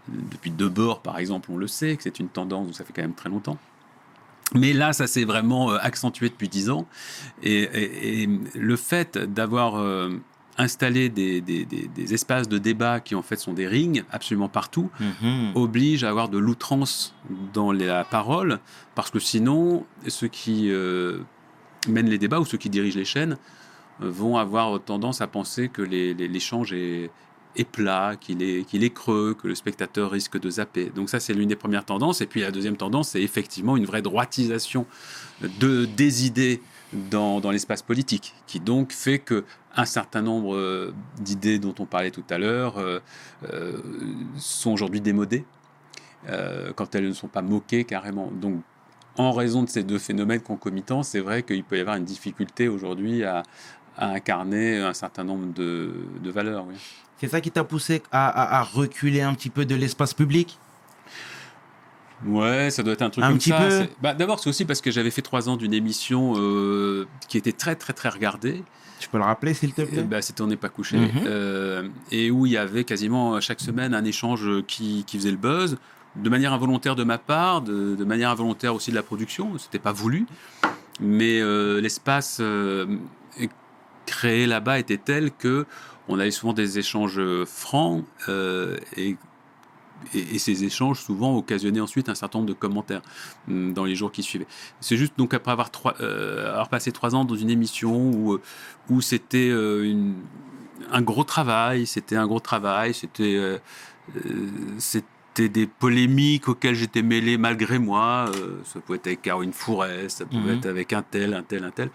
depuis 0.08 0.52
Debord 0.52 1.02
par 1.02 1.18
exemple, 1.18 1.50
on 1.50 1.56
le 1.56 1.66
sait, 1.66 1.96
que 1.96 2.04
c'est 2.04 2.20
une 2.20 2.28
tendance 2.28 2.76
ça 2.76 2.84
fait 2.84 2.92
quand 2.92 3.02
même 3.02 3.14
très 3.14 3.28
longtemps. 3.28 3.58
Mais 4.54 4.72
là, 4.72 4.92
ça 4.92 5.06
s'est 5.06 5.24
vraiment 5.24 5.72
euh, 5.72 5.78
accentué 5.80 6.28
depuis 6.28 6.48
dix 6.48 6.70
ans. 6.70 6.86
Et, 7.42 7.62
et- 7.62 8.22
et 8.22 8.28
le 8.54 8.76
fait 8.76 9.16
d'avoir 9.18 9.76
euh, 9.76 10.10
installé 10.58 11.08
des, 11.08 11.40
des- 11.40 11.64
des- 11.64 11.88
des 11.88 12.14
espaces 12.14 12.48
de 12.48 12.58
débat 12.58 13.00
qui 13.00 13.14
en 13.14 13.22
fait 13.22 13.36
sont 13.36 13.54
des 13.54 13.66
rings 13.66 14.02
absolument 14.10 14.48
partout, 14.50 14.90
Mhm. 15.00 15.52
oblige 15.54 16.04
à 16.04 16.10
avoir 16.10 16.28
de 16.28 16.36
l'outrance 16.38 17.14
dans 17.54 17.72
la 17.72 18.04
parole, 18.04 18.58
parce 18.94 19.10
que 19.10 19.18
sinon, 19.18 19.84
ceux 20.08 20.28
qui 20.28 20.68
euh, 20.70 21.18
mènent 21.88 22.10
les 22.10 22.18
débats 22.18 22.38
ou 22.40 22.44
ceux 22.44 22.58
qui 22.58 22.68
dirigent 22.68 22.98
les 22.98 23.06
chaînes 23.06 23.38
vont 24.00 24.36
avoir 24.36 24.80
tendance 24.82 25.20
à 25.22 25.26
penser 25.26 25.68
que 25.68 25.80
les- 25.82 26.12
les- 26.14 26.28
l'échange 26.28 26.72
est, 26.72 27.10
est 27.56 27.64
plat, 27.64 28.16
qu'il 28.20 28.42
est, 28.42 28.64
qu'il 28.66 28.84
est 28.84 28.90
creux, 28.90 29.36
que 29.40 29.48
le 29.48 29.54
spectateur 29.54 30.10
risque 30.10 30.38
de 30.38 30.50
zapper. 30.50 30.90
Donc 30.94 31.10
ça, 31.10 31.20
c'est 31.20 31.34
l'une 31.34 31.48
des 31.48 31.56
premières 31.56 31.84
tendances. 31.84 32.20
Et 32.20 32.26
puis 32.26 32.40
la 32.40 32.50
deuxième 32.50 32.76
tendance, 32.76 33.10
c'est 33.10 33.22
effectivement 33.22 33.76
une 33.76 33.84
vraie 33.84 34.02
droitisation 34.02 34.86
de, 35.60 35.84
des 35.84 36.26
idées 36.26 36.62
dans, 36.92 37.40
dans 37.40 37.50
l'espace 37.50 37.82
politique, 37.82 38.34
qui 38.46 38.60
donc 38.60 38.92
fait 38.92 39.18
que 39.18 39.44
un 39.74 39.86
certain 39.86 40.20
nombre 40.20 40.54
euh, 40.54 40.92
d'idées 41.18 41.58
dont 41.58 41.74
on 41.78 41.86
parlait 41.86 42.10
tout 42.10 42.24
à 42.28 42.36
l'heure 42.36 42.76
euh, 42.78 43.00
euh, 43.50 43.78
sont 44.36 44.72
aujourd'hui 44.72 45.00
démodées, 45.00 45.44
quand 46.76 46.94
elles 46.94 47.08
ne 47.08 47.12
sont 47.12 47.26
pas 47.26 47.42
moquées 47.42 47.82
carrément. 47.82 48.30
Donc, 48.30 48.62
en 49.16 49.32
raison 49.32 49.64
de 49.64 49.68
ces 49.68 49.82
deux 49.82 49.98
phénomènes 49.98 50.40
concomitants, 50.40 51.02
c'est 51.02 51.18
vrai 51.18 51.42
qu'il 51.42 51.64
peut 51.64 51.76
y 51.76 51.80
avoir 51.80 51.96
une 51.96 52.04
difficulté 52.04 52.68
aujourd'hui 52.68 53.24
à, 53.24 53.42
à 53.96 54.10
incarner 54.10 54.78
un 54.78 54.94
certain 54.94 55.24
nombre 55.24 55.52
de, 55.52 55.92
de 56.22 56.30
valeurs. 56.30 56.64
oui. 56.68 56.76
C'est 57.22 57.28
ça 57.28 57.40
qui 57.40 57.52
t'a 57.52 57.62
poussé 57.62 58.02
à, 58.10 58.26
à- 58.28 58.58
à 58.58 58.62
reculer 58.64 59.20
un 59.22 59.32
petit 59.34 59.48
peu 59.48 59.64
de 59.64 59.76
l'espace 59.76 60.12
public? 60.12 60.58
Ouais, 62.26 62.70
ça 62.70 62.82
doit 62.82 62.94
être 62.94 63.02
un 63.02 63.10
truc 63.10 63.24
Un 63.24 63.28
comme 63.28 63.38
petit 63.38 63.50
ça. 63.50 63.60
peu? 63.68 63.86
Bah, 64.02 64.12
D'abord, 64.14 64.40
c'est 64.40 64.48
aussi 64.50 64.64
parce 64.64 64.80
que 64.80 64.90
j'avais 64.90 65.12
fait 65.12 65.22
trois 65.22 65.48
ans 65.48 65.56
d'une 65.56 65.72
émission 65.72 66.34
euh, 66.36 67.06
qui 67.28 67.38
était 67.38 67.52
très, 67.52 67.76
très, 67.76 67.92
très 67.92 68.08
regardée. 68.08 68.64
Tu 68.98 69.08
peux 69.08 69.18
le 69.18 69.24
rappeler, 69.24 69.54
s'il 69.54 69.72
te 69.72 69.82
plaît? 69.82 70.02
Ben, 70.02 70.20
C'était 70.20 70.42
On 70.42 70.48
n'est 70.48 70.56
pas 70.56 70.68
couché. 70.68 70.96
Mhm. 70.96 71.10
Euh, 71.26 71.88
et 72.10 72.32
où 72.32 72.44
il 72.46 72.52
y 72.52 72.56
avait 72.56 72.82
quasiment 72.82 73.40
chaque 73.40 73.60
semaine 73.60 73.94
un 73.94 74.04
échange 74.04 74.48
qui, 74.66 75.04
qui 75.06 75.16
faisait 75.16 75.30
le 75.30 75.36
buzz, 75.36 75.76
de 76.16 76.28
manière 76.28 76.52
involontaire 76.52 76.96
de 76.96 77.04
ma 77.04 77.18
part, 77.18 77.62
de, 77.62 77.94
de 77.94 78.04
manière 78.04 78.30
involontaire 78.30 78.74
aussi 78.74 78.90
de 78.90 78.96
la 78.96 79.02
production. 79.04 79.56
C'était 79.58 79.78
pas 79.78 79.92
voulu. 79.92 80.26
Mais 81.00 81.40
euh, 81.40 81.80
l'espace 81.80 82.38
euh, 82.40 82.86
créé 84.06 84.46
là-bas 84.46 84.78
était 84.78 84.98
tel 84.98 85.30
que 85.32 85.66
on 86.08 86.18
avait 86.18 86.30
souvent 86.30 86.52
des 86.52 86.78
échanges 86.78 87.20
francs 87.46 88.04
euh, 88.28 88.76
et 88.96 89.16
et, 90.14 90.34
et 90.34 90.38
ces 90.40 90.64
échanges 90.64 91.00
souvent 91.00 91.36
occasionnaient 91.36 91.80
ensuite 91.80 92.08
un 92.08 92.16
certain 92.16 92.38
nombre 92.40 92.48
de 92.48 92.54
commentaires 92.54 93.02
hum, 93.48 93.72
dans 93.72 93.84
les 93.84 93.94
jours 93.94 94.10
qui 94.10 94.24
suivaient. 94.24 94.48
C'est 94.80 94.96
juste 94.96 95.16
donc 95.16 95.32
après 95.32 95.52
avoir, 95.52 95.70
trois, 95.70 95.94
euh, 96.00 96.50
avoir 96.50 96.68
passé 96.68 96.90
trois 96.90 97.14
ans 97.14 97.24
dans 97.24 97.36
une 97.36 97.50
émission 97.50 98.10
où, 98.10 98.38
où 98.90 99.00
c'était 99.00 99.48
euh, 99.50 99.94
un 100.90 101.02
gros 101.02 101.22
travail, 101.22 101.86
c'était 101.86 102.16
un 102.16 102.26
gros 102.26 102.40
travail, 102.40 102.94
c'était 102.94 103.36
euh, 103.36 103.58
euh, 104.16 104.48
c'était 104.78 105.48
des 105.48 105.66
polémiques 105.68 106.48
auxquelles 106.48 106.74
j'étais 106.74 107.02
mêlé 107.02 107.38
malgré 107.38 107.78
moi. 107.78 108.26
euh, 108.36 108.58
ça 108.64 108.80
pouvait 108.80 108.96
être 108.98 109.06
avec 109.06 109.22
Caroline 109.22 109.52
Fourest, 109.52 110.18
ça 110.18 110.26
pouvait 110.26 110.50
Mhm. 110.50 110.58
être 110.58 110.66
avec 110.66 110.92
un 110.92 111.02
tel, 111.02 111.32
un 111.34 111.42
tel, 111.44 111.62
un 111.64 111.70
tel. 111.70 111.90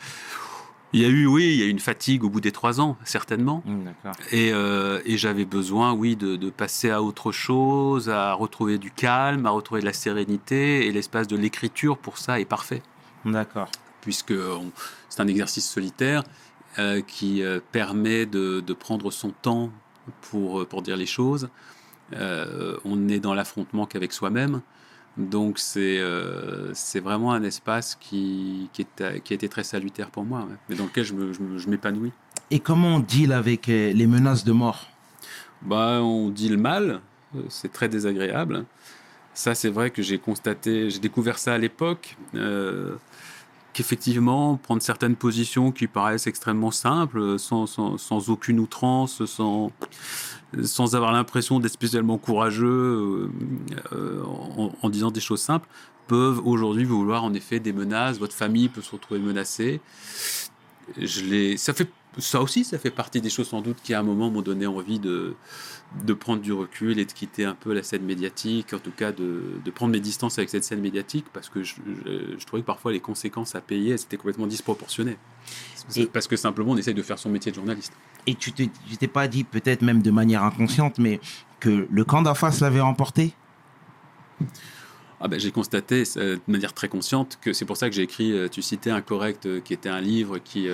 Il 0.93 1.02
y 1.02 1.06
a 1.06 1.10
eu, 1.10 1.26
oui, 1.26 1.45
il 1.54 1.60
y 1.60 1.63
a 1.63 1.65
eu 1.65 1.69
une 1.69 1.80
fatigue 1.80 2.23
au 2.23 2.30
bout 2.30 2.39
des 2.39 2.52
trois 2.52 2.80
ans, 2.80 2.97
certainement. 3.04 3.62
Mm. 3.65 3.89
Et, 4.32 4.52
euh, 4.54 5.02
et 5.06 5.17
j'avais 5.17 5.45
besoin, 5.45 5.93
oui, 5.93 6.15
de, 6.15 6.38
de 6.38 6.50
passer 6.50 6.89
à 6.89 7.02
autre 7.02 7.32
chose, 7.32 8.10
à 8.10 8.34
retrouver 8.34 8.78
du 8.78 8.91
calme, 8.91 9.45
à 9.45 9.50
retrouver 9.50 9.82
de 9.82 9.86
la 9.86 9.93
sérénité. 9.93 10.88
Et 10.88 10.91
l'espace 10.91 11.28
de 11.28 11.36
l'écriture, 11.36 11.97
pour 11.97 12.17
ça, 12.17 12.39
est 12.39 12.45
parfait. 12.45 12.82
D'accord. 13.26 13.69
Puisque 14.02 14.34
c'est 15.10 15.21
un 15.21 15.28
exercice 15.28 15.69
solitaire 15.69 16.23
euh, 16.80 17.02
qui 17.02 17.43
euh, 17.43 17.60
permet 17.71 18.26
de, 18.26 18.62
de 18.62 18.73
prendre 18.73 19.12
son 19.12 19.32
temps 19.32 19.71
pour, 20.21 20.65
pour 20.67 20.82
dire 20.82 20.95
les 20.95 21.06
choses. 21.06 21.50
Euh, 22.13 22.78
on 22.86 23.10
est 23.10 23.19
dans 23.19 23.34
l'affrontement 23.34 23.86
qu'avec 23.86 24.13
soi-même. 24.13 24.62
Donc 25.17 25.58
c'est 25.58 25.99
euh, 25.99 26.71
c'est 26.73 26.99
vraiment 26.99 27.34
un 27.34 27.43
espace 27.43 27.95
qui, 27.99 28.69
qui, 28.71 28.84
est, 28.84 29.21
qui 29.23 29.34
a 29.34 29.36
été 29.36 29.49
très 29.49 29.63
salutaire 29.63 30.10
pour 30.12 30.23
moi, 30.23 30.47
mais 30.69 30.75
dans 30.75 30.86
lequel 30.86 31.03
je 31.03 31.69
m'épanouis. 31.69 32.12
Et 32.51 32.60
comment 32.60 32.95
on 32.95 32.99
deal 32.99 33.34
avec 33.34 33.67
euh, 33.67 33.91
les 33.91 34.08
menaces 34.08 34.43
de 34.43 34.51
mort? 34.51 34.88
Bah, 35.63 35.99
on 36.01 36.30
dit 36.30 36.49
le 36.49 36.58
mal, 36.58 37.01
euh, 37.36 37.41
c'est 37.49 37.71
très 37.73 37.89
désagréable. 37.89 38.65
Ça, 39.34 39.53
c'est 39.53 39.69
vrai 39.69 39.91
que 39.91 40.01
j'ai 40.01 40.17
constaté, 40.17 40.89
j'ai 40.89 40.99
découvert 40.99 41.38
ça 41.38 41.53
à 41.53 41.58
l'époque, 41.58 42.15
euh, 42.36 42.95
qu'effectivement, 43.77 44.57
prendre 44.57 44.81
certaines 44.81 45.15
positions 45.15 45.71
qui 45.71 45.85
paraissent 45.85 46.25
extrêmement 46.25 46.71
simples, 46.71 47.19
euh, 47.19 47.37
sans, 47.37 47.67
sans, 47.67 48.29
aucune 48.31 48.59
outrance, 48.59 49.23
sans, 49.25 49.71
sans 50.63 50.95
avoir 50.95 51.11
l'impression 51.11 51.59
d'être 51.59 51.73
spécialement 51.73 52.17
courageux, 52.17 52.65
euh, 52.65 53.31
euh, 53.93 54.23
en, 54.23 54.71
en 54.81 54.89
disant 54.89 55.11
des 55.11 55.19
choses 55.19 55.41
simples, 55.41 55.67
peuvent 56.07 56.41
aujourd'hui 56.43 56.85
vouloir 56.85 57.23
en 57.23 57.35
effet 57.35 57.59
des 57.59 57.71
menaces. 57.71 58.17
Votre 58.17 58.33
famille 58.33 58.67
peut 58.67 58.81
se 58.81 58.89
retrouver 58.89 59.19
menacée. 59.19 59.79
Je 60.99 61.55
ça 61.57 61.73
fait, 61.73 61.91
ça 62.17 62.41
aussi, 62.41 62.63
ça 62.63 62.77
fait 62.80 62.91
partie 62.91 63.21
des 63.21 63.30
choses 63.30 63.47
sans 63.49 63.62
doute 63.62 63.77
qui 63.84 63.93
à 63.93 63.99
un 63.99 64.03
moment 64.03 64.30
m'ont 64.30 64.41
donné 64.41 64.65
envie 64.67 64.99
de, 64.99 65.36
de 66.06 66.13
prendre 66.13 66.41
du 66.41 66.51
recul 66.53 66.99
et 66.99 67.06
de 67.06 67.12
quitter 67.12 67.45
un 67.45 67.56
peu 67.56 67.73
la 67.73 67.84
scène 67.84 68.03
médiatique, 68.03 68.73
en 68.73 68.80
tout 68.80 68.91
cas 68.91 69.12
de, 69.12 69.41
de 69.63 69.71
prendre 69.71 69.91
mes 69.91 69.99
distances 69.99 70.38
avec 70.38 70.49
cette 70.49 70.63
scène 70.63 70.82
médiatique, 70.82 71.25
parce 71.34 71.49
que 71.49 71.63
je, 71.63 71.75
je- 72.06 72.38
je 72.39 72.45
trouvais 72.45 72.62
que 72.62 72.67
parfois 72.67 72.91
les 72.91 72.99
conséquences 72.99 73.56
à 73.56 73.62
payer, 73.62 73.93
étaient 73.93 74.17
complètement 74.17 74.47
Et- 75.95 76.06
Parce 76.08 76.27
que 76.27 76.36
simplement 76.36 76.71
on 76.71 76.77
essaye 76.77 76.93
de 76.93 77.01
faire 77.03 77.19
son 77.19 77.30
métier 77.30 77.51
de 77.51 77.56
journaliste. 77.56 77.93
Et 78.25 78.36
tu 78.36 78.51
te- 78.51 78.63
tu 78.63 78.97
t'es 78.97 79.08
pas 79.08 79.27
dit, 79.27 79.43
peut-être 79.43 79.82
même 79.82 80.01
de 80.01 80.12
manière 80.12 80.43
inconsciente, 80.43 80.97
mais 80.99 81.19
que 81.60 81.88
le 81.89 82.03
camp 82.03 82.21
d'en 82.21 82.36
face 82.36 82.60
l'avait 82.60 82.82
remporté 82.82 83.34
Ah 85.19 85.27
ben, 85.27 85.39
j'ai 85.39 85.51
constaté 85.51 86.03
euh, 86.17 86.36
de 86.36 86.41
manière 86.51 86.73
très 86.73 86.89
consciente 86.89 87.39
que 87.41 87.51
c'est 87.53 87.65
pour 87.65 87.75
ça 87.77 87.89
que 87.89 87.95
j'ai 87.95 88.03
écrit, 88.03 88.32
euh, 88.34 88.47
tu 88.49 88.62
citais 88.62 88.91
Incorrect, 88.91 89.45
euh, 89.47 89.60
qui 89.62 89.73
était 89.73 89.89
un 89.89 89.99
livre 90.01 90.38
qui, 90.38 90.67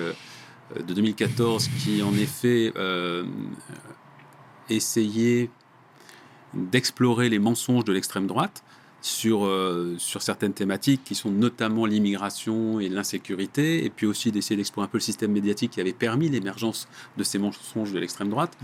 de 0.76 0.94
2014 0.94 1.68
qui 1.82 2.02
en 2.02 2.14
effet 2.14 2.72
euh, 2.76 3.24
essayait 4.68 5.50
d'explorer 6.54 7.28
les 7.28 7.38
mensonges 7.38 7.84
de 7.84 7.92
l'extrême 7.92 8.26
droite 8.26 8.64
sur, 9.06 9.44
euh, 9.44 9.94
sur 9.98 10.22
certaines 10.22 10.54
thématiques 10.54 11.02
qui 11.04 11.14
sont 11.14 11.30
notamment 11.30 11.84
l'immigration 11.84 12.80
et 12.80 12.88
l'insécurité, 12.88 13.84
et 13.84 13.90
puis 13.90 14.06
aussi 14.06 14.32
d'essayer 14.32 14.56
d'explorer 14.56 14.86
un 14.86 14.88
peu 14.88 14.96
le 14.96 15.02
système 15.02 15.30
médiatique 15.30 15.72
qui 15.72 15.80
avait 15.82 15.92
permis 15.92 16.30
l'émergence 16.30 16.88
de 17.18 17.22
ces 17.22 17.38
mensonges 17.38 17.92
de 17.92 17.98
l'extrême 17.98 18.30
droite. 18.30 18.56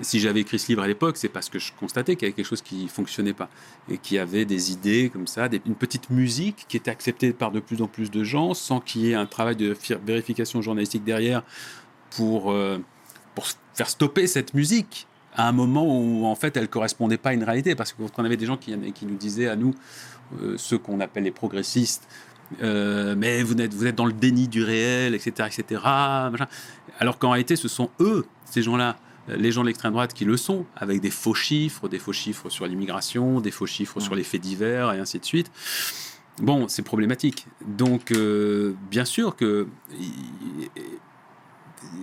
Si 0.00 0.20
j'avais 0.20 0.42
écrit 0.42 0.60
ce 0.60 0.68
livre 0.68 0.82
à 0.82 0.86
l'époque, 0.86 1.16
c'est 1.16 1.28
parce 1.28 1.48
que 1.48 1.58
je 1.58 1.72
constatais 1.72 2.14
qu'il 2.14 2.22
y 2.22 2.28
avait 2.28 2.36
quelque 2.36 2.46
chose 2.46 2.62
qui 2.62 2.86
fonctionnait 2.86 3.32
pas 3.32 3.50
et 3.90 3.98
qu'il 3.98 4.16
y 4.16 4.20
avait 4.20 4.44
des 4.44 4.70
idées 4.70 5.10
comme 5.12 5.26
ça, 5.26 5.48
des- 5.48 5.60
une 5.66 5.74
petite 5.74 6.08
musique 6.10 6.66
qui 6.68 6.76
était 6.76 6.92
acceptée 6.92 7.32
par 7.32 7.50
de 7.50 7.58
plus 7.58 7.82
en 7.82 7.88
plus 7.88 8.12
de 8.12 8.22
gens 8.22 8.54
sans 8.54 8.78
qu'il 8.78 9.00
y 9.02 9.10
ait 9.10 9.14
un 9.14 9.26
travail 9.26 9.56
de 9.56 9.74
fi- 9.74 9.94
vérification 10.06 10.62
journalistique 10.62 11.02
derrière 11.02 11.42
pour, 12.10 12.52
euh, 12.52 12.78
pour 13.34 13.44
faire 13.74 13.88
stopper 13.90 14.28
cette 14.28 14.54
musique 14.54 15.08
à 15.34 15.48
un 15.48 15.52
moment 15.52 15.84
où 15.86 16.26
en 16.26 16.34
fait 16.34 16.56
elle 16.56 16.68
correspondait 16.68 17.18
pas 17.18 17.30
à 17.30 17.32
une 17.32 17.44
réalité 17.44 17.74
parce 17.74 17.92
que 17.92 18.02
on 18.16 18.24
avait 18.24 18.36
des 18.36 18.46
gens 18.46 18.56
qui, 18.56 18.76
nous 18.76 19.16
disaient 19.16 19.48
à 19.48 19.56
nous 19.56 19.74
euh, 20.40 20.56
ceux 20.58 20.78
qu'on 20.78 21.00
appelle 21.00 21.24
les 21.24 21.30
progressistes 21.30 22.08
euh, 22.62 23.14
mais 23.16 23.42
vous 23.42 23.54
êtes, 23.60 23.94
dans 23.94 24.06
le 24.06 24.12
déni 24.12 24.48
du 24.48 24.62
réel, 24.62 25.14
etc., 25.14 25.48
etc. 25.52 25.82
Alors 26.98 27.18
qu'en 27.18 27.30
réalité, 27.30 27.56
ce 27.56 27.68
sont 27.68 27.90
eux, 28.00 28.26
ces 28.44 28.62
gens-là, 28.62 28.96
euh, 29.28 29.36
les 29.36 29.52
gens 29.52 29.62
de 29.62 29.66
l'extrême 29.68 29.92
droite 29.92 30.12
qui 30.14 30.24
le 30.24 30.36
sont, 30.36 30.66
avec 30.76 31.00
des 31.00 31.10
faux 31.10 31.34
chiffres, 31.34 31.88
des 31.88 31.98
faux 31.98 32.12
chiffres 32.12 32.48
sur 32.50 32.66
l'immigration, 32.66 33.40
des 33.40 33.50
faux 33.50 33.66
chiffres 33.66 34.00
sur 34.00 34.14
les 34.14 34.24
faits 34.24 34.40
divers, 34.40 34.92
et 34.92 34.98
ainsi 34.98 35.18
de 35.18 35.24
suite. 35.24 35.50
Bon, 36.42 36.68
c'est 36.68 36.82
problématique. 36.82 37.46
Donc, 37.66 38.12
euh, 38.12 38.74
bien 38.90 39.04
sûr 39.04 39.36
que 39.36 39.68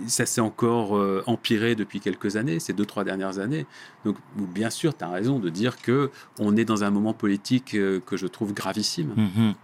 ça 0.06 0.26
s'est 0.26 0.40
encore 0.40 0.96
euh, 0.96 1.22
empiré 1.26 1.74
depuis 1.74 2.00
quelques 2.00 2.36
années, 2.36 2.58
ces 2.60 2.72
deux, 2.72 2.84
trois 2.84 3.04
dernières 3.04 3.38
années. 3.38 3.66
Donc, 4.04 4.16
bien 4.36 4.70
sûr, 4.70 4.96
tu 4.96 5.04
as 5.04 5.08
raison 5.08 5.38
de 5.38 5.48
dire 5.50 5.80
que 5.80 6.10
on 6.38 6.56
est 6.56 6.64
dans 6.64 6.84
un 6.84 6.90
moment 6.90 7.14
politique 7.14 7.74
euh, 7.74 8.00
que 8.00 8.16
je 8.16 8.26
trouve 8.26 8.52
gravissime. 8.54 9.14
Mhm. 9.16 9.54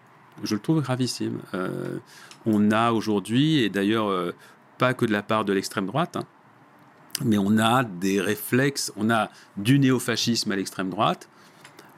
Je 0.43 0.55
le 0.55 0.61
trouve 0.61 0.83
gravissime. 0.83 1.39
Euh, 1.55 1.99
on 2.47 2.71
a 2.71 2.93
aujourd'hui, 2.93 3.59
et 3.59 3.71
d'ailleurs 3.71 4.33
pas 4.79 4.93
que 4.93 5.07
de 5.07 5.13
la 5.13 5.23
part 5.23 5.45
de 5.45 5.53
l'extrême 5.53 5.87
droite, 5.87 6.17
hein, 6.17 6.25
mais 7.25 7.39
on 7.39 7.59
a 7.59 7.85
des 7.85 8.21
réflexes, 8.21 8.93
on 8.97 9.11
a 9.11 9.31
du 9.57 9.79
néofascisme 9.79 10.51
à 10.51 10.57
l'extrême 10.57 10.91
droite, 10.91 11.29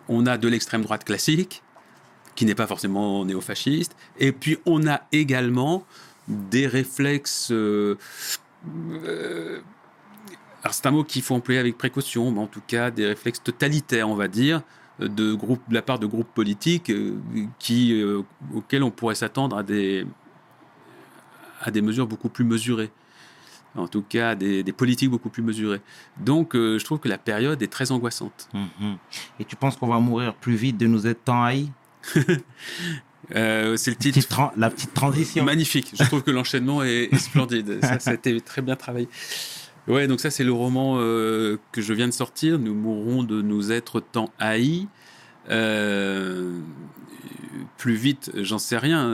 on 0.09 0.26
a 0.26 0.37
de 0.37 0.46
l'extrême 0.46 0.83
droite 0.83 1.05
classique, 1.05 1.62
qui 2.35 2.44
n'est 2.44 2.55
pas 2.55 2.66
forcément 2.66 3.24
néofasciste, 3.24 3.96
et 4.18 4.31
puis 4.31 4.59
on 4.66 4.87
a 4.87 5.00
également 5.11 5.85
des 6.28 6.66
réflexes... 6.66 7.50
euh, 7.50 7.96
euh, 8.90 9.60
alors 10.62 10.74
c'est 10.74 10.86
un 10.86 10.90
mot 10.90 11.04
qu'il 11.04 11.22
faut 11.22 11.34
employer 11.34 11.60
avec 11.60 11.78
précaution, 11.78 12.32
mais 12.32 12.40
en 12.40 12.48
tout 12.48 12.62
cas 12.66 12.90
des 12.90 13.06
réflexes 13.06 13.42
totalitaires, 13.42 14.08
on 14.08 14.16
va 14.16 14.26
dire, 14.26 14.62
de, 14.98 15.32
groupes, 15.34 15.62
de 15.68 15.74
la 15.74 15.82
part 15.82 15.98
de 15.98 16.06
groupes 16.06 16.32
politiques 16.34 16.90
euh, 16.90 17.18
qui, 17.58 18.02
auxquels 18.54 18.82
on 18.82 18.90
pourrait 18.90 19.14
s'attendre 19.14 19.56
à 19.56 19.62
des, 19.62 20.06
à 21.62 21.70
des 21.70 21.82
mesures 21.82 22.06
beaucoup 22.06 22.28
plus 22.28 22.44
mesurées. 22.44 22.90
En 23.76 23.88
tout 23.88 24.02
cas, 24.02 24.34
des, 24.34 24.62
des 24.62 24.72
politiques 24.72 25.10
beaucoup 25.10 25.28
plus 25.28 25.42
mesurées. 25.42 25.82
Donc, 26.18 26.56
euh, 26.56 26.78
je 26.78 26.84
trouve 26.84 26.98
que 26.98 27.08
la 27.08 27.18
période 27.18 27.62
est 27.62 27.70
très 27.70 27.92
angoissante. 27.92 28.48
Mhm. 28.54 28.96
Et 29.38 29.44
tu 29.44 29.54
penses 29.54 29.76
qu'on 29.76 29.88
va 29.88 29.98
mourir 29.98 30.34
plus 30.34 30.54
vite 30.54 30.78
de 30.78 30.86
nous 30.86 31.06
être 31.06 31.24
tant 31.24 31.44
haïs? 31.44 31.70
Euh, 33.34 33.76
c'est 33.76 33.90
le 33.90 33.96
titre 33.96 34.14
Petite 34.18 34.56
La 34.56 34.70
petite 34.70 34.94
transition. 34.94 35.44
Magnifique. 35.44 35.92
Je 35.98 36.04
trouve 36.04 36.22
que 36.22 36.30
l'enchaînement 36.30 36.82
est, 36.84 37.08
est 37.12 37.18
splendide. 37.18 37.80
Ça, 38.00 38.10
a 38.10 38.14
été 38.14 38.40
très 38.40 38.62
bien 38.62 38.76
travaillé. 38.76 39.08
Ouais, 39.88 40.06
donc 40.08 40.18
ça, 40.20 40.30
c'est 40.30 40.42
le 40.44 40.52
roman 40.52 40.96
euh, 40.98 41.58
que 41.72 41.80
je 41.80 41.92
viens 41.92 42.08
de 42.08 42.12
sortir. 42.12 42.58
Nous 42.58 42.74
mourrons 42.74 43.22
de 43.22 43.40
nous 43.42 43.70
être 43.72 44.00
tant 44.00 44.30
haïs. 44.38 44.86
Euh, 45.48 46.52
plus 47.76 47.94
vite, 47.94 48.30
j'en 48.34 48.58
sais 48.58 48.78
rien. 48.78 49.10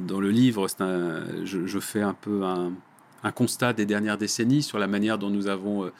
Dans 0.00 0.20
le 0.20 0.30
livre, 0.30 0.66
un- 0.80 1.22
je, 1.44 1.66
je 1.66 1.78
fais 1.80 2.02
un 2.02 2.14
peu 2.14 2.44
un, 2.44 2.72
un 3.24 3.30
constat 3.32 3.72
des 3.72 3.84
dernières 3.86 4.18
décennies 4.18 4.62
sur 4.62 4.78
la 4.78 4.86
manière 4.86 5.18
dont 5.18 5.30
nous 5.30 5.48
avons 5.48 5.90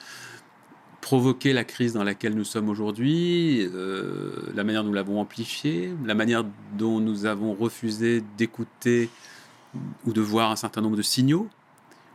provoqué 1.03 1.53
la 1.53 1.65
crise 1.65 1.93
dans 1.93 2.05
laquelle 2.05 2.35
nous 2.35 2.45
sommes 2.45 2.71
aujourd'hui, 2.71 3.69
euh, 3.75 4.33
la 4.55 4.65
manière 4.65 4.83
dont 4.83 4.89
nous 4.89 4.95
l'avons 4.95 5.21
amplifiée, 5.21 5.93
la 6.07 6.15
manière 6.15 6.45
dont 6.79 7.01
nous 7.01 7.27
avons 7.27 7.53
refusé 7.53 8.23
d'écouter 8.39 9.11
ou 10.07 10.13
de 10.13 10.21
voir 10.23 10.51
un 10.51 10.57
certain 10.57 10.81
nombre 10.81 10.97
de 10.97 11.03
signaux. 11.03 11.49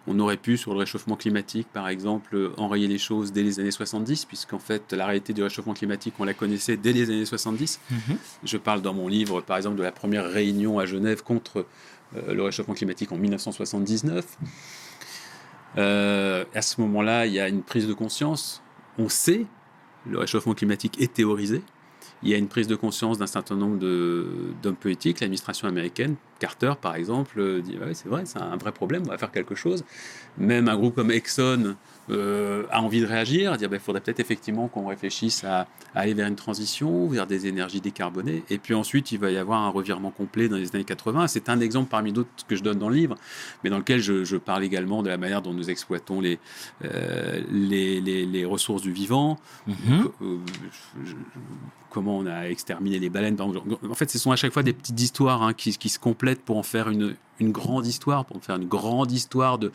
On 0.07 0.17
aurait 0.19 0.37
pu, 0.37 0.55
sur 0.55 0.71
le 0.71 0.79
réchauffement 0.79 1.17
climatique, 1.17 1.67
par 1.73 1.89
exemple, 1.89 2.51
enrayer 2.55 2.87
les 2.87 2.97
choses 2.97 3.33
dès 3.33 3.43
les 3.43 3.59
années 3.59 3.71
70, 3.71 4.23
puisqu'en 4.23 4.57
fait, 4.57 4.93
la 4.93 5.05
réalité 5.05 5.33
du 5.33 5.43
réchauffement 5.43 5.73
climatique, 5.73 6.13
on 6.17 6.23
la 6.23 6.33
connaissait 6.33 6.77
dès 6.77 6.93
les 6.93 7.09
années 7.09 7.25
70. 7.25 7.81
Mhm. 7.91 7.99
Je 8.45 8.57
parle 8.57 8.81
dans 8.81 8.93
mon 8.93 9.09
livre, 9.09 9.41
par 9.41 9.57
exemple, 9.57 9.75
de 9.75 9.83
la 9.83 9.91
première 9.91 10.31
réunion 10.31 10.79
à 10.79 10.85
Genève 10.85 11.23
contre 11.23 11.65
euh, 12.15 12.33
le 12.33 12.41
réchauffement 12.41 12.73
climatique 12.73 13.11
en 13.11 13.17
1979. 13.17 14.37
Euh, 15.77 16.45
à 16.55 16.61
ce 16.61 16.79
moment-là, 16.79 17.25
il 17.25 17.33
y 17.33 17.39
a 17.41 17.49
une 17.49 17.63
prise 17.63 17.85
de 17.85 17.93
conscience. 17.93 18.63
On 18.97 19.09
sait, 19.09 19.45
le 20.09 20.19
réchauffement 20.19 20.53
climatique 20.53 21.01
est 21.01 21.13
théorisé. 21.13 21.61
Il 22.23 22.29
y 22.29 22.33
a 22.33 22.37
une 22.37 22.47
prise 22.47 22.67
de 22.67 22.75
conscience 22.75 23.19
d'un 23.19 23.27
certain 23.27 23.55
nombre 23.55 23.77
d'hommes 23.77 24.75
politiques, 24.75 25.19
l'administration 25.19 25.67
américaine 25.67 26.15
Carter, 26.39 26.73
par 26.81 26.95
exemple, 26.95 27.61
dit 27.61 27.77
ouais, 27.77 27.93
c'est 27.93 28.09
vrai, 28.09 28.25
c'est 28.25 28.39
un 28.39 28.57
vrai 28.57 28.71
problème, 28.71 29.03
on 29.05 29.09
va 29.09 29.17
faire 29.17 29.31
quelque 29.31 29.55
chose. 29.55 29.83
Même 30.37 30.67
un 30.67 30.75
groupe 30.75 30.95
comme 30.95 31.11
Exxon 31.11 31.75
euh, 32.09 32.63
a 32.71 32.81
envie 32.81 33.01
de 33.01 33.05
réagir, 33.05 33.57
dire 33.57 33.69
il 33.71 33.79
faudrait 33.79 34.01
peut-être 34.01 34.19
effectivement 34.19 34.67
qu'on 34.67 34.87
réfléchisse 34.87 35.43
à, 35.43 35.67
à 35.93 35.99
aller 36.01 36.13
vers 36.13 36.27
une 36.27 36.35
transition, 36.35 37.07
vers 37.07 37.27
des 37.27 37.47
énergies 37.47 37.81
décarbonées. 37.81 38.43
Et 38.49 38.57
puis 38.57 38.73
ensuite, 38.73 39.11
il 39.11 39.19
va 39.19 39.29
y 39.31 39.37
avoir 39.37 39.61
un 39.63 39.69
revirement 39.69 40.11
complet 40.11 40.47
dans 40.49 40.57
les 40.57 40.73
années 40.75 40.83
80. 40.85 41.27
C'est 41.27 41.49
un 41.49 41.59
exemple 41.59 41.89
parmi 41.89 42.13
d'autres 42.13 42.29
que 42.47 42.55
je 42.55 42.63
donne 42.63 42.79
dans 42.79 42.89
le 42.89 42.95
livre, 42.95 43.15
mais 43.63 43.69
dans 43.69 43.77
lequel 43.79 43.99
je, 43.99 44.23
je 44.23 44.37
parle 44.37 44.63
également 44.63 45.03
de 45.03 45.09
la 45.09 45.17
manière 45.17 45.41
dont 45.41 45.53
nous 45.53 45.69
exploitons 45.69 46.21
les, 46.21 46.39
euh, 46.85 47.41
les, 47.51 47.99
les, 48.01 48.25
les 48.25 48.45
ressources 48.45 48.81
du 48.81 48.91
vivant, 48.91 49.39
Mhm. 49.67 49.75
euh, 50.21 50.37
je- 51.03 51.09
je- 51.11 51.15
comment 51.89 52.17
on 52.17 52.25
a 52.25 52.49
exterminé 52.49 52.99
les 52.99 53.09
baleines. 53.09 53.37
En 53.41 53.93
fait, 53.95 54.09
ce 54.09 54.17
sont 54.19 54.31
à 54.31 54.35
chaque 54.35 54.53
fois 54.53 54.63
des 54.63 54.73
petites 54.73 54.99
histoires 54.99 55.41
hein, 55.43 55.53
qui, 55.53 55.77
qui 55.77 55.89
se 55.89 55.99
complètent 55.99 56.41
pour 56.41 56.57
en 56.57 56.63
faire 56.63 56.89
une, 56.89 57.15
une 57.39 57.51
grande 57.51 57.85
histoire, 57.85 58.25
pour 58.25 58.37
en 58.37 58.39
faire 58.39 58.55
une 58.55 58.67
grande 58.67 59.11
histoire 59.11 59.57
de, 59.57 59.71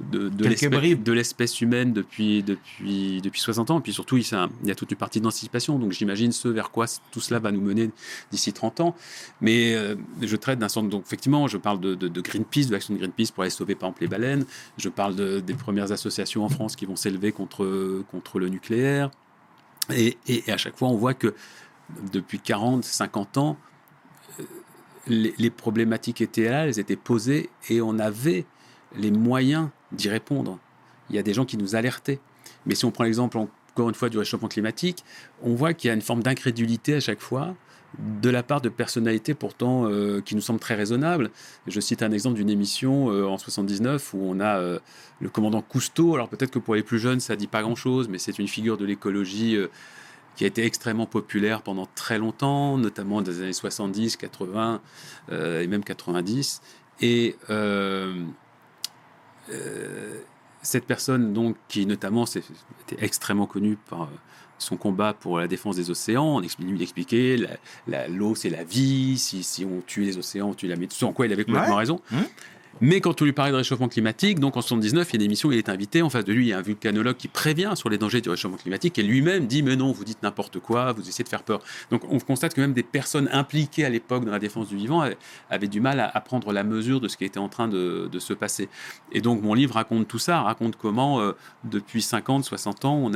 de, 0.00 0.28
l'espèce- 0.48 1.60
humaine 1.60 1.92
depuis, 1.92 2.42
depuis, 2.42 3.20
depuis 3.22 3.40
60 3.40 3.70
ans. 3.70 3.78
Et 3.78 3.82
puis 3.82 3.92
surtout, 3.92 4.16
il, 4.16 4.24
il 4.62 4.68
y 4.68 4.70
a 4.70 4.74
toute 4.74 4.90
une 4.90 4.96
partie 4.96 5.20
d'anticipation. 5.20 5.78
Donc 5.78 5.92
j'imagine 5.92 6.32
ce 6.32 6.48
vers 6.48 6.70
quoi 6.70 6.86
tout 7.10 7.20
cela 7.20 7.40
va 7.40 7.50
nous 7.52 7.60
mener 7.60 7.90
d'ici 8.30 8.52
30 8.52 8.80
ans. 8.80 8.94
Mais 9.40 9.74
euh, 9.74 9.94
je 10.22 10.36
traite 10.36 10.58
d'un 10.58 10.68
centre. 10.68 10.88
Donc 10.88 11.04
effectivement, 11.06 11.46
je 11.48 11.56
parle 11.58 11.80
de, 11.80 11.94
de, 11.94 12.08
de 12.08 12.20
Greenpeace, 12.20 12.66
de 12.66 12.72
l'action 12.72 12.94
de 12.94 12.98
Greenpeace 12.98 13.32
pour 13.32 13.42
aller 13.42 13.50
sauver 13.50 13.74
par 13.74 13.88
exemple 13.88 14.02
les 14.02 14.08
baleines. 14.08 14.44
Je 14.78 14.88
parle 14.88 15.14
de- 15.16 15.40
des 15.40 15.54
premières 15.54 15.92
associations 15.92 16.44
en 16.44 16.48
France 16.48 16.76
qui 16.76 16.86
vont 16.86 16.96
s'élever 16.96 17.32
contre, 17.32 18.02
contre 18.10 18.38
le 18.38 18.48
nucléaire. 18.48 19.10
Et, 19.94 20.16
à 20.48 20.56
chaque 20.56 20.76
fois, 20.76 20.88
on 20.88 20.96
voit 20.96 21.14
que 21.14 21.34
depuis 22.12 22.40
40, 22.40 22.84
50 22.84 23.38
ans, 23.38 23.56
euh, 24.40 24.44
les 25.38 25.50
problématiques 25.50 26.20
étaient 26.20 26.48
là, 26.48 26.66
elles 26.66 26.80
étaient 26.80 26.96
posées 26.96 27.50
et 27.68 27.80
on 27.80 27.98
avait 27.98 28.44
les 28.96 29.10
moyens 29.10 29.68
d'y 29.92 30.08
répondre. 30.08 30.58
Il 31.10 31.16
y 31.16 31.18
a 31.18 31.22
des 31.22 31.34
gens 31.34 31.44
qui 31.44 31.56
nous 31.56 31.76
alertaient. 31.76 32.18
Mais 32.64 32.74
si 32.74 32.84
on 32.84 32.90
prend 32.90 33.04
l'exemple 33.04 33.38
encore 33.38 33.88
une 33.88 33.94
fois 33.94 34.08
du 34.08 34.18
réchauffement 34.18 34.48
climatique, 34.48 35.04
on 35.42 35.54
voit 35.54 35.74
qu'il 35.74 35.88
y 35.88 35.90
a 35.90 35.94
une 35.94 36.02
forme 36.02 36.22
d'incrédulité 36.22 36.94
à 36.94 37.00
chaque 37.00 37.20
fois 37.20 37.54
de 37.98 38.30
la 38.30 38.42
part 38.42 38.60
de 38.60 38.68
personnalités 38.68 39.34
pourtant 39.34 39.86
euh, 39.86 40.20
qui 40.20 40.34
nous 40.34 40.40
semblent 40.40 40.60
très 40.60 40.74
raisonnables. 40.74 41.30
Je 41.66 41.80
cite 41.80 42.02
un 42.02 42.12
exemple 42.12 42.36
d'une 42.36 42.50
émission 42.50 43.10
euh, 43.10 43.26
en 43.26 43.38
79 43.38 44.14
où 44.14 44.18
on 44.22 44.40
a 44.40 44.58
euh, 44.58 44.78
le 45.20 45.28
commandant 45.28 45.62
Cousteau. 45.62 46.14
Alors 46.14 46.28
peut-être 46.28 46.50
que 46.50 46.58
pour 46.58 46.74
les 46.74 46.82
plus 46.82 46.98
jeunes, 46.98 47.20
ça 47.20 47.36
dit 47.36 47.46
pas 47.46 47.62
grand-chose, 47.62 48.08
mais 48.08 48.18
c'est 48.18 48.38
une 48.38 48.48
figure 48.48 48.76
de 48.76 48.84
l'écologie 48.84 49.58
qui 50.36 50.44
a 50.44 50.46
été 50.46 50.64
extrêmement 50.64 51.06
populaire 51.06 51.62
pendant 51.62 51.88
très 51.94 52.18
longtemps, 52.18 52.76
notamment 52.76 53.22
dans 53.22 53.30
les 53.30 53.40
années 53.40 53.52
70, 53.52 54.16
80 54.16 54.82
euh, 55.32 55.62
et 55.62 55.66
même 55.66 55.82
90. 55.82 56.60
Et 57.00 57.36
cette 60.62 60.84
personne, 60.84 61.32
donc, 61.32 61.56
qui 61.68 61.86
notamment 61.86 62.24
était 62.26 62.96
extrêmement 62.98 63.46
connue 63.46 63.78
par 63.88 64.08
son 64.58 64.76
combat 64.76 65.12
pour 65.12 65.38
la 65.38 65.46
défense 65.48 65.76
des 65.76 65.90
océans, 65.90 66.36
on 66.36 66.40
lui 66.40 66.82
expliquait 66.82 67.36
la- 67.36 67.48
la- 67.86 68.08
l'eau 68.08 68.34
c'est 68.34 68.50
la 68.50 68.64
vie, 68.64 69.18
si, 69.18 69.42
si 69.42 69.64
on 69.64 69.82
tue 69.86 70.02
les 70.02 70.16
océans, 70.18 70.48
on 70.50 70.54
tue 70.54 70.66
la 70.68 70.76
météo, 70.76 71.08
en 71.08 71.12
quoi 71.12 71.26
il 71.26 71.32
avait 71.32 71.44
complètement 71.44 71.74
Ouais. 71.74 71.80
raison. 71.80 72.00
Mhm. 72.10 72.24
Mais 72.82 73.00
quand 73.00 73.22
on 73.22 73.24
lui 73.24 73.32
parlait 73.32 73.52
de 73.52 73.56
réchauffement 73.56 73.88
climatique, 73.88 74.38
donc 74.38 74.56
en 74.56 74.60
79, 74.60 75.08
il 75.08 75.12
y 75.12 75.16
a 75.16 75.16
une 75.16 75.22
émission, 75.22 75.50
il 75.50 75.56
est 75.56 75.70
invité, 75.70 76.02
en 76.02 76.10
face 76.10 76.24
de 76.24 76.32
lui, 76.32 76.46
il 76.46 76.48
y 76.48 76.52
a 76.52 76.58
un 76.58 76.62
vulcanologue 76.62 77.16
qui 77.16 77.28
prévient 77.28 77.72
sur 77.74 77.88
les 77.88 77.96
dangers 77.96 78.20
du 78.20 78.28
réchauffement 78.28 78.58
climatique 78.58 78.98
et 78.98 79.02
lui-même 79.02 79.46
dit 79.46 79.62
Mais 79.62 79.76
non, 79.76 79.92
vous 79.92 80.04
dites 80.04 80.22
n'importe 80.22 80.58
quoi, 80.58 80.92
vous 80.92 81.08
essayez 81.08 81.24
de 81.24 81.28
faire 81.28 81.42
peur. 81.42 81.60
Donc 81.90 82.02
on 82.10 82.18
constate 82.18 82.52
que 82.52 82.60
même 82.60 82.74
des 82.74 82.82
personnes 82.82 83.30
impliquées 83.32 83.86
à 83.86 83.88
l'époque 83.88 84.26
dans 84.26 84.30
la 84.30 84.38
défense 84.38 84.68
du 84.68 84.76
vivant 84.76 85.08
avaient, 85.48 85.68
du 85.68 85.80
mal 85.80 86.00
à, 86.00 86.20
prendre 86.20 86.52
la 86.52 86.64
mesure 86.64 87.00
de 87.00 87.08
ce 87.08 87.16
qui 87.16 87.24
était 87.24 87.38
en 87.38 87.48
train 87.48 87.66
de, 87.68 88.10
se 88.18 88.34
passer. 88.34 88.68
Et 89.12 89.20
donc 89.20 89.42
mon 89.42 89.54
livre 89.54 89.74
raconte 89.74 90.08
tout 90.08 90.18
ça, 90.18 90.42
raconte 90.42 90.76
comment 90.76 91.20
euh, 91.20 91.32
depuis 91.64 92.02
50, 92.02 92.44
60 92.44 92.84
ans, 92.84 93.10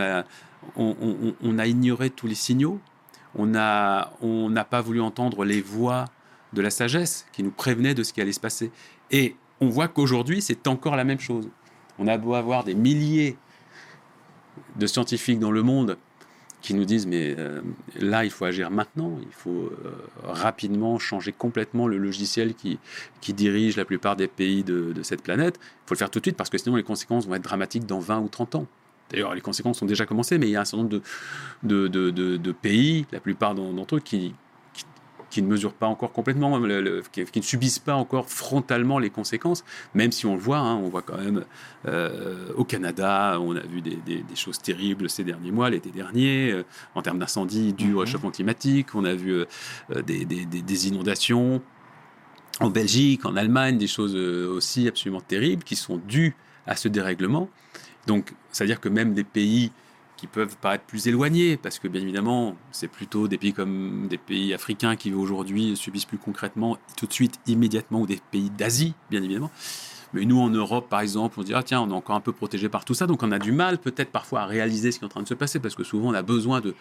on 0.76 1.58
a, 1.58 1.66
ignoré 1.66 2.10
tous 2.10 2.26
les 2.26 2.34
signaux, 2.34 2.80
on 3.34 3.46
n'a 3.46 4.66
pas 4.70 4.80
voulu 4.80 5.00
entendre 5.00 5.44
les 5.44 5.60
voix 5.60 6.06
de 6.52 6.62
la 6.62 6.70
sagesse 6.70 7.26
qui 7.32 7.42
nous 7.42 7.50
prévenaient 7.50 7.94
de 7.94 8.02
ce 8.02 8.12
qui 8.12 8.20
allait 8.20 8.32
se 8.32 8.40
passer. 8.40 8.72
On 9.60 9.68
voit 9.68 9.88
qu'aujourd'hui, 9.88 10.40
c'est 10.42 10.66
encore 10.66 10.96
la 10.96 11.04
même 11.04 11.20
chose. 11.20 11.48
On 11.98 12.06
a 12.06 12.16
beau 12.16 12.34
avoir 12.34 12.64
des 12.64 12.74
milliers 12.74 13.36
de 14.76 14.86
scientifiques 14.86 15.38
dans 15.38 15.50
le 15.50 15.62
monde 15.62 15.96
qui 16.62 16.74
nous 16.74 16.84
disent 16.84 17.06
mais 17.06 17.34
euh, 17.38 17.62
là 17.98 18.24
il 18.24 18.30
faut 18.30 18.44
agir 18.44 18.70
maintenant, 18.70 19.18
il 19.22 19.32
faut 19.32 19.50
euh, 19.50 19.94
rapidement 20.22 20.98
changer 20.98 21.32
complètement 21.32 21.86
le 21.86 21.96
logiciel 21.96 22.54
qui, 22.54 22.78
dirige 23.32 23.76
la 23.76 23.84
plupart 23.84 24.16
des 24.16 24.28
pays 24.28 24.62
de, 24.62 24.94
cette 25.02 25.22
planète. 25.22 25.58
Il 25.58 25.88
faut 25.88 25.94
le 25.94 25.98
faire 25.98 26.10
tout 26.10 26.18
de 26.18 26.24
suite 26.24 26.36
parce 26.36 26.50
que 26.50 26.58
sinon 26.58 26.76
les 26.76 26.82
conséquences 26.82 27.26
vont 27.26 27.34
être 27.34 27.44
dramatiques 27.44 27.86
dans 27.86 28.00
20 28.00 28.20
ou 28.20 28.28
30 28.28 28.56
ans. 28.56 28.66
D'ailleurs 29.10 29.34
les 29.34 29.40
conséquences 29.40 29.80
ont 29.80 29.86
déjà 29.86 30.04
commencé 30.04 30.36
mais 30.38 30.48
il 30.48 30.52
y 30.52 30.56
a 30.56 30.60
un 30.60 30.64
certain 30.64 30.84
nombre 30.84 31.00
de, 31.62 31.88
de, 31.88 32.52
pays, 32.52 33.06
la 33.12 33.20
plupart 33.20 33.54
d'en- 33.54 33.72
d'entre 33.72 33.96
eux 33.96 34.00
qui, 34.00 34.34
qui, 35.30 35.40
ne 35.42 35.46
mesurent 35.46 35.72
pas 35.74 35.86
encore 35.86 36.12
complètement, 36.12 36.58
le- 36.58 36.80
le- 36.80 37.02
qui, 37.12 37.24
qui 37.24 37.38
ne 37.40 37.44
subissent 37.44 37.78
pas 37.78 37.94
encore 37.94 38.28
frontalement 38.28 38.98
les 38.98 39.10
conséquences, 39.10 39.64
même 39.94 40.12
si 40.12 40.26
on 40.26 40.34
le 40.34 40.40
voit, 40.40 40.58
hein, 40.58 40.74
on 40.76 40.88
voit 40.88 41.02
quand 41.02 41.16
même 41.18 41.44
euh, 41.86 42.52
au 42.56 42.64
Canada, 42.64 43.38
on 43.40 43.56
a 43.56 43.60
vu 43.60 43.80
des, 43.80 43.96
des- 43.96 44.22
des 44.22 44.36
choses 44.36 44.58
terribles 44.60 45.08
ces 45.08 45.24
derniers 45.24 45.50
mois, 45.52 45.70
l'été 45.70 45.90
dernier, 45.90 46.50
euh, 46.52 46.64
en 46.94 47.02
termes 47.02 47.18
d'incendie 47.18 47.72
dû 47.72 47.88
Mhm. 47.88 47.96
au 47.96 47.98
réchauffement 48.00 48.30
climatique, 48.30 48.94
on 48.94 49.04
a 49.04 49.14
vu 49.14 49.32
euh, 49.32 49.44
des, 50.02 50.88
inondations 50.88 51.62
en 52.60 52.68
Belgique, 52.70 53.24
en 53.24 53.36
Allemagne, 53.36 53.78
des 53.78 53.86
choses 53.86 54.14
aussi 54.14 54.86
absolument 54.88 55.20
terribles 55.22 55.62
qui 55.64 55.76
sont 55.76 55.96
dues 55.96 56.34
à 56.66 56.76
ce 56.76 56.88
dérèglement. 56.88 57.48
Donc, 58.06 58.32
c'est-à-dire 58.52 58.80
que 58.80 58.88
même 58.88 59.14
des 59.14 59.24
pays 59.24 59.72
qui 60.20 60.26
peuvent 60.26 60.58
paraître 60.58 60.84
plus 60.84 61.08
éloignés, 61.08 61.56
parce 61.56 61.78
que 61.78 61.88
bien 61.88 62.02
évidemment, 62.02 62.54
c'est 62.72 62.88
plutôt 62.88 63.26
des 63.26 63.38
pays 63.38 63.54
comme 63.54 64.06
des 64.06 64.18
pays 64.18 64.52
africains 64.52 64.94
qui 64.94 65.14
aujourd'hui 65.14 65.74
subissent 65.78 66.04
plus 66.04 66.18
concrètement, 66.18 66.76
tout 66.98 67.06
de 67.06 67.12
suite, 67.12 67.40
immédiatement, 67.46 68.02
ou 68.02 68.06
des 68.06 68.20
pays 68.30 68.50
d'Asie, 68.50 68.92
bien 69.10 69.22
évidemment. 69.22 69.50
Mais 70.12 70.26
nous, 70.26 70.38
en 70.38 70.50
Europe, 70.50 70.90
par 70.90 71.00
exemple, 71.00 71.36
on 71.38 71.42
se 71.42 71.46
dit, 71.46 71.54
ah 71.54 71.62
tiens, 71.62 71.80
on 71.80 71.88
est 71.88 71.94
encore 71.94 72.16
un 72.16 72.20
peu 72.20 72.32
protégé 72.32 72.68
par 72.68 72.84
tout 72.84 72.92
ça, 72.92 73.06
donc 73.06 73.22
on 73.22 73.32
a 73.32 73.38
du 73.38 73.50
mal 73.50 73.78
peut-être 73.78 74.10
parfois 74.10 74.42
à 74.42 74.46
réaliser 74.46 74.92
ce 74.92 74.98
qui 74.98 75.04
est 75.04 75.06
en 75.06 75.08
train 75.08 75.22
de 75.22 75.28
se 75.28 75.32
passer, 75.32 75.58
parce 75.58 75.74
que 75.74 75.84
souvent, 75.84 76.10
on 76.10 76.14
a 76.14 76.22
besoin 76.22 76.60
de, 76.60 76.74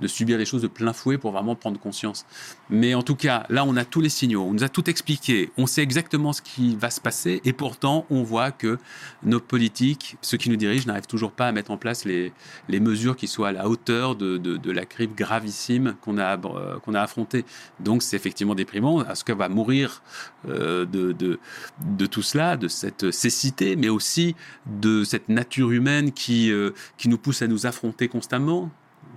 de 0.00 0.06
subir 0.06 0.38
les 0.38 0.44
choses 0.44 0.62
de 0.62 0.68
plein 0.68 0.92
fouet 0.92 1.18
pour 1.18 1.32
vraiment 1.32 1.54
prendre 1.54 1.78
conscience. 1.78 2.26
Mais 2.68 2.94
en 2.94 3.02
tout 3.02 3.16
cas, 3.16 3.44
là, 3.48 3.64
on 3.64 3.76
a 3.76 3.84
tous 3.84 4.00
les 4.00 4.08
signaux, 4.08 4.42
on 4.42 4.52
nous 4.52 4.64
a 4.64 4.68
tout 4.68 4.88
expliqué, 4.88 5.50
on 5.56 5.66
sait 5.66 5.82
exactement 5.82 6.32
ce 6.32 6.42
qui 6.42 6.76
va 6.76 6.90
se 6.90 7.00
passer, 7.00 7.40
et 7.44 7.52
pourtant, 7.52 8.06
on 8.10 8.22
voit 8.22 8.50
que 8.50 8.78
nos 9.22 9.40
politiques, 9.40 10.16
ceux 10.22 10.36
qui 10.38 10.50
nous 10.50 10.56
dirigent, 10.56 10.86
n'arrivent 10.86 11.06
toujours 11.06 11.32
pas 11.32 11.48
à 11.48 11.52
mettre 11.52 11.70
en 11.70 11.76
place 11.76 12.04
les, 12.04 12.32
mesures 12.68 13.16
qui 13.16 13.26
soient 13.26 13.48
à 13.48 13.52
la 13.52 13.68
hauteur 13.68 14.16
de, 14.16 14.70
la 14.70 14.86
crise 14.86 15.10
gravissime 15.14 15.96
qu'on 16.00 16.18
a, 16.18 16.38
euh, 16.38 16.78
qu'on 16.78 16.94
a 16.94 17.00
affrontée. 17.00 17.44
Donc, 17.80 18.02
c'est 18.02 18.16
effectivement 18.16 18.54
déprimant. 18.54 19.04
Est-ce 19.04 19.24
qu'elle 19.24 19.36
va 19.36 19.48
mourir 19.48 20.02
euh, 20.48 20.86
de, 20.86 22.06
tout 22.06 22.22
cela, 22.22 22.56
de 22.56 22.68
cette 22.68 23.10
cécité, 23.10 23.76
mais 23.76 23.88
aussi 23.88 24.34
de 24.66 25.04
cette 25.04 25.28
nature 25.28 25.70
humaine 25.70 26.12
qui, 26.12 26.50
euh, 26.50 26.70
qui 26.96 27.08
nous 27.08 27.18
pousse 27.18 27.42
à 27.42 27.46
nous 27.46 27.66
affronter 27.66 28.08
constamment 28.08 28.70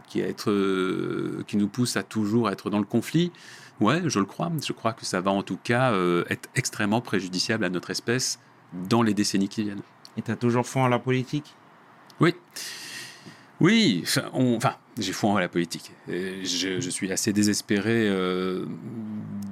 qui, 0.08 0.20
être, 0.22 0.50
euh, 0.52 1.44
qui 1.48 1.58
nous 1.58 1.68
pousse 1.68 1.98
à 1.98 2.04
toujours 2.04 2.50
être 2.50 2.70
dans 2.70 2.80
le 2.80 2.86
conflit. 2.86 3.32
Ouais, 3.80 4.02
je 4.06 4.20
le 4.20 4.26
crois. 4.26 4.52
Je 4.66 4.72
crois 4.74 4.94
que 4.94 5.06
ça 5.06 5.20
va 5.22 5.32
en 5.32 5.44
tout 5.44 5.58
cas 5.64 5.92
euh, 5.94 6.24
être 6.30 6.50
extrêmement 6.56 7.02
préjudiciable 7.02 7.66
à 7.66 7.70
notre 7.70 7.90
espèce 7.90 8.40
dans 8.90 9.02
les 9.02 9.14
décennies 9.14 9.50
qui 9.50 9.64
viennent. 9.64 9.82
Et 10.18 10.22
t'as 10.22 10.36
toujours 10.36 10.66
foi 10.68 10.84
en 10.84 10.88
la 10.88 11.00
politique? 11.00 11.56
Oui. 12.20 12.36
Oui, 13.60 14.02
enfin, 14.04 14.24
on- 14.34 14.56
enfin, 14.58 14.76
j'ai 15.00 15.14
foi 15.14 15.30
en 15.32 15.38
la 15.38 15.48
politique. 15.48 15.92
Et 16.10 16.44
Je, 16.44 16.80
je 16.82 16.90
suis 16.90 17.12
assez 17.12 17.34
désespéré 17.34 18.08
euh, 18.10 18.66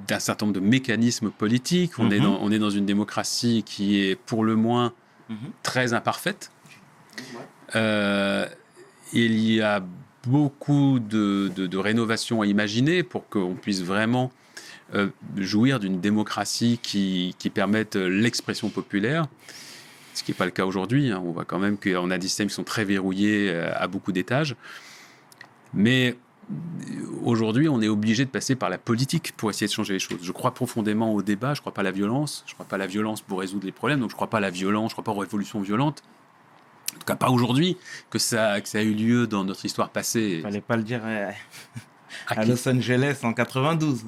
d'un 0.07 0.19
certain 0.19 0.45
nombre 0.47 0.59
de 0.59 0.65
mécanismes 0.65 1.29
politiques. 1.31 1.97
On, 1.97 2.11
est 2.11 2.17
Mhm. 2.19 2.23
dans, 2.25 2.39
on 2.41 2.51
est 2.51 2.59
dans 2.59 2.69
une 2.69 2.85
démocratie 2.85 3.63
qui 3.65 4.01
est 4.01 4.15
pour 4.15 4.43
le 4.43 4.55
moins 4.55 4.93
très 5.63 5.93
imparfaite. 5.93 6.51
Euh, 7.75 8.45
il 9.13 9.39
y 9.39 9.61
a 9.61 9.81
beaucoup 10.27 10.99
de, 10.99 11.77
rénovations 11.77 12.41
à 12.41 12.45
imaginer 12.45 13.03
pour 13.03 13.27
qu'on 13.29 13.55
puisse 13.55 13.81
vraiment 13.81 14.31
euh, 14.93 15.09
jouir 15.37 15.79
d'une 15.79 15.99
démocratie 15.99 16.79
qui, 16.81 17.35
permette 17.53 17.95
l'expression 17.95 18.69
populaire, 18.69 19.27
ce 20.13 20.23
qui 20.23 20.31
n'est 20.31 20.37
pas 20.37 20.45
le 20.45 20.51
cas 20.51 20.65
aujourd'hui. 20.65 21.11
hein. 21.11 21.21
On 21.25 21.31
voit 21.31 21.45
quand 21.45 21.59
même 21.59 21.77
qu'on 21.77 22.11
a 22.11 22.17
des 22.17 22.27
systèmes 22.27 22.47
qui 22.47 22.53
sont 22.53 22.63
très 22.63 22.85
verrouillés 22.85 23.49
euh, 23.49 23.71
à 23.75 23.87
beaucoup 23.87 24.11
d'étages. 24.11 24.55
Mais 25.73 26.15
aujourd'hui, 27.23 27.69
on 27.69 27.81
est 27.81 27.87
obligé 27.87 28.25
de 28.25 28.29
passer 28.29 28.55
par 28.55 28.69
la 28.69 28.77
politique 28.77 29.33
pour 29.37 29.49
essayer 29.49 29.67
de 29.67 29.71
changer 29.71 29.93
les 29.93 29.99
choses. 29.99 30.19
Je 30.21 30.31
crois 30.31 30.53
profondément 30.53 31.13
au 31.13 31.21
débat, 31.21 31.53
je 31.53 31.59
ne 31.59 31.61
crois 31.61 31.73
pas 31.73 31.81
à 31.81 31.83
la 31.83 31.91
violence, 31.91 32.43
je 32.45 32.51
ne 32.51 32.55
crois 32.55 32.65
pas 32.65 32.75
à 32.75 32.79
la 32.79 32.87
violence 32.87 33.21
pour 33.21 33.39
résoudre 33.39 33.65
les 33.65 33.71
problèmes, 33.71 33.99
donc 33.99 34.09
je 34.09 34.15
ne 34.15 34.17
crois 34.17 34.29
pas 34.29 34.37
à 34.37 34.41
la 34.41 34.49
violence, 34.49 34.91
je 34.91 34.93
ne 34.93 35.01
crois 35.01 35.03
pas 35.03 35.17
aux 35.17 35.21
révolutions 35.21 35.61
violentes. 35.61 36.03
En 36.95 36.99
tout 36.99 37.05
cas, 37.05 37.15
pas 37.15 37.29
aujourd'hui, 37.29 37.77
que 38.09 38.19
ça, 38.19 38.61
que 38.61 38.67
ça 38.69 38.79
a 38.79 38.81
eu 38.81 38.93
lieu 38.93 39.27
dans 39.27 39.43
notre 39.43 39.65
histoire 39.65 39.89
passée. 39.89 40.39
Fallait 40.43 40.61
pas 40.61 40.77
le 40.77 40.83
dire 40.83 41.01
euh, 41.03 41.29
À 42.27 42.45
Los 42.45 42.67
Angeles 42.67 43.19
en 43.23 43.33
92. 43.33 44.03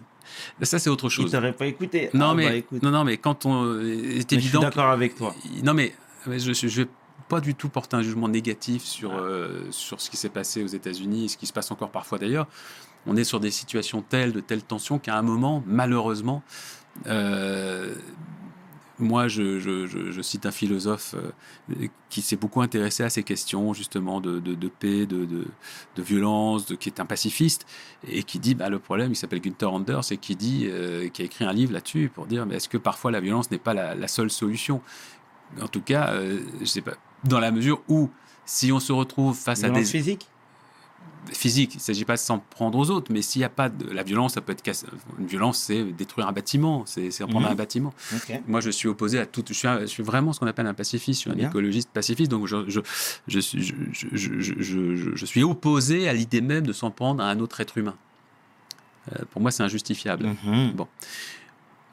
Ça, 0.62 0.80
c'est 0.80 0.90
autre 0.90 1.08
Il 1.08 1.12
chose. 1.12 1.32
t'aurait 1.32 1.54
pas 1.54 1.66
écouté. 1.68 2.10
Non, 2.14 2.30
Ah, 2.32 2.34
mais, 2.36 2.50
bah, 2.50 2.56
écoute. 2.56 2.82
non, 2.84 2.92
non, 2.92 3.04
mais 3.04 3.18
quand 3.18 3.46
on. 3.46 3.64
C'est 3.74 3.84
Mais 3.86 4.20
je 4.20 4.28
suis 4.28 4.36
évident. 4.38 4.60
d'accord 4.62 4.90
avec 4.90 5.16
toi. 5.16 5.34
Non, 5.64 5.74
mais 5.74 5.94
mais 6.28 6.40
je 6.40 6.50
ne 6.50 6.70
vais 6.72 6.88
pas 7.30 7.40
du 7.40 7.54
tout 7.56 7.70
porter 7.70 7.96
un 7.96 8.02
jugement 8.02 8.28
négatif 8.30 8.84
sur, 8.84 9.12
Ah. 9.14 9.20
euh, 9.22 9.62
sur 9.72 10.00
ce 10.02 10.10
qui 10.10 10.18
s'est 10.18 10.30
passé 10.30 10.64
aux 10.64 10.68
États-Unis 10.68 11.26
et 11.26 11.28
ce 11.28 11.38
qui 11.38 11.46
se 11.48 11.54
passe 11.54 11.72
encore 11.72 11.90
parfois 11.92 12.18
d'ailleurs. 12.18 12.48
On 13.06 13.16
est 13.18 13.24
sur 13.24 13.40
des 13.40 13.52
situations 13.52 14.02
telles, 14.02 14.32
de 14.34 14.40
telles 14.40 14.64
tensions 14.64 14.98
qu'à 15.00 15.18
un 15.18 15.22
moment, 15.22 15.64
malheureusement, 15.68 16.42
euh, 17.08 17.94
moi, 19.00 19.28
je, 19.28 19.60
je- 19.60 19.88
je- 19.88 20.12
je 20.12 20.22
cite 20.22 20.46
un 20.46 20.52
philosophe 20.52 21.16
euh, 21.16 21.88
qui 22.10 22.22
s'est 22.22 22.36
beaucoup 22.36 22.62
intéressé 22.62 23.04
à 23.04 23.10
ces 23.10 23.24
questions, 23.24 23.74
justement, 23.74 24.22
de, 24.22 24.40
de- 24.40 24.54
de 24.54 24.68
paix, 24.68 25.06
de, 25.06 25.28
violence, 25.98 26.74
qui 26.80 26.90
est 26.90 27.00
un 27.00 27.06
pacifiste, 27.06 27.66
et 28.08 28.24
qui 28.24 28.40
dit, 28.40 28.56
bah, 28.56 28.70
le 28.70 28.80
problème, 28.80 29.12
il 29.12 29.16
s'appelle 29.16 29.42
Günther 29.42 29.72
Anders, 29.72 30.12
et 30.12 30.18
qui 30.18 30.36
dit, 30.36 30.68
euh, 30.70 31.10
qui 31.10 31.22
a 31.22 31.26
écrit 31.26 31.46
un 31.46 31.54
livre 31.54 31.74
là-dessus 31.74 32.12
pour 32.14 32.26
dire, 32.28 32.46
mais 32.46 32.56
est-ce 32.56 32.70
que 32.70 32.78
parfois 32.78 33.12
la 33.12 33.20
violence 33.20 33.50
n'est 33.52 33.58
pas 33.58 33.74
la, 33.74 33.96
la 33.96 34.08
seule 34.08 34.30
solution? 34.30 34.82
En 35.62 35.68
tout 35.68 35.82
cas, 35.82 36.10
euh, 36.14 36.40
je 36.60 36.66
sais 36.66 36.82
pas, 36.82 36.94
dans 37.24 37.40
la 37.40 37.52
mesure 37.52 37.82
où, 37.88 38.10
si 38.46 38.72
on 38.72 38.80
se 38.80 38.92
retrouve 38.92 39.36
face 39.38 39.64
à 39.64 39.68
Violence 39.68 39.86
des 39.86 39.92
physique? 39.92 40.28
Physique. 41.32 41.74
Il 41.76 41.78
ne 41.78 41.82
s'agit 41.82 42.04
pas 42.06 42.14
de 42.16 42.20
s'en 42.20 42.38
prendre 42.40 42.78
aux 42.78 42.90
autres, 42.92 43.12
mais 43.12 43.22
s'il 43.22 43.40
n'y 43.40 43.46
a 43.46 43.50
pas 43.50 43.70
de 43.70 43.90
la 43.92 44.04
violence, 44.04 44.34
ça 44.34 44.42
peut 44.42 44.52
être 44.52 44.62
casse- 44.62 44.86
une 45.20 45.26
violence, 45.26 45.58
c'est 45.58 45.84
détruire 45.84 46.28
un 46.28 46.32
bâtiment, 46.34 46.84
c'est 46.86 47.24
en 47.24 47.28
prendre 47.28 47.46
Mhm. 47.48 47.54
un 47.54 47.56
bâtiment. 47.56 47.94
Moi, 48.48 48.60
je 48.62 48.70
suis 48.70 48.88
opposé 48.90 49.20
à 49.20 49.26
tout. 49.26 49.44
Je 49.48 49.54
suis, 49.54 49.68
un- 49.68 49.80
je 49.82 49.86
suis 49.86 50.04
vraiment 50.04 50.34
ce 50.34 50.40
qu'on 50.40 50.48
appelle 50.48 50.68
un 50.68 50.74
pacifiste, 50.74 51.20
je 51.20 51.22
suis 51.22 51.32
un 51.32 51.36
Bien. 51.36 51.50
écologiste 51.50 51.90
pacifiste, 51.94 52.30
donc 52.30 52.46
je, 52.48 52.70
je, 52.70 52.82
je, 53.28 53.40
suis- 53.40 53.62
je, 53.64 53.74
opposé 55.44 56.08
à 56.10 56.14
l'idée 56.14 56.42
même 56.42 56.68
de 56.68 56.74
s'en 56.74 56.92
prendre 56.92 57.24
à 57.24 57.28
un 57.30 57.40
autre 57.40 57.62
être 57.62 57.78
humain. 57.78 57.96
Euh, 59.14 59.24
pour 59.32 59.42
moi, 59.42 59.52
c'est 59.52 59.64
injustifiable. 59.64 60.28
Mhm. 60.46 60.74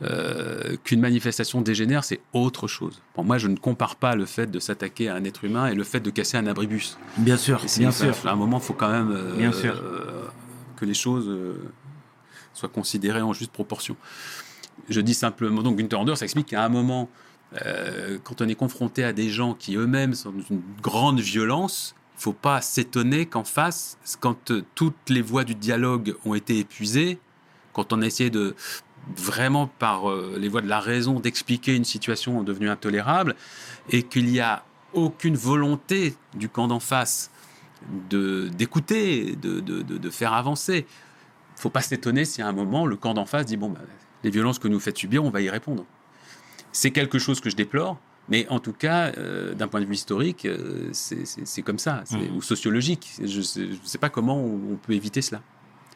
Euh, 0.03 0.77
Qu'une 0.83 1.01
manifestation 1.01 1.61
dégénère, 1.61 2.05
c'est 2.05 2.21
autre 2.33 2.67
chose. 2.69 3.03
Pour 3.15 3.25
moi, 3.25 3.37
je 3.39 3.49
ne 3.49 3.57
compare 3.57 3.97
pas 3.97 4.15
le 4.15 4.25
fait 4.25 4.47
de 4.51 4.59
s'attaquer 4.59 5.09
à 5.09 5.15
un 5.17 5.25
être 5.25 5.45
humain 5.45 5.67
et 5.67 5.75
le 5.75 5.85
fait 5.85 6.01
de 6.01 6.11
casser 6.11 6.39
un 6.39 6.47
abribus. 6.47 6.97
Bien 7.19 7.37
sûr, 7.37 7.63
bien 7.79 7.91
sûr. 7.91 8.17
À 8.25 8.31
un 8.33 8.37
moment, 8.37 8.59
il 8.59 8.63
faut 8.65 8.73
quand 8.73 8.91
même 8.91 9.11
euh, 9.11 9.37
Bien 9.37 9.53
sûr. 9.53 9.75
euh, 9.77 10.25
que 10.77 10.87
les 10.87 10.95
choses 10.95 11.31
soient 12.55 12.71
considérées 12.71 13.21
en 13.21 13.35
juste 13.35 13.53
proportion. 13.53 13.97
Je 14.89 15.01
dis 15.03 15.13
simplement, 15.15 15.63
donc 15.63 15.77
Günther 15.77 16.01
Anders 16.01 16.23
explique 16.23 16.47
qu'à 16.47 16.65
un 16.65 16.71
moment, 16.71 17.11
quand 18.25 18.41
on 18.41 18.49
est 18.49 18.55
confronté 18.55 19.05
à 19.05 19.13
des 19.13 19.29
gens 19.29 19.53
qui 19.55 19.77
eux-mêmes 19.77 20.15
sont 20.15 20.31
dans 20.31 20.43
une 20.51 20.63
grande 20.83 21.21
violence, 21.21 21.95
il 22.15 22.19
ne 22.19 22.23
faut 22.23 22.33
pas 22.33 22.63
s'étonner 22.63 23.27
qu'en 23.27 23.45
face, 23.45 23.99
quand 24.21 24.53
toutes 24.75 24.95
les 25.11 25.21
voies 25.21 25.45
du 25.45 25.55
dialogue 25.55 26.15
ont 26.25 26.35
été 26.35 26.59
épuisées, 26.59 27.19
quand 27.75 27.93
on 27.93 28.01
a 28.03 28.07
essayé 28.07 28.31
de 28.31 28.55
vraiment 29.17 29.67
par 29.67 30.11
euh, 30.11 30.37
les 30.39 30.49
voies 30.49 30.61
de 30.63 30.69
la 30.69 30.81
raison 30.81 31.21
d'expliquer 31.21 31.75
une 31.75 31.85
situation 31.85 32.43
devenue 32.43 32.69
intolérable 32.69 33.35
et 33.91 34.03
qu'il 34.03 34.27
n'y 34.27 34.41
a 34.41 34.65
aucune 34.93 35.37
volonté 35.37 36.15
du 36.35 36.49
camp 36.49 36.69
d'en 36.69 36.81
face 36.81 37.31
de 38.11 38.49
d'écouter, 38.49 39.37
de, 39.37 39.61
de, 39.61 39.83
de, 39.83 39.97
de 39.99 40.11
faire 40.11 40.33
avancer. 40.35 40.87
faut 41.57 41.71
pas 41.71 41.81
s'étonner 41.83 42.25
si 42.25 42.43
à 42.43 42.47
un 42.49 42.53
moment 42.53 42.87
le 42.87 42.97
camp 42.97 43.15
d'en 43.15 43.27
face 43.27 43.47
dit 43.47 43.57
bon 43.57 43.71
bah, 43.71 43.81
les 44.23 44.31
violences 44.31 44.59
que 44.59 44.69
nous 44.69 44.81
faites 44.81 44.99
subir, 44.99 45.25
on 45.25 45.31
va 45.31 45.41
y 45.41 45.49
répondre. 45.49 45.87
C'est 46.73 46.91
quelque 46.91 47.19
chose 47.19 47.41
que 47.41 47.49
je 47.51 47.57
déplore, 47.57 47.99
mais 48.29 48.47
en 48.49 48.61
tout 48.61 48.73
cas, 48.75 49.13
euh, 49.17 49.55
d'un 49.55 49.67
point 49.67 49.81
de 49.81 49.87
vue 49.87 49.95
historique, 49.95 50.45
euh, 50.45 50.89
c'est- 50.93 51.63
comme 51.63 51.79
ça, 51.79 52.05
Mhm. 52.13 52.37
ou 52.37 52.43
sociologique. 52.43 53.13
Je 53.25 53.39
ne 53.39 53.75
sais, 53.85 53.99
pas 53.99 54.11
comment 54.11 54.37
on, 54.39 54.73
on 54.73 54.77
peut 54.77 54.93
éviter 54.93 55.23
cela. 55.23 55.41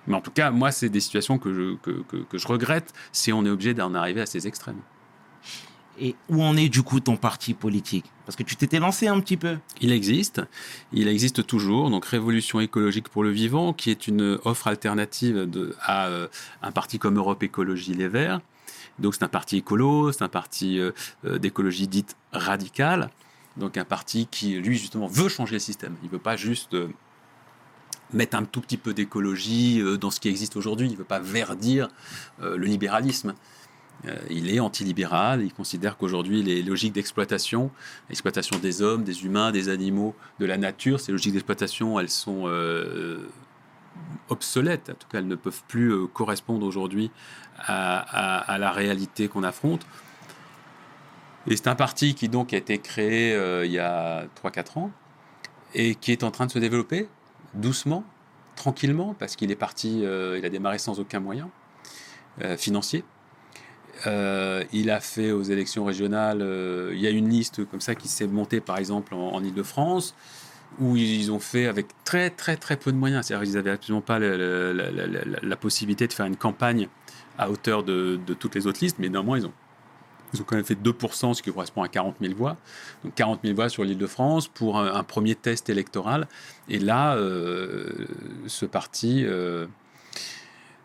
Mais 0.06 0.14
en 0.14 0.20
tout 0.20 0.30
cas, 0.30 0.50
moi, 0.50 0.70
c'est 0.70 0.88
des 0.88 1.00
situations 1.00 1.38
que 1.38 1.52
je, 1.54 1.76
que, 1.76 2.02
que- 2.08 2.24
que 2.24 2.38
je 2.38 2.46
regrette 2.46 2.92
si 3.12 3.32
on 3.32 3.44
est 3.46 3.50
obligé 3.50 3.74
d'en 3.74 3.94
arriver 3.94 4.20
à 4.20 4.26
ces 4.26 4.46
extrêmes. 4.46 4.80
Et 6.00 6.16
où 6.28 6.42
en 6.42 6.56
est 6.56 6.68
du 6.68 6.82
coup 6.82 6.98
ton 6.98 7.16
parti 7.16 7.54
politique? 7.54 8.04
Parce 8.26 8.34
que 8.34 8.42
tu 8.42 8.56
t'étais 8.56 8.80
lancé 8.80 9.06
un 9.06 9.20
petit 9.20 9.36
peu. 9.36 9.58
Il 9.80 9.92
existe, 9.92 10.42
il 10.92 11.06
existe 11.06 11.46
toujours, 11.46 11.88
donc 11.88 12.04
Révolution 12.04 12.58
écologique 12.58 13.08
pour 13.08 13.22
le 13.22 13.30
vivant, 13.30 13.72
qui 13.72 13.90
est 13.90 14.08
une 14.08 14.38
offre 14.44 14.66
alternative 14.66 15.48
de, 15.48 15.76
à 15.80 16.06
euh, 16.08 16.26
un 16.62 16.72
parti 16.72 16.98
comme 16.98 17.16
Europe 17.16 17.44
Écologie 17.44 17.94
Les 17.94 18.08
Verts. 18.08 18.40
Donc 18.98 19.14
c'est 19.14 19.22
un 19.22 19.28
parti 19.28 19.58
écolo, 19.58 20.10
c'est 20.10 20.22
un 20.22 20.28
parti 20.28 20.80
euh, 20.80 20.90
euh, 21.26 21.38
d'écologie 21.38 21.86
dite 21.86 22.16
radicale, 22.32 23.10
donc 23.56 23.76
un 23.76 23.84
parti 23.84 24.26
qui, 24.28 24.54
lui, 24.54 24.76
justement, 24.76 25.06
veut 25.06 25.28
changer 25.28 25.54
le 25.54 25.60
système. 25.60 25.94
Il 26.02 26.06
ne 26.06 26.10
veut 26.12 26.18
pas 26.18 26.36
juste 26.36 26.74
euh, 26.74 26.88
mettre 28.12 28.36
un 28.36 28.44
tout 28.44 28.60
petit 28.60 28.76
peu 28.76 28.94
d'écologie 28.94 29.80
euh, 29.80 29.96
dans 29.96 30.10
ce 30.10 30.20
qui 30.20 30.28
existe 30.28 30.56
aujourd'hui, 30.56 30.88
il 30.88 30.92
ne 30.92 30.96
veut 30.96 31.04
pas 31.04 31.20
verdir 31.20 31.88
euh, 32.42 32.56
le 32.56 32.66
libéralisme. 32.66 33.34
Euh, 34.06 34.16
il 34.30 34.54
est 34.54 34.60
antilibéral, 34.60 35.42
il 35.42 35.52
considère 35.52 35.96
qu'aujourd'hui 35.96 36.42
les 36.42 36.62
logiques 36.62 36.92
d'exploitation, 36.92 37.70
l'exploitation 38.08 38.58
des 38.58 38.82
hommes, 38.82 39.04
des 39.04 39.24
humains, 39.24 39.50
des 39.50 39.68
animaux, 39.68 40.14
de 40.40 40.46
la 40.46 40.58
nature, 40.58 41.00
ces 41.00 41.12
logiques 41.12 41.32
d'exploitation, 41.32 41.98
elles 41.98 42.10
sont 42.10 42.44
obsolètes, 44.28 44.90
en 44.90 44.94
tout 44.94 45.08
cas 45.08 45.18
elles 45.18 45.28
ne 45.28 45.36
peuvent 45.36 45.62
plus 45.68 46.06
correspondre 46.08 46.66
aujourd'hui 46.66 47.10
à, 47.58 48.56
la 48.58 48.72
réalité 48.72 49.28
qu'on 49.28 49.44
affronte. 49.44 49.86
Et 51.46 51.56
c'est 51.56 51.68
un 51.68 51.76
parti 51.76 52.14
qui 52.14 52.28
donc 52.28 52.52
a 52.52 52.56
été 52.56 52.78
créé 52.78 53.32
il 53.64 53.70
y 53.70 53.78
a 53.78 54.26
3-4 54.42 54.78
ans 54.80 54.90
et 55.72 55.94
qui 55.94 56.12
est 56.12 56.24
en 56.24 56.30
train 56.30 56.46
de 56.46 56.50
se 56.50 56.58
développer 56.58 57.08
doucement, 57.54 58.04
tranquillement, 58.56 59.14
parce 59.18 59.36
qu'il 59.36 59.50
est 59.50 59.56
parti, 59.56 60.04
euh, 60.04 60.38
il 60.38 60.44
a 60.44 60.50
démarré 60.50 60.78
sans 60.78 61.00
aucun 61.00 61.20
moyen 61.20 61.50
euh, 62.42 62.56
financier. 62.56 63.04
Euh, 64.06 64.64
il 64.72 64.90
a 64.90 65.00
fait 65.00 65.30
aux 65.30 65.42
élections 65.42 65.84
régionales, 65.84 66.44
il 66.92 66.98
y 66.98 67.06
a 67.06 67.10
une 67.10 67.28
liste 67.28 67.64
comme 67.66 67.80
ça 67.80 67.94
qui 67.94 68.08
s'est 68.08 68.26
montée 68.26 68.60
par 68.60 68.78
exemple 68.78 69.14
en, 69.14 69.34
en 69.34 69.42
Ile-de-France, 69.42 70.14
où 70.80 70.96
ils 70.96 71.30
ont 71.30 71.38
fait 71.38 71.66
avec 71.66 71.86
très 72.04 72.30
très 72.30 72.56
très 72.56 72.76
peu 72.76 72.90
de 72.90 72.96
moyens. 72.96 73.26
C'est-à-dire 73.26 73.46
qu'ils 73.46 73.54
n'avaient 73.54 73.70
absolument 73.70 74.00
pas 74.00 74.18
la 74.18 75.56
possibilité 75.56 76.08
de 76.08 76.12
faire 76.12 76.26
une 76.26 76.36
campagne 76.36 76.88
à 77.38 77.50
hauteur 77.50 77.84
de, 77.84 78.18
de 78.26 78.34
toutes 78.34 78.54
les 78.56 78.66
autres 78.66 78.80
listes, 78.82 78.98
mais 78.98 79.08
néanmoins 79.08 79.38
ils 79.38 79.46
ont, 79.46 79.52
ils 80.34 80.40
ont 80.40 80.44
quand 80.44 80.56
même 80.56 80.64
fait 80.64 80.74
2%, 80.80 81.34
ce 81.34 81.42
qui 81.42 81.52
correspond 81.52 81.82
à 81.82 81.88
40 81.88 82.16
000 82.20 82.34
voix. 82.34 82.56
Donc 83.04 83.14
40 83.14 83.40
000 83.42 83.54
voix 83.54 83.68
sur 83.68 83.84
l'Île-de-France 83.84 84.48
pour 84.48 84.78
un, 84.78 84.94
un 84.94 85.02
premier 85.04 85.34
test 85.34 85.70
électoral. 85.70 86.26
Et 86.68 86.78
là, 86.78 87.14
euh, 87.16 88.06
ce 88.46 88.66
parti... 88.66 89.24
euh, 89.24 89.66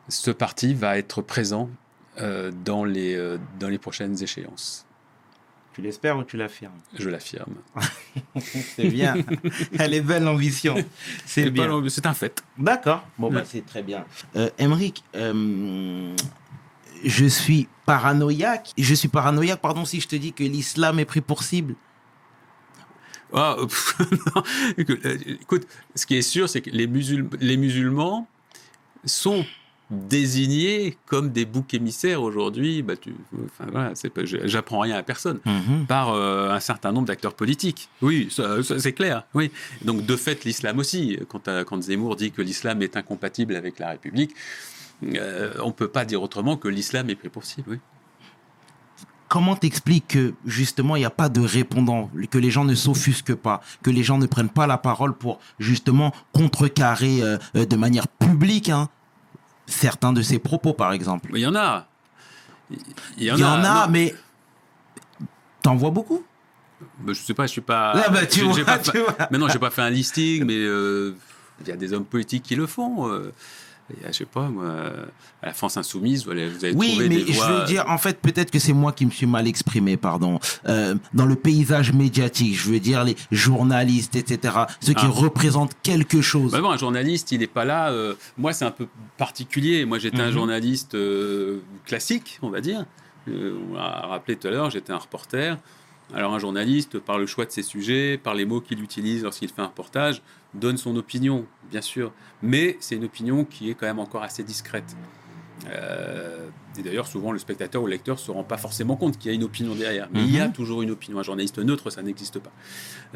ce 0.07 0.31
parti 0.31 0.73
va 0.73 0.97
être 0.97 1.21
présent 1.21 1.69
euh, 2.19 2.51
dans, 2.65 2.83
les, 2.83 3.37
dans 3.59 3.69
les 3.69 3.77
prochaines 3.77 4.21
échéances. 4.23 4.85
Tu 5.73 5.81
l'espères 5.81 6.17
ou 6.17 6.23
tu 6.23 6.35
l'affirmes? 6.35 6.73
Je 6.97 7.09
l'affirme. 7.09 7.55
C'est 8.41 8.87
bien. 8.89 9.15
Elle 9.79 9.93
est 9.93 10.01
belle 10.01 10.23
l'ambition. 10.23 10.75
C'est 11.25 11.51
bien. 11.51 11.69
c'est 11.89 12.05
un 12.05 12.13
fait. 12.13 12.43
D'accord. 12.57 13.05
Bon, 13.17 13.31
bah, 13.31 13.43
c'est 13.45 13.65
très 13.65 13.83
bien. 13.83 14.03
Euh, 14.35 14.49
Emric, 14.59 15.03
euh, 15.15 16.13
je 17.03 17.25
suis 17.25 17.67
paranoïaque. 17.85 18.71
Je 18.77 18.93
suis 18.93 19.07
paranoïaque, 19.07 19.61
pardon, 19.61 19.85
si 19.85 19.99
je 20.01 20.07
te 20.07 20.15
dis 20.15 20.33
que 20.33 20.43
l'islam 20.43 20.99
est 20.99 21.05
pris 21.05 21.21
pour 21.21 21.43
cible. 21.43 21.75
Ah, 23.33 23.55
euh, 23.59 23.65
pff, 23.67 23.95
écoute, 25.41 25.67
ce 25.95 26.05
qui 26.05 26.15
est 26.17 26.21
sûr, 26.23 26.49
c'est 26.49 26.61
que 26.61 26.69
les, 26.71 26.87
musul- 26.87 27.29
les 27.39 27.57
musulmans 27.57 28.27
sont 29.05 29.45
désignés 29.91 30.97
comme 31.07 31.29
des 31.31 31.45
boucs 31.45 31.73
émissaires 31.73 32.21
aujourd'hui. 32.21 32.81
Bah, 32.83 32.95
tu, 32.95 33.13
enfin, 33.45 33.69
voilà, 33.71 33.93
j'apprends 34.45 34.79
rien 34.79 34.97
à 34.97 35.03
personne. 35.03 35.39
par 35.87 36.09
euh, 36.13 36.51
un 36.51 36.59
certain 36.59 36.91
nombre 36.91 37.07
d'acteurs 37.07 37.33
politiques. 37.33 37.89
Oui, 38.01 38.29
c'est 38.77 38.93
clair. 38.93 39.23
Oui. 39.33 39.51
Donc 39.83 40.05
de 40.05 40.15
fait, 40.15 40.43
l'islam 40.43 40.79
aussi. 40.79 41.17
Quand, 41.27 41.47
euh, 41.47 41.63
quand 41.63 41.81
Zemmour 41.81 42.15
dit 42.15 42.31
que 42.31 42.41
l'islam 42.41 42.81
est 42.81 42.97
incompatible 42.97 43.55
avec 43.55 43.79
la 43.79 43.89
République, 43.91 44.31
euh, 45.03 45.53
on 45.63 45.67
ne 45.67 45.71
peut 45.71 45.87
pas 45.87 46.05
dire 46.05 46.21
autrement 46.21 46.57
que 46.57 46.67
l'islam 46.67 47.09
est 47.09 47.15
pris 47.15 47.29
pour 47.29 47.43
cible. 47.43 47.69
Oui. 47.71 47.79
Comment 49.27 49.55
t'expliques 49.55 50.07
que 50.07 50.33
justement 50.45 50.95
il 50.95 50.99
n'y 50.99 51.05
a 51.05 51.11
pas 51.11 51.29
de 51.29 51.39
répondant, 51.39 52.09
que 52.31 52.37
les 52.39 52.49
gens 52.49 52.65
ne 52.65 52.73
s'offusquent 52.73 53.35
pas, 53.35 53.61
que 53.83 53.91
les 53.91 54.01
gens 54.03 54.17
ne 54.17 54.25
prennent 54.25 54.49
pas 54.49 54.65
la 54.65 54.79
parole 54.79 55.13
pour 55.15 55.39
justement 55.59 56.11
contrecarrer 56.33 57.21
euh, 57.21 57.37
euh, 57.55 57.65
de 57.65 57.75
manière 57.75 58.07
publique 58.07 58.69
hein, 58.69 58.89
certains 59.67 60.13
de 60.13 60.23
ces 60.23 60.39
propos, 60.39 60.73
par 60.73 60.93
exemple? 60.93 61.29
Il 61.35 61.41
y 61.41 61.45
en 61.47 61.55
a. 61.55 61.87
Il 62.71 62.79
Il 63.17 63.23
y 63.25 63.31
en 63.43 63.63
a, 63.63 63.87
mais 63.87 64.15
t'en 65.61 65.75
vois 65.75 65.91
beaucoup? 65.91 66.23
Bah, 66.99 67.13
je 67.13 67.21
sais 67.21 67.33
pas, 67.35 67.45
je 67.45 67.51
suis 67.51 67.61
pas. 67.61 67.91
Ah 68.03 68.09
bah, 68.09 68.25
tu 68.25 68.41
vois, 68.41 68.65
pas 68.65 68.79
tu 68.79 68.91
fait- 68.91 68.99
vois. 68.99 69.15
Mais 69.29 69.37
non, 69.37 69.47
j'ai 69.47 69.59
pas 69.59 69.69
fait 69.69 69.81
un 69.83 69.89
listing, 69.91 70.43
mais 70.45 70.57
euh, 70.57 71.15
il 71.61 71.67
y 71.67 71.71
a 71.71 71.75
des 71.75 71.93
hommes 71.93 72.05
politiques 72.05 72.43
qui 72.43 72.55
le 72.55 72.65
font. 72.65 73.07
euh. 73.09 73.31
A, 74.05 74.11
je 74.11 74.17
sais 74.17 74.25
pas, 74.25 74.47
moi, 74.49 74.65
à 75.41 75.47
la 75.47 75.53
France 75.53 75.77
Insoumise, 75.77 76.25
vous 76.25 76.31
allez, 76.31 76.47
vous 76.49 76.63
allez 76.63 76.75
Oui, 76.75 76.89
trouver 76.91 77.09
mais 77.09 77.19
je 77.21 77.41
veux 77.41 77.65
dire, 77.65 77.85
en 77.87 77.97
fait, 77.97 78.19
peut-être 78.21 78.51
que 78.51 78.59
c'est 78.59 78.73
moi 78.73 78.91
qui 78.91 79.05
me 79.05 79.11
suis 79.11 79.25
mal 79.25 79.47
exprimé, 79.47 79.97
pardon. 79.97 80.39
Euh, 80.67 80.95
dans 81.13 81.25
le 81.25 81.35
paysage 81.35 81.91
médiatique, 81.93 82.55
je 82.55 82.69
veux 82.69 82.79
dire 82.79 83.03
les 83.03 83.15
journalistes, 83.31 84.15
etc., 84.15 84.53
ceux 84.79 84.93
qui 84.93 85.05
Ah. 85.05 85.11
représentent 85.11 85.75
quelque 85.83 86.21
chose. 86.21 86.51
Bah 86.51 86.61
bon, 86.61 86.69
un 86.71 86.77
journaliste, 86.77 87.31
il 87.31 87.39
n'est 87.39 87.47
pas 87.47 87.65
là. 87.65 87.89
euh, 87.91 88.13
moi, 88.37 88.53
c'est 88.53 88.65
un 88.65 88.71
peu 88.71 88.87
particulier. 89.17 89.85
Moi, 89.85 89.97
j'étais 89.99 90.21
un 90.21 90.27
Mhm. 90.27 90.33
journaliste 90.33 90.95
euh, 90.95 91.59
classique, 91.85 92.39
on 92.41 92.49
va 92.49 92.61
dire. 92.61 92.85
Euh, 93.27 93.57
on 93.71 93.75
l'a 93.75 94.05
rappelé 94.07 94.35
tout 94.37 94.47
à 94.47 94.51
l'heure, 94.51 94.69
j'étais 94.69 94.91
un 94.93 94.97
reporter. 94.97 95.57
Alors, 96.13 96.33
un 96.33 96.39
journaliste, 96.39 96.97
par 96.99 97.19
le 97.19 97.25
choix 97.27 97.45
de 97.45 97.51
ses 97.51 97.61
sujets, 97.61 98.17
par 98.17 98.33
les 98.33 98.45
mots 98.45 98.61
qu'il 98.61 98.81
utilise 98.81 99.23
lorsqu'il 99.23 99.49
fait 99.49 99.61
un 99.61 99.67
reportage, 99.67 100.21
donne 100.55 100.77
son 100.77 100.95
opinion, 100.95 101.45
bien 101.69 101.81
sûr. 101.81 102.11
Mais 102.41 102.77
c'est 102.79 102.95
une 102.95 103.03
opinion 103.05 103.45
qui 103.45 103.69
est 103.69 103.75
quand 103.75 103.85
même 103.85 103.99
encore 103.99 104.23
assez 104.23 104.43
discrète. 104.43 104.95
Euh, 105.69 106.47
et 106.77 106.81
d'ailleurs, 106.81 107.05
souvent, 107.07 107.31
le 107.31 107.37
spectateur 107.37 107.83
ou 107.83 107.85
le 107.85 107.91
lecteur 107.91 108.15
ne 108.15 108.19
se 108.21 108.31
rend 108.31 108.43
pas 108.43 108.57
forcément 108.57 108.95
compte 108.95 109.17
qu'il 109.19 109.29
y 109.29 109.33
a 109.33 109.35
une 109.35 109.43
opinion 109.43 109.75
derrière. 109.75 110.07
Mais 110.11 110.23
il 110.23 110.33
y 110.33 110.39
a 110.39 110.47
Mhm. 110.47 110.53
toujours 110.53 110.81
une 110.81 110.89
opinion. 110.91 111.19
Un 111.19 111.23
journaliste 111.23 111.59
neutre, 111.59 111.89
ça 111.91 112.01
n'existe 112.01 112.39
pas. 112.39 112.51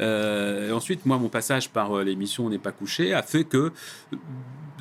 Euh, 0.00 0.68
et 0.68 0.72
ensuite, 0.72 1.04
moi, 1.06 1.18
mon 1.18 1.28
passage 1.30 1.70
par 1.70 1.96
euh, 1.98 2.04
l'émission 2.04 2.48
n'est 2.50 2.58
pas 2.58 2.72
couché 2.72 3.12
a 3.14 3.22
fait 3.22 3.44
que 3.44 3.72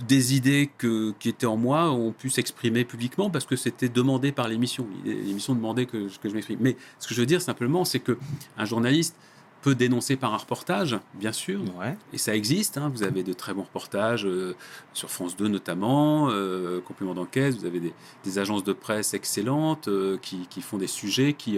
des 0.07 0.35
idées 0.35 0.69
que, 0.77 1.13
qui 1.19 1.29
étaient 1.29 1.45
en 1.45 1.57
moi 1.57 1.91
ont 1.91 2.11
pu 2.11 2.29
s'exprimer 2.29 2.85
publiquement 2.85 3.29
parce 3.29 3.45
que 3.45 3.55
c'était 3.55 3.89
demandé 3.89 4.31
par 4.31 4.47
l'émission. 4.47 4.87
L'émission 5.05 5.55
demandait 5.55 5.85
que, 5.85 6.07
que 6.21 6.29
je 6.29 6.33
m'exprime. 6.33 6.59
Mais 6.61 6.75
ce 6.99 7.07
que 7.07 7.13
je 7.13 7.19
veux 7.19 7.25
dire 7.25 7.41
simplement, 7.41 7.85
c'est 7.85 7.99
que 7.99 8.17
un 8.57 8.65
journaliste 8.65 9.15
peut 9.61 9.75
dénoncer 9.75 10.17
par 10.17 10.33
un 10.33 10.37
reportage, 10.37 10.99
bien 11.13 11.31
sûr, 11.31 11.61
Ouais. 11.79 11.95
et 12.11 12.17
ça 12.17 12.35
existe. 12.35 12.77
hein. 12.77 12.91
Vous 12.93 13.01
avez 13.03 13.23
de 13.23 13.31
très 13.31 13.53
bons 13.53 13.61
reportages 13.63 14.25
euh, 14.25 14.55
sur 14.93 15.09
France 15.09 15.37
2 15.37 15.47
notamment, 15.47 16.27
euh, 16.31 16.81
complément 16.81 17.13
d'enquête. 17.13 17.55
Vous 17.57 17.65
avez 17.65 17.79
des, 17.79 17.93
des 18.25 18.39
agences 18.39 18.65
de 18.65 18.73
presse 18.73 19.13
excellentes 19.13 19.87
euh, 19.87 20.17
qui, 20.21 20.47
qui 20.49 20.61
font 20.61 20.77
des 20.77 20.87
sujets 20.87 21.31
qui, 21.31 21.57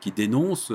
qui 0.00 0.12
dénoncent 0.12 0.72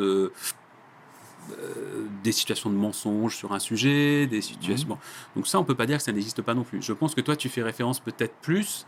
des 2.23 2.31
situations 2.31 2.69
de 2.69 2.75
mensonges 2.75 3.35
sur 3.35 3.53
un 3.53 3.59
sujet, 3.59 4.27
des 4.27 4.41
situations. 4.41 4.87
bon. 4.87 4.97
Donc 5.35 5.47
ça, 5.47 5.59
on 5.59 5.63
peut 5.63 5.75
pas 5.75 5.85
dire 5.85 5.97
que 5.97 6.03
ça 6.03 6.11
n'existe 6.11 6.41
pas 6.41 6.53
non 6.53 6.63
plus. 6.63 6.81
Je 6.81 6.93
pense 6.93 7.13
que 7.15 7.21
toi, 7.21 7.35
tu 7.35 7.49
fais 7.49 7.61
référence 7.63 7.99
peut-être 7.99 8.35
plus 8.41 8.85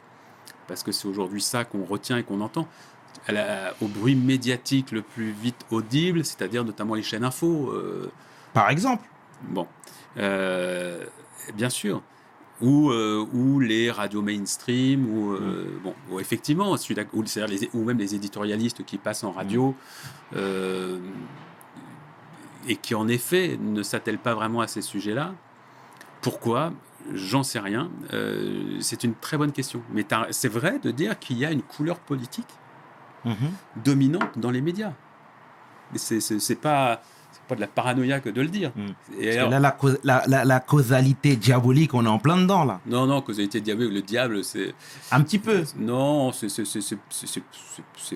parce 0.67 0.83
que 0.83 0.91
c'est 0.91 1.07
aujourd'hui 1.07 1.41
ça 1.41 1.63
qu'on 1.65 1.83
retient 1.85 2.17
et 2.17 2.23
qu'on 2.23 2.41
entend. 2.41 2.67
à 3.27 3.31
la- 3.31 3.73
au 3.81 3.87
bruit 3.87 4.15
médiatique 4.15 4.91
le 4.91 5.01
plus 5.01 5.31
vite 5.31 5.65
audible, 5.71 6.23
c'est-à-dire 6.23 6.63
notamment 6.63 6.93
les 6.93 7.01
chaînes 7.03 7.23
info. 7.25 7.71
euh, 7.73 8.09
Par 8.53 8.69
exemple. 8.69 9.07
Bon, 9.49 9.67
Euh, 10.17 11.03
bien 11.55 11.69
sûr. 11.69 12.01
Ou, 12.61 12.89
euh, 12.91 13.25
ou 13.33 13.59
les 13.59 13.91
radios 13.91 14.21
mainstream, 14.21 15.09
ou, 15.09 15.33
euh, 15.33 15.79
bon, 15.83 15.93
ou 16.11 16.19
effectivement, 16.19 16.71
ou, 16.71 16.77
les- 17.47 17.69
ou 17.73 17.83
même 17.83 17.97
les 17.97 18.15
éditorialistes 18.15 18.83
qui 18.85 18.97
passent 18.97 19.23
en 19.23 19.31
radio, 19.31 19.75
euh, 20.35 20.99
et 22.67 22.75
qui 22.75 22.93
en 22.95 23.07
effet 23.07 23.57
ne 23.61 23.81
s'attellent 23.83 24.19
pas 24.19 24.33
vraiment 24.35 24.61
à 24.61 24.67
ces 24.67 24.81
sujets-là. 24.81 25.33
Pourquoi? 26.21 26.73
J'en 27.13 27.43
sais 27.43 27.59
rien. 27.59 27.89
Euh, 28.13 28.77
c'est 28.81 29.03
une 29.03 29.13
très 29.15 29.37
bonne 29.37 29.51
question. 29.53 29.81
Mais 29.93 30.05
c'est 30.31 30.49
vrai 30.49 30.79
de 30.79 30.91
dire 30.91 31.17
qu'il 31.19 31.37
y 31.37 31.45
a 31.45 31.51
une 31.51 31.61
couleur 31.61 31.99
politique 31.99 32.49
Mhm. 33.25 33.51
dominante 33.83 34.37
dans 34.37 34.51
les 34.51 34.61
médias. 34.61 34.93
C'est 35.95 36.61
pas, 36.61 37.01
pas 37.47 37.55
de 37.55 37.61
la 37.61 37.67
paranoïa 37.67 38.19
que 38.19 38.29
de 38.29 38.41
le 38.41 38.49
dire. 38.49 38.71
Mm. 38.75 38.85
Et 39.21 39.37
alors- 39.37 39.49
là, 39.49 39.59
la, 39.59 39.71
cause- 39.71 39.99
la, 40.03 40.23
la- 40.27 40.43
la 40.43 40.59
causalité 40.59 41.35
diabolique, 41.37 41.93
on 41.93 42.05
est 42.05 42.09
en 42.09 42.19
plein 42.19 42.37
dedans, 42.37 42.65
là. 42.65 42.81
Non, 42.85 43.05
non, 43.05 43.21
causalité 43.21 43.61
diabolique, 43.61 43.93
le 43.93 44.01
diable, 44.01 44.43
c'est. 44.43 44.73
Un 45.11 45.21
petit 45.21 45.39
peu. 45.39 45.63
Non, 45.77 46.31
c'est 46.33 46.47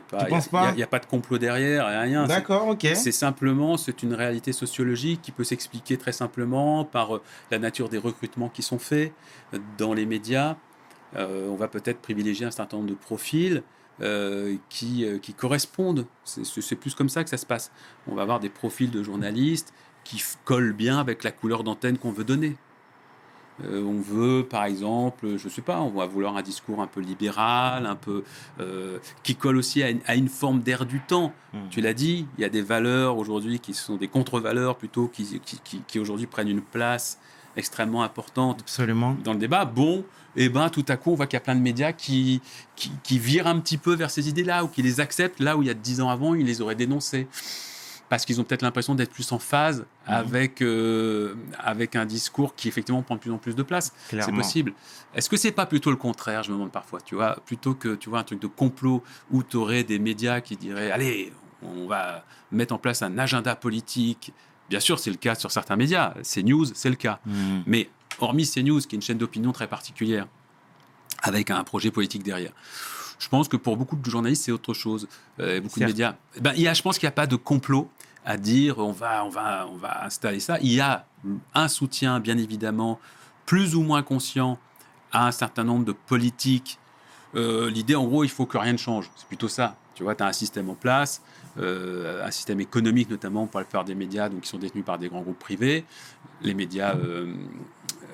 pas. 0.10 0.18
Tu 0.20 0.26
Il 0.26 0.30
penses 0.30 0.48
pas 0.48 0.72
n'y 0.74 0.84
a, 0.84 0.88
pas 0.88 1.00
de 1.00 1.06
complot 1.06 1.38
derrière, 1.38 1.86
a 1.86 2.02
rien. 2.02 2.26
D'accord, 2.26 2.68
ok. 2.68 2.88
C'est 2.94 3.12
simplement, 3.12 3.78
c'est 3.78 4.04
une 4.04 4.14
réalité 4.14 4.52
sociologique 4.54 5.22
qui 5.22 5.32
peut 5.32 5.44
s'expliquer 5.44 5.98
très 5.98 6.12
simplement 6.12 6.84
par 6.86 7.16
euh, 7.16 7.22
la 7.52 7.60
nature 7.60 7.90
des 7.90 7.98
recrutements 7.98 8.50
qui 8.50 8.62
sont 8.62 8.80
faits 8.80 9.14
euh, 9.54 9.60
dans 9.78 9.94
les 9.94 10.06
médias. 10.06 10.56
Euh, 11.16 11.48
on 11.50 11.56
va 11.56 11.68
peut-être 11.68 12.00
privilégier 12.00 12.46
un 12.46 12.52
certain 12.52 12.78
nombre 12.78 12.90
de 12.90 12.96
profils 12.96 13.64
euh, 14.02 14.56
qui, 14.70 15.06
euh, 15.06 15.18
qui 15.20 15.34
correspondent. 15.34 16.06
C'est- 16.24 16.76
plus 16.76 16.96
comme 16.96 17.10
ça 17.10 17.24
que 17.24 17.30
ça 17.30 17.38
se 17.38 17.46
passe. 17.46 17.72
On 18.08 18.16
va 18.16 18.22
avoir 18.24 18.40
des 18.40 18.50
profils 18.50 18.90
de 18.92 19.04
journalistes 19.04 19.74
qui 20.04 20.24
collent 20.46 20.74
bien 20.74 21.00
avec 21.00 21.24
la 21.24 21.32
couleur 21.32 21.64
d'antenne 21.64 21.98
qu'on 21.98 22.12
veut 22.12 22.24
donner. 22.24 22.56
Euh, 23.66 23.84
on 23.84 24.00
veut, 24.02 24.44
par 24.50 24.64
exemple, 24.64 25.38
je 25.38 25.48
sais 25.48 25.62
pas, 25.62 25.82
on 25.82 25.90
va 25.90 26.08
vouloir 26.08 26.36
un 26.36 26.42
discours 26.42 26.82
un 26.82 26.88
peu 26.88 27.00
libéral, 27.02 27.86
un 27.86 27.96
peu 27.98 28.24
euh, 28.60 28.98
qui 29.22 29.36
colle 29.36 29.58
aussi 29.58 29.84
à 29.84 29.90
une, 29.92 30.00
à 30.08 30.16
une 30.16 30.30
forme 30.30 30.62
d'air 30.62 30.86
du 30.86 31.00
temps. 31.02 31.32
Mm. 31.54 31.58
Tu 31.70 31.82
l'as 31.82 31.94
dit, 31.94 32.26
il 32.38 32.42
y 32.42 32.46
a 32.46 32.50
des 32.50 32.64
valeurs 32.64 33.18
aujourd'hui 33.18 33.60
qui 33.60 33.76
sont 33.76 33.98
des 33.98 34.08
contre-valeurs 34.08 34.78
plutôt, 34.78 35.08
qui, 35.10 35.40
qui, 35.42 35.60
qui- 35.64 35.82
qui 35.86 36.00
aujourd'hui 36.00 36.26
prennent 36.26 36.48
une 36.48 36.62
place 36.62 37.20
extrêmement 37.56 38.04
importante 38.04 38.62
Absolument. 38.62 39.16
dans 39.24 39.34
le 39.34 39.40
débat. 39.40 39.66
Bon, 39.66 40.04
et 40.36 40.50
ben 40.50 40.70
tout 40.70 40.86
à 40.88 40.98
coup, 40.98 41.12
on 41.12 41.16
voit 41.16 41.28
qu'il 41.28 41.36
y 41.36 41.42
a 41.42 41.44
plein 41.44 41.56
de 41.56 41.62
médias 41.62 41.92
qui, 41.92 42.42
qui, 42.76 42.92
qui 43.04 43.20
virent 43.20 43.48
un 43.48 43.60
petit 43.60 43.78
peu 43.78 43.94
vers 43.94 44.10
ces 44.12 44.30
idées-là 44.30 44.64
ou 44.64 44.68
qui 44.68 44.82
les 44.82 45.00
acceptent 45.00 45.40
là 45.40 45.58
où 45.58 45.62
il 45.62 45.68
y 45.68 45.72
a 45.72 45.74
dix 45.74 46.02
ans 46.02 46.10
avant, 46.10 46.36
ils 46.36 46.46
les 46.46 46.62
auraient 46.62 46.76
dénoncées. 46.76 47.28
Parce 48.10 48.26
qu'ils 48.26 48.42
ont 48.42 48.44
peut-être 48.44 48.62
l'impression 48.62 48.94
d'être 48.94 49.12
plus 49.12 49.32
en 49.32 49.40
phase 49.40 49.86
avec, 50.06 50.62
euh, 50.62 51.34
avec 51.58 51.96
un 51.96 52.06
discours 52.06 52.56
qui 52.56 52.68
effectivement 52.68 53.02
prend 53.04 53.16
de 53.16 53.22
plus 53.22 53.32
en 53.32 53.38
plus 53.38 53.56
de 53.56 53.64
place. 53.64 53.94
C'est 54.10 54.34
possible. 54.34 54.74
Est-ce 55.16 55.30
que 55.30 55.38
c'est 55.38 55.54
pas 55.54 55.66
plutôt 55.66 55.92
le 55.92 55.96
contraire, 55.96 56.44
je 56.44 56.50
me 56.50 56.56
demande 56.56 56.74
parfois, 56.74 57.00
tu 57.00 57.16
vois, 57.16 57.38
plutôt 57.46 57.74
que 57.74 57.96
tu 57.96 58.10
vois 58.10 58.20
un 58.20 58.24
truc 58.26 58.42
de 58.42 58.48
complot 58.48 59.02
où 59.32 59.44
tu 59.44 59.56
aurais 59.56 59.86
des 59.86 59.98
médias 59.98 60.42
qui 60.42 60.58
diraient 60.58 60.92
allez, 60.92 61.32
on 61.64 61.88
va 61.88 62.26
mettre 62.52 62.74
en 62.74 62.78
place 62.78 63.02
un 63.02 63.18
agenda 63.18 63.56
politique. 63.56 64.34
Bien 64.72 64.80
sûr, 64.80 65.00
c'est 65.00 65.10
le 65.12 65.18
cas 65.18 65.36
sur 65.36 65.52
certains 65.52 65.76
médias. 65.76 66.14
CNews, 66.24 66.68
c'est 66.74 66.90
le 66.90 66.96
cas. 66.96 67.20
Mhm. 67.26 67.64
Mais 67.66 67.90
hormis 68.20 68.48
CNews, 68.48 68.80
qui 68.80 68.96
est 68.96 68.98
une 68.98 69.02
chaîne 69.02 69.18
d'opinion 69.18 69.52
très 69.52 69.68
particulière, 69.68 70.28
avec 71.22 71.52
un 71.52 71.62
projet 71.66 71.92
politique 71.92 72.24
derrière, 72.24 72.54
je 73.20 73.28
pense 73.28 73.50
que 73.50 73.58
pour 73.58 73.76
beaucoup 73.76 73.98
de 73.98 74.10
journalistes, 74.10 74.46
c'est 74.46 74.54
autre 74.54 74.74
chose. 74.74 75.10
Euh, 75.42 75.60
beaucoup 75.60 75.82
de 75.82 75.86
médias. 75.86 76.16
Ben, 76.40 76.54
il 76.56 76.62
y 76.62 76.70
a, 76.70 76.74
je 76.74 76.82
pense 76.82 76.98
qu'il 76.98 77.06
n'y 77.06 77.12
a 77.12 77.20
pas 77.24 77.28
de 77.28 77.36
complot 77.36 77.90
à 78.26 78.38
dire 78.38 78.78
on 78.80 78.94
va, 78.94 79.26
on, 79.26 79.30
va, 79.30 79.68
on 79.70 79.76
va 79.76 80.06
installer 80.06 80.40
ça. 80.40 80.58
Il 80.62 80.72
y 80.72 80.80
a 80.80 81.06
un 81.54 81.68
soutien, 81.68 82.22
bien 82.22 82.38
évidemment, 82.38 82.98
plus 83.46 83.76
ou 83.76 83.82
moins 83.82 84.04
conscient 84.04 84.58
à 85.12 85.28
un 85.28 85.34
certain 85.34 85.66
nombre 85.66 85.84
de 85.84 85.92
politiques. 85.92 86.80
Euh, 87.36 87.70
L'idée, 87.70 87.96
en 87.96 88.06
gros, 88.06 88.24
il 88.24 88.30
faut 88.30 88.46
que 88.46 88.58
rien 88.58 88.72
ne 88.72 88.78
change. 88.78 89.12
C'est 89.18 89.28
plutôt 89.28 89.50
ça. 89.50 89.76
Tu 89.96 90.04
vois, 90.04 90.16
tu 90.16 90.24
as 90.24 90.28
un 90.28 90.34
système 90.34 90.70
en 90.70 90.76
place, 90.76 91.22
euh, 91.60 92.26
un 92.26 92.32
système 92.32 92.60
économique 92.60 93.10
notamment 93.10 93.48
pour 93.48 93.60
la 93.60 93.66
plupart 93.66 93.86
des 93.86 93.96
médias, 93.96 94.30
donc 94.30 94.42
qui 94.42 94.50
sont 94.50 94.58
détenus 94.58 94.86
par 94.86 94.98
des 94.98 95.10
grands 95.10 95.22
groupes 95.22 95.40
privés. 95.40 95.84
Les 96.42 96.54
médias, 96.54 96.96
euh, 96.96 97.34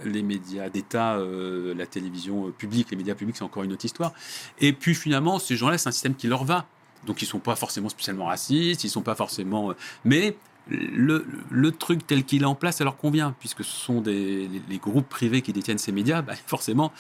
médias 0.06 0.70
d'État, 0.70 1.16
euh, 1.16 1.74
la 1.76 1.86
télévision 1.86 2.52
publique, 2.52 2.90
les 2.92 2.98
médias 2.98 3.16
publics, 3.16 3.38
c'est 3.38 3.44
encore 3.44 3.64
une 3.64 3.74
autre 3.74 3.86
histoire. 3.86 4.14
Et 4.60 4.74
puis 4.74 4.96
finalement, 4.96 5.40
ces 5.40 5.56
gens-là, 5.56 5.78
c'est 5.78 5.90
un 5.90 5.92
système 5.92 6.16
qui 6.16 6.28
leur 6.28 6.46
va. 6.46 6.66
Donc 7.06 7.22
ils 7.22 7.26
sont 7.26 7.40
pas 7.40 7.56
forcément 7.56 7.90
spécialement 7.90 8.26
racistes, 8.26 8.84
ils 8.84 8.90
sont 8.90 9.04
pas 9.04 9.16
forcément. 9.16 9.74
mais 10.04 10.36
le, 10.70 11.70
truc 11.70 12.06
tel 12.06 12.26
qu'il 12.26 12.42
est 12.42 12.46
en 12.46 12.56
place, 12.56 12.78
ça 12.78 12.84
leur 12.84 12.98
convient, 12.98 13.34
puisque 13.40 13.64
ce 13.64 13.72
sont 13.72 14.02
les, 14.02 14.50
groupes 14.82 15.08
privés 15.08 15.42
qui 15.42 15.54
détiennent 15.54 15.78
ces 15.78 15.94
médias, 15.94 16.22
bah, 16.22 16.34
forcément, 16.48 16.92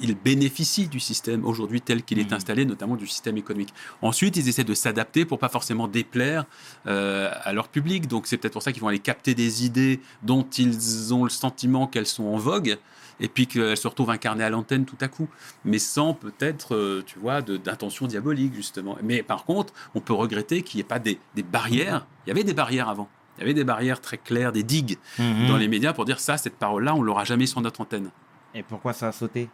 ils 0.00 0.14
bénéficient 0.14 0.88
du 0.88 1.00
système 1.00 1.44
aujourd'hui 1.44 1.80
tel 1.80 2.02
qu'il 2.02 2.18
est 2.18 2.30
Mhm. 2.30 2.34
installé, 2.36 2.64
notamment 2.64 2.96
du 2.96 3.06
système 3.06 3.36
économique. 3.36 3.72
Ensuite, 4.02 4.36
ils 4.36 4.48
essaient 4.48 4.64
de 4.64 4.74
s'adapter 4.74 5.24
pour 5.24 5.38
pas 5.38 5.48
forcément 5.48 5.88
déplaire 5.88 6.44
euh, 6.86 7.30
à 7.42 7.52
leur 7.52 7.68
public. 7.68 8.06
Donc 8.06 8.26
c'est 8.26 8.36
peut-être 8.36 8.52
pour 8.52 8.62
ça 8.62 8.72
qu'ils 8.72 8.82
vont 8.82 8.88
aller 8.88 8.98
capter 8.98 9.34
des 9.34 9.64
idées 9.64 10.00
dont 10.22 10.42
ils 10.58 11.12
ont 11.14 11.24
le 11.24 11.30
sentiment 11.30 11.86
qu'elles 11.86 12.06
sont 12.06 12.24
en 12.24 12.36
vogue 12.36 12.78
et 13.20 13.28
puis 13.28 13.46
qu'elles 13.48 13.76
se 13.76 13.88
retrouvent 13.88 14.10
incarnées 14.10 14.44
à 14.44 14.50
l'antenne 14.50 14.84
tout 14.84 14.96
à 15.00 15.08
coup, 15.08 15.26
mais 15.64 15.78
sans 15.80 16.14
peut-être, 16.14 16.74
euh, 16.76 17.02
tu 17.04 17.18
vois, 17.18 17.42
d'intention 17.42 18.06
diabolique 18.06 18.54
justement. 18.54 18.96
Mais 19.02 19.22
par 19.24 19.44
contre, 19.44 19.72
on 19.94 20.00
peut 20.00 20.12
regretter 20.12 20.62
qu'il 20.62 20.78
n'y 20.78 20.82
ait 20.82 20.84
pas 20.84 21.00
des, 21.00 21.18
des 21.34 21.42
barrières. 21.42 22.06
Il 22.26 22.28
y 22.28 22.32
avait 22.32 22.44
des 22.44 22.54
barrières 22.54 22.88
avant. 22.88 23.08
Il 23.36 23.40
y 23.40 23.44
avait 23.44 23.54
des 23.54 23.64
barrières 23.64 24.00
très 24.00 24.18
claires, 24.18 24.52
des 24.52 24.62
digues 24.62 24.98
Mhm. 25.18 25.48
dans 25.48 25.56
les 25.56 25.68
médias 25.68 25.92
pour 25.92 26.04
dire 26.04 26.20
ça, 26.20 26.36
cette 26.38 26.56
parole-là, 26.56 26.94
on 26.94 27.02
l'aura 27.02 27.24
jamais 27.24 27.46
sur 27.46 27.60
notre 27.60 27.80
antenne. 27.80 28.10
Et 28.54 28.62
pourquoi 28.62 28.92
ça 28.92 29.08
a 29.08 29.12
sauté? 29.12 29.48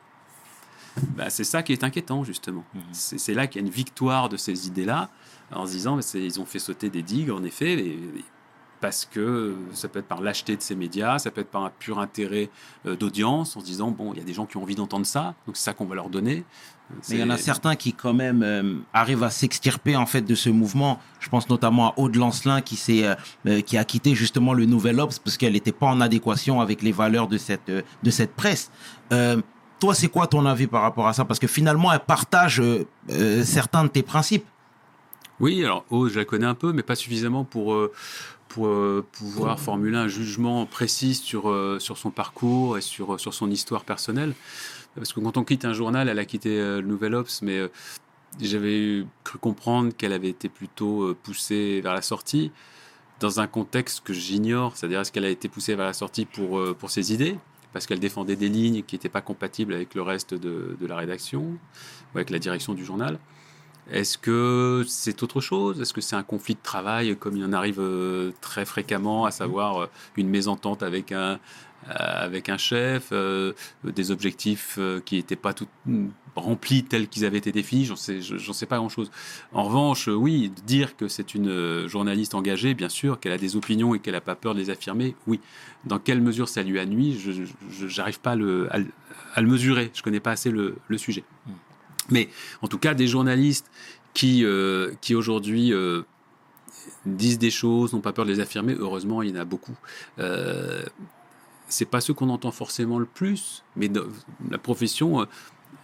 Bah, 1.16 1.30
c'est 1.30 1.44
ça 1.44 1.62
qui 1.62 1.72
est 1.72 1.82
inquiétant, 1.84 2.24
justement. 2.24 2.64
Mhm. 2.74 2.80
C'est 2.92 3.34
là 3.34 3.46
qu'il 3.46 3.60
y 3.60 3.64
a 3.64 3.66
une 3.66 3.72
victoire 3.72 4.28
de 4.28 4.36
ces 4.36 4.66
idées-là, 4.66 5.08
en 5.52 5.66
se 5.66 5.72
disant, 5.72 5.98
ils 6.14 6.40
ont 6.40 6.44
fait 6.46 6.58
sauter 6.58 6.88
des 6.90 7.02
digues, 7.02 7.30
en 7.30 7.42
effet, 7.44 7.72
et- 7.74 7.86
et 7.94 8.24
parce 8.80 9.06
que 9.10 9.56
ça 9.72 9.88
peut 9.88 10.00
être 10.00 10.08
par 10.08 10.20
lâcheté 10.20 10.56
de 10.56 10.60
ces 10.62 10.74
médias, 10.74 11.18
ça 11.18 11.30
peut 11.30 11.40
être 11.40 11.50
par 11.50 11.64
un 11.64 11.70
pur 11.70 11.98
intérêt 11.98 12.50
euh, 12.86 12.96
d'audience, 12.96 13.56
en 13.56 13.60
se 13.60 13.64
disant, 13.64 13.90
bon, 13.90 14.12
il 14.12 14.18
y 14.18 14.20
a 14.20 14.24
des 14.24 14.34
gens 14.34 14.44
qui 14.44 14.58
ont 14.58 14.62
envie 14.62 14.74
d'entendre 14.74 15.06
ça, 15.06 15.34
donc 15.46 15.56
c'est 15.56 15.64
ça 15.64 15.72
qu'on 15.72 15.86
va 15.86 15.94
leur 15.94 16.10
donner. 16.10 16.44
Mais 17.08 17.16
il 17.16 17.20
y 17.20 17.22
en 17.22 17.30
a 17.30 17.38
certains 17.38 17.76
qui, 17.76 17.94
quand 17.94 18.12
même, 18.12 18.42
euh, 18.42 18.76
arrivent 18.92 19.22
à 19.22 19.30
s'extirper 19.30 19.96
en 19.96 20.04
fait 20.04 20.20
de 20.20 20.34
ce 20.34 20.50
mouvement. 20.50 21.00
Je 21.18 21.30
pense 21.30 21.48
notamment 21.48 21.92
à 21.92 21.94
Aude 21.98 22.14
Lancelin 22.16 22.60
qui, 22.60 22.76
s'est, 22.76 23.06
euh, 23.06 23.14
euh, 23.46 23.60
qui 23.62 23.78
a 23.78 23.84
quitté 23.86 24.14
justement 24.14 24.52
le 24.52 24.66
Nouvel 24.66 25.00
Obs 25.00 25.18
parce 25.18 25.38
qu'elle 25.38 25.54
n'était 25.54 25.72
pas 25.72 25.86
en 25.86 26.02
adéquation 26.02 26.60
avec 26.60 26.82
les 26.82 26.92
valeurs 26.92 27.26
de 27.26 27.38
cette, 27.38 27.70
euh, 27.70 27.80
de 28.02 28.10
cette 28.10 28.34
presse. 28.34 28.70
Toi, 29.84 29.94
c'est 29.94 30.08
quoi 30.08 30.26
ton 30.26 30.46
avis 30.46 30.66
par 30.66 30.80
rapport 30.80 31.06
à 31.06 31.12
ça? 31.12 31.26
Parce 31.26 31.38
que 31.38 31.46
finalement, 31.46 31.92
elle 31.92 32.00
partage 32.00 32.58
euh, 32.58 32.86
euh, 33.10 33.44
certains 33.44 33.84
de 33.84 33.90
tes 33.90 34.02
principes. 34.02 34.46
Oui, 35.40 35.62
alors 35.62 35.84
oh, 35.90 36.08
je 36.08 36.18
la 36.18 36.24
connais 36.24 36.46
un 36.46 36.54
peu, 36.54 36.72
mais 36.72 36.82
pas 36.82 36.94
suffisamment 36.94 37.44
pour, 37.44 37.74
euh, 37.74 37.92
pour 38.48 38.66
pouvoir 39.12 39.60
formuler 39.60 39.98
un 39.98 40.08
jugement 40.08 40.64
précis 40.64 41.14
sur, 41.14 41.54
sur 41.80 41.98
son 41.98 42.10
parcours 42.10 42.78
et 42.78 42.80
sur, 42.80 43.20
sur 43.20 43.34
son 43.34 43.50
histoire 43.50 43.84
personnelle. 43.84 44.32
Parce 44.94 45.12
que 45.12 45.20
quand 45.20 45.36
on 45.36 45.44
quitte 45.44 45.66
un 45.66 45.74
journal, 45.74 46.08
elle 46.08 46.18
a 46.18 46.24
quitté 46.24 46.56
le 46.56 46.80
Nouvel 46.80 47.14
Obs, 47.14 47.42
mais 47.42 47.60
j'avais 48.40 49.04
cru 49.22 49.36
comprendre 49.36 49.92
qu'elle 49.94 50.14
avait 50.14 50.30
été 50.30 50.48
plutôt 50.48 51.14
poussée 51.22 51.82
vers 51.82 51.92
la 51.92 52.00
sortie 52.00 52.52
dans 53.20 53.38
un 53.38 53.46
contexte 53.46 54.00
que 54.02 54.14
j'ignore, 54.14 54.78
c'est-à-dire 54.78 55.00
est-ce 55.00 55.12
qu'elle 55.12 55.26
a 55.26 55.30
été 55.30 55.50
poussée 55.50 55.74
vers 55.74 55.84
la 55.84 55.92
sortie 55.92 56.24
pour, 56.24 56.74
pour 56.76 56.90
ses 56.90 57.12
idées, 57.12 57.36
parce 57.74 57.86
qu'elle 57.86 57.98
défendait 57.98 58.36
des 58.36 58.48
lignes 58.48 58.82
qui 58.84 58.94
n'étaient 58.94 59.10
pas 59.10 59.20
compatibles 59.20 59.74
avec 59.74 59.94
le 59.96 60.02
reste 60.02 60.32
de, 60.32 60.76
la 60.86 60.96
rédaction, 60.96 61.42
ou 61.42 62.16
avec 62.16 62.30
la 62.30 62.38
direction 62.38 62.72
du 62.72 62.84
journal. 62.84 63.18
Est-ce 63.90 64.16
que 64.16 64.84
c'est 64.86 65.22
autre 65.24 65.40
chose? 65.40 65.80
Est-ce 65.80 65.92
que 65.92 66.00
c'est 66.00 66.16
un 66.16 66.22
conflit 66.22 66.54
de 66.54 66.62
travail 66.62 67.16
comme 67.16 67.36
il 67.36 67.44
en 67.44 67.52
arrive 67.52 67.80
euh, 67.80 68.30
très 68.40 68.64
fréquemment, 68.64 69.26
à 69.26 69.30
savoir 69.30 69.76
euh, 69.82 69.86
une 70.16 70.28
mésentente 70.28 70.82
avec 70.84 71.10
un, 71.12 71.40
avec 71.86 72.48
un 72.48 72.58
chef, 72.58 73.08
euh, 73.12 73.52
des 73.84 74.10
objectifs 74.10 74.76
euh, 74.78 75.00
qui 75.04 75.16
n'étaient 75.16 75.36
pas 75.36 75.52
tout 75.52 75.68
remplis 76.36 76.84
tels 76.84 77.08
qu'ils 77.08 77.24
avaient 77.24 77.38
été 77.38 77.52
définis 77.52 77.84
J'en 77.84 77.96
sais, 78.52 78.66
pas 78.66 78.76
grand-chose. 78.76 79.10
En 79.52 79.64
revanche, 79.64 80.08
euh, 80.08 80.14
oui, 80.14 80.52
dire 80.66 80.96
que 80.96 81.08
c'est 81.08 81.34
une 81.34 81.48
euh, 81.48 81.88
journaliste 81.88 82.34
engagée, 82.34 82.74
bien 82.74 82.88
sûr, 82.88 83.20
qu'elle 83.20 83.32
a 83.32 83.38
des 83.38 83.56
opinions 83.56 83.94
et 83.94 84.00
qu'elle 84.00 84.14
n'a 84.14 84.20
pas 84.20 84.34
peur 84.34 84.54
de 84.54 84.60
les 84.60 84.70
affirmer, 84.70 85.14
oui. 85.26 85.40
Dans 85.84 85.98
quelle 85.98 86.20
mesure 86.20 86.48
ça 86.48 86.62
lui 86.62 86.78
a 86.78 86.86
nuit 86.86 87.18
Je 87.20 87.96
n'arrive 87.98 88.20
pas 88.20 88.32
à 88.32 88.36
le, 88.36 88.68
mesurer. 89.38 89.90
Je 89.94 90.02
connais 90.02 90.20
pas 90.20 90.32
assez 90.32 90.50
le, 90.50 90.76
sujet. 90.96 91.24
Mais 92.10 92.28
en 92.62 92.68
tout 92.68 92.78
cas, 92.78 92.94
des 92.94 93.06
journalistes 93.06 93.70
qui, 94.14 94.44
euh, 94.44 94.92
qui 95.00 95.14
aujourd'hui 95.14 95.72
euh, 95.72 96.02
disent 97.04 97.38
des 97.38 97.50
choses, 97.50 97.92
n'ont 97.92 98.00
pas 98.00 98.12
peur 98.12 98.24
de 98.24 98.30
les 98.30 98.40
affirmer, 98.40 98.74
heureusement, 98.78 99.22
il 99.22 99.30
y 99.30 99.32
en 99.32 99.40
a 99.40 99.44
beaucoup. 99.44 99.76
Euh, 100.18 100.82
c'est 101.68 101.84
pas 101.84 102.00
ceux 102.00 102.14
qu'on 102.14 102.30
entend 102.30 102.50
forcément 102.50 102.98
le 102.98 103.06
plus, 103.06 103.64
mais 103.76 103.90
la 104.50 104.58
profession, 104.58 105.22
euh, 105.22 105.24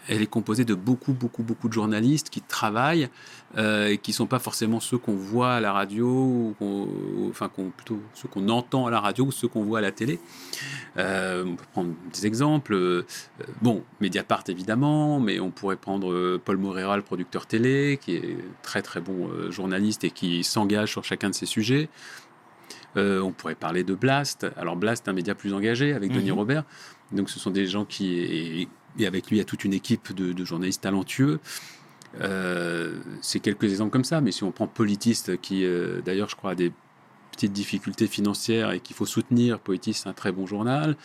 elle 0.08 0.22
est 0.22 0.26
composée 0.26 0.64
de 0.64 0.74
beaucoup, 0.74 1.12
beaucoup, 1.12 1.42
beaucoup 1.42 1.68
de 1.68 1.72
journalistes 1.72 2.30
qui 2.30 2.40
travaillent 2.40 3.08
euh, 3.56 3.88
et 3.88 3.98
qui 3.98 4.12
sont 4.12 4.26
pas 4.26 4.38
forcément 4.38 4.80
ceux 4.80 4.98
qu'on 4.98 5.14
voit 5.14 5.54
à 5.54 5.60
la 5.60 5.72
radio, 5.72 6.54
ou 6.60 7.28
enfin 7.28 7.50
plutôt 7.76 8.00
ceux 8.14 8.28
qu'on 8.28 8.48
entend 8.48 8.86
à 8.86 8.90
la 8.90 8.98
radio 8.98 9.26
ou 9.26 9.32
ceux 9.32 9.46
qu'on 9.46 9.62
voit 9.62 9.78
à 9.78 9.82
la 9.82 9.92
télé. 9.92 10.18
Euh, 10.96 11.44
on 11.46 11.54
peut 11.54 11.66
prendre 11.72 11.90
des 12.12 12.26
exemples. 12.26 13.04
Bon, 13.60 13.84
Mediapart 14.00 14.44
évidemment, 14.48 15.20
mais 15.20 15.38
on 15.38 15.50
pourrait 15.50 15.76
prendre 15.76 16.38
Paul 16.38 16.56
Moreira, 16.56 16.96
le 16.96 17.02
producteur 17.02 17.46
télé, 17.46 17.98
qui 18.00 18.16
est 18.16 18.38
très 18.62 18.82
très 18.82 19.00
bon 19.00 19.50
journaliste 19.50 20.04
et 20.04 20.10
qui 20.10 20.44
s'engage 20.44 20.90
sur 20.90 21.04
chacun 21.04 21.30
de 21.30 21.34
ces 21.34 21.46
sujets. 21.46 21.88
Euh, 22.96 23.20
on 23.20 23.32
pourrait 23.32 23.54
parler 23.54 23.84
de 23.84 23.94
Blast. 23.94 24.46
Alors 24.56 24.76
Blast, 24.76 25.08
un 25.08 25.12
média 25.12 25.34
plus 25.34 25.52
engagé 25.54 25.92
avec 25.92 26.12
Denis 26.12 26.30
Mhm. 26.32 26.38
Robert. 26.38 26.64
Donc 27.12 27.30
ce 27.30 27.38
sont 27.38 27.50
des 27.50 27.66
gens 27.66 27.84
qui 27.84 28.18
et, 28.18 28.68
et 28.98 29.06
avec 29.06 29.28
lui 29.28 29.36
il 29.36 29.38
y 29.38 29.42
a 29.42 29.44
toute 29.44 29.64
une 29.64 29.72
équipe 29.74 30.12
de, 30.12 30.32
de 30.32 30.44
journalistes 30.44 30.82
talentueux. 30.82 31.38
Euh, 32.20 32.98
c'est 33.22 33.40
quelques 33.40 33.64
exemples 33.64 33.92
comme 33.92 34.04
ça, 34.04 34.20
mais 34.20 34.32
si 34.32 34.42
on 34.42 34.50
prend 34.50 34.66
Politiste, 34.66 35.40
qui 35.40 35.64
euh, 35.64 36.00
d'ailleurs 36.04 36.28
je 36.28 36.36
crois 36.36 36.50
a 36.52 36.54
des 36.56 36.72
petites 37.30 37.52
difficultés 37.52 38.08
financières 38.08 38.72
et 38.72 38.80
qu'il 38.80 38.96
faut 38.96 39.06
soutenir, 39.06 39.60
Politiste 39.60 40.02
c'est 40.02 40.08
un 40.08 40.12
très 40.12 40.32
bon 40.32 40.46
journal, 40.46 40.96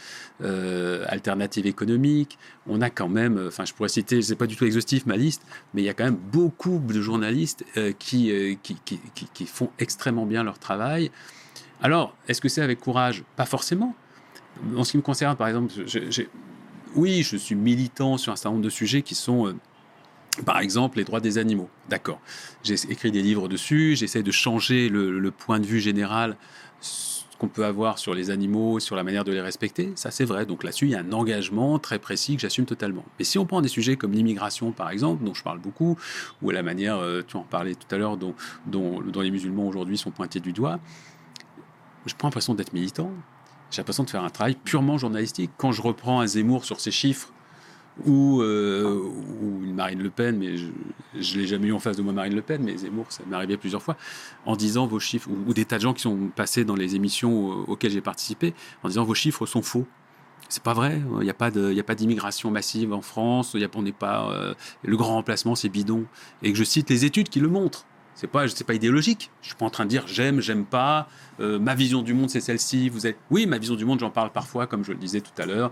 euh, 0.42 1.06
Alternative 1.08 1.68
économique, 1.68 2.40
on 2.68 2.82
a 2.82 2.90
quand 2.90 3.08
même, 3.08 3.40
enfin 3.48 3.66
je 3.66 3.74
pourrais 3.74 3.90
citer, 3.90 4.22
c'est 4.24 4.36
pas 4.36 4.48
du 4.48 4.56
tout 4.56 4.66
exhaustif 4.66 5.06
ma 5.06 5.16
liste, 5.16 5.44
mais 5.74 5.84
il 5.84 5.86
y 5.86 5.90
a 5.90 5.94
quand 5.94 6.04
même 6.06 6.18
beaucoup 6.32 6.80
de 6.80 7.00
journalistes 7.02 7.64
euh, 7.78 7.92
euh, 7.92 7.94
qui, 8.00 8.76
qui- 8.84 9.28
qui 9.34 9.46
font 9.46 9.70
extrêmement 9.78 10.26
bien 10.26 10.44
leur 10.44 10.58
travail. 10.58 11.12
Alors, 11.82 12.16
est-ce 12.28 12.42
que 12.42 12.50
c'est 12.50 12.62
avec 12.62 12.80
courage? 12.80 13.24
Pas 13.36 13.46
forcément. 13.46 13.96
En 14.76 14.84
ce 14.84 14.92
qui 14.92 14.98
me 14.98 15.02
concerne, 15.02 15.36
par 15.36 15.48
exemple, 15.48 15.74
oui, 16.96 17.24
je 17.24 17.36
suis 17.36 17.56
militant 17.56 18.18
sur 18.18 18.32
un 18.32 18.36
certain 18.36 18.52
nombre 18.52 18.64
de 18.64 18.70
sujets 18.70 19.02
qui 19.02 19.16
sont, 19.16 19.48
euh, 19.48 19.56
par 20.46 20.60
exemple, 20.60 20.98
les 20.98 21.04
droits 21.04 21.20
des 21.20 21.38
animaux. 21.38 21.70
D'accord. 21.90 22.20
J'ai 22.64 22.76
écrit 22.90 23.12
des 23.12 23.22
livres 23.22 23.48
dessus, 23.48 23.96
j'essaie 23.96 24.24
de 24.24 24.32
changer 24.32 24.90
le, 24.90 25.32
point 25.32 25.60
de 25.60 25.66
vue 25.66 25.82
général 25.82 26.38
qu'on 27.38 27.50
peut 27.50 27.66
avoir 27.66 28.00
sur 28.00 28.14
les 28.14 28.30
animaux, 28.30 28.80
sur 28.80 28.96
la 28.96 29.04
manière 29.04 29.26
de 29.26 29.34
les 29.34 29.42
respecter. 29.42 29.92
Ça, 29.96 30.10
c'est 30.10 30.24
vrai. 30.24 30.46
Donc 30.46 30.64
là-dessus, 30.64 30.86
il 30.86 30.92
y 30.92 30.96
a 30.96 31.00
un 31.00 31.12
engagement 31.12 31.80
très 31.80 32.00
précis 32.00 32.38
que 32.38 32.42
j'assume 32.42 32.66
totalement. 32.66 33.04
Mais 33.20 33.26
si 33.26 33.38
on 33.38 33.46
prend 33.46 33.62
des 33.62 33.68
sujets 33.68 33.98
comme 33.98 34.14
l'immigration, 34.14 34.72
par 34.72 34.90
exemple, 34.90 35.26
dont 35.26 35.34
je 35.34 35.44
parle 35.44 35.60
beaucoup, 35.60 35.98
ou 36.42 36.50
la 36.52 36.64
manière, 36.64 36.96
euh, 36.96 37.24
tu 37.28 37.36
en 37.36 37.44
parlais 37.44 37.76
tout 37.76 37.94
à 37.94 37.98
l'heure, 37.98 38.16
dont 38.16 39.02
les 39.22 39.32
musulmans 39.32 39.68
aujourd'hui 39.68 39.98
sont 39.98 40.12
pointés 40.12 40.40
du 40.40 40.54
doigt, 40.54 40.80
je 42.06 42.16
prends 42.16 42.28
l'impression 42.28 42.54
d'être 42.54 42.74
militant. 42.74 43.12
J'ai 43.72 43.82
l'impression 43.82 44.04
de 44.04 44.10
faire 44.10 44.24
un 44.24 44.30
travail 44.30 44.56
purement 44.56 44.98
journalistique. 44.98 45.52
Quand 45.58 45.72
je 45.72 45.82
reprends 45.82 46.20
un 46.22 46.28
Zemmour 46.28 46.66
sur 46.66 46.80
ses 46.80 46.92
chiffres, 46.92 47.32
ou, 48.06 48.42
euh, 48.42 49.02
ou 49.42 49.64
une 49.64 49.74
Marine 49.74 50.04
Le 50.04 50.10
Pen, 50.10 50.38
mais 50.38 50.58
je 50.58 50.66
ne 50.66 51.42
l'ai 51.42 51.48
jamais 51.48 51.68
eu 51.68 51.74
en 51.74 51.80
face 51.80 51.98
de 51.98 52.02
moi, 52.02 52.14
Marine 52.14 52.36
Le 52.36 52.42
Pen, 52.42 52.62
mais 52.62 52.78
Zemmour, 52.78 53.06
ça 53.10 53.24
m'est 53.28 53.36
arrivé 53.36 53.58
plusieurs 53.58 53.82
fois, 53.82 53.96
en 54.46 54.56
disant 54.56 54.86
vos 54.86 55.00
chiffres, 55.00 55.30
ou, 55.30 55.54
des 55.54 55.66
tas 55.66 55.78
de 55.78 55.84
gens 55.84 55.94
qui 55.94 56.02
sont 56.02 56.30
passés 56.36 56.66
dans 56.66 56.76
les 56.76 56.96
émissions 56.96 57.52
euh, 57.52 57.64
auxquelles 57.68 57.92
j'ai 57.92 58.02
participé, 58.02 58.54
en 58.84 58.90
disant 58.90 59.06
vos 59.06 59.16
chiffres 59.16 59.46
sont 59.46 59.62
faux. 59.62 59.86
C'est 60.50 60.62
pas 60.62 60.74
vrai. 60.74 61.02
Il 61.20 61.24
n'y 61.24 61.30
a 61.30 61.34
pas 61.34 61.50
y 61.50 61.80
a 61.80 61.84
pas 61.84 61.96
d'immigration 61.96 62.52
massive 62.52 62.94
en 62.94 63.02
France. 63.02 63.56
Y 63.56 63.64
a, 63.64 63.68
on 63.74 63.82
n'est 63.82 63.92
pas 63.92 64.30
euh, 64.30 64.54
le 64.84 64.96
grand 64.96 65.16
remplacement, 65.16 65.56
c'est 65.56 65.70
bidon. 65.70 66.06
Et 66.44 66.52
que 66.52 66.58
je 66.58 66.64
cite 66.64 66.90
les 66.92 67.04
études 67.04 67.30
qui 67.30 67.40
le 67.40 67.48
montrent. 67.48 67.88
C'est 68.16 68.28
pas, 68.28 68.48
c'est 68.48 68.64
pas 68.64 68.74
idéologique. 68.74 69.30
Je 69.42 69.48
suis 69.48 69.56
pas 69.56 69.66
en 69.66 69.70
train 69.70 69.84
de 69.84 69.90
dire 69.90 70.08
j'aime, 70.08 70.40
j'aime 70.40 70.64
pas. 70.66 71.08
Euh, 71.42 71.60
ma 71.60 71.76
vision 71.76 72.02
du 72.02 72.14
monde, 72.14 72.30
c'est 72.30 72.40
celle-ci. 72.40 72.88
Vous 72.88 73.06
êtes, 73.08 73.18
oui, 73.30 73.46
ma 73.46 73.58
vision 73.58 73.76
du 73.76 73.84
monde, 73.84 74.00
j'en 74.00 74.10
parle 74.10 74.32
parfois, 74.32 74.68
comme 74.68 74.86
je 74.86 74.94
le 74.94 74.98
disais 74.98 75.20
tout 75.20 75.34
à 75.42 75.46
l'heure. 75.46 75.72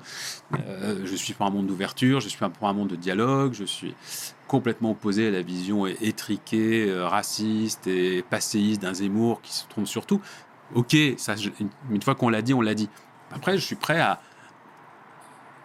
Euh, 0.68 1.06
je 1.06 1.16
suis 1.16 1.34
pour 1.34 1.46
un 1.46 1.50
monde 1.52 1.68
d'ouverture. 1.68 2.20
Je 2.20 2.28
suis 2.28 2.38
pour 2.60 2.68
un 2.68 2.74
monde 2.74 2.89
de 2.89 2.98
dialogue. 2.98 3.54
Je 3.54 3.64
suis 3.64 3.96
complètement 4.48 4.91
opposé 4.91 5.30
à 5.30 5.32
la 5.32 5.41
vision 5.41 5.88
étriquée, 5.88 6.86
euh, 6.89 7.08
raciste 7.08 7.88
et 7.88 8.24
passéiste 8.30 8.82
d'un 8.82 8.94
Zemmour 8.94 9.41
qui 9.41 9.54
se 9.54 9.66
trompe 9.70 9.88
sur 9.88 10.06
tout. 10.06 10.20
Ok, 10.76 10.98
ça, 11.18 11.38
je- 11.38 11.50
une, 11.62 11.70
une 11.91 12.02
fois 12.02 12.14
qu'on 12.16 12.28
l'a 12.30 12.41
dit, 12.41 12.54
on 12.54 12.62
l'a 12.62 12.76
dit. 12.76 12.89
Après, 13.32 13.58
je 13.58 13.64
suis 13.64 13.76
prêt 13.78 14.02
à, 14.02 14.20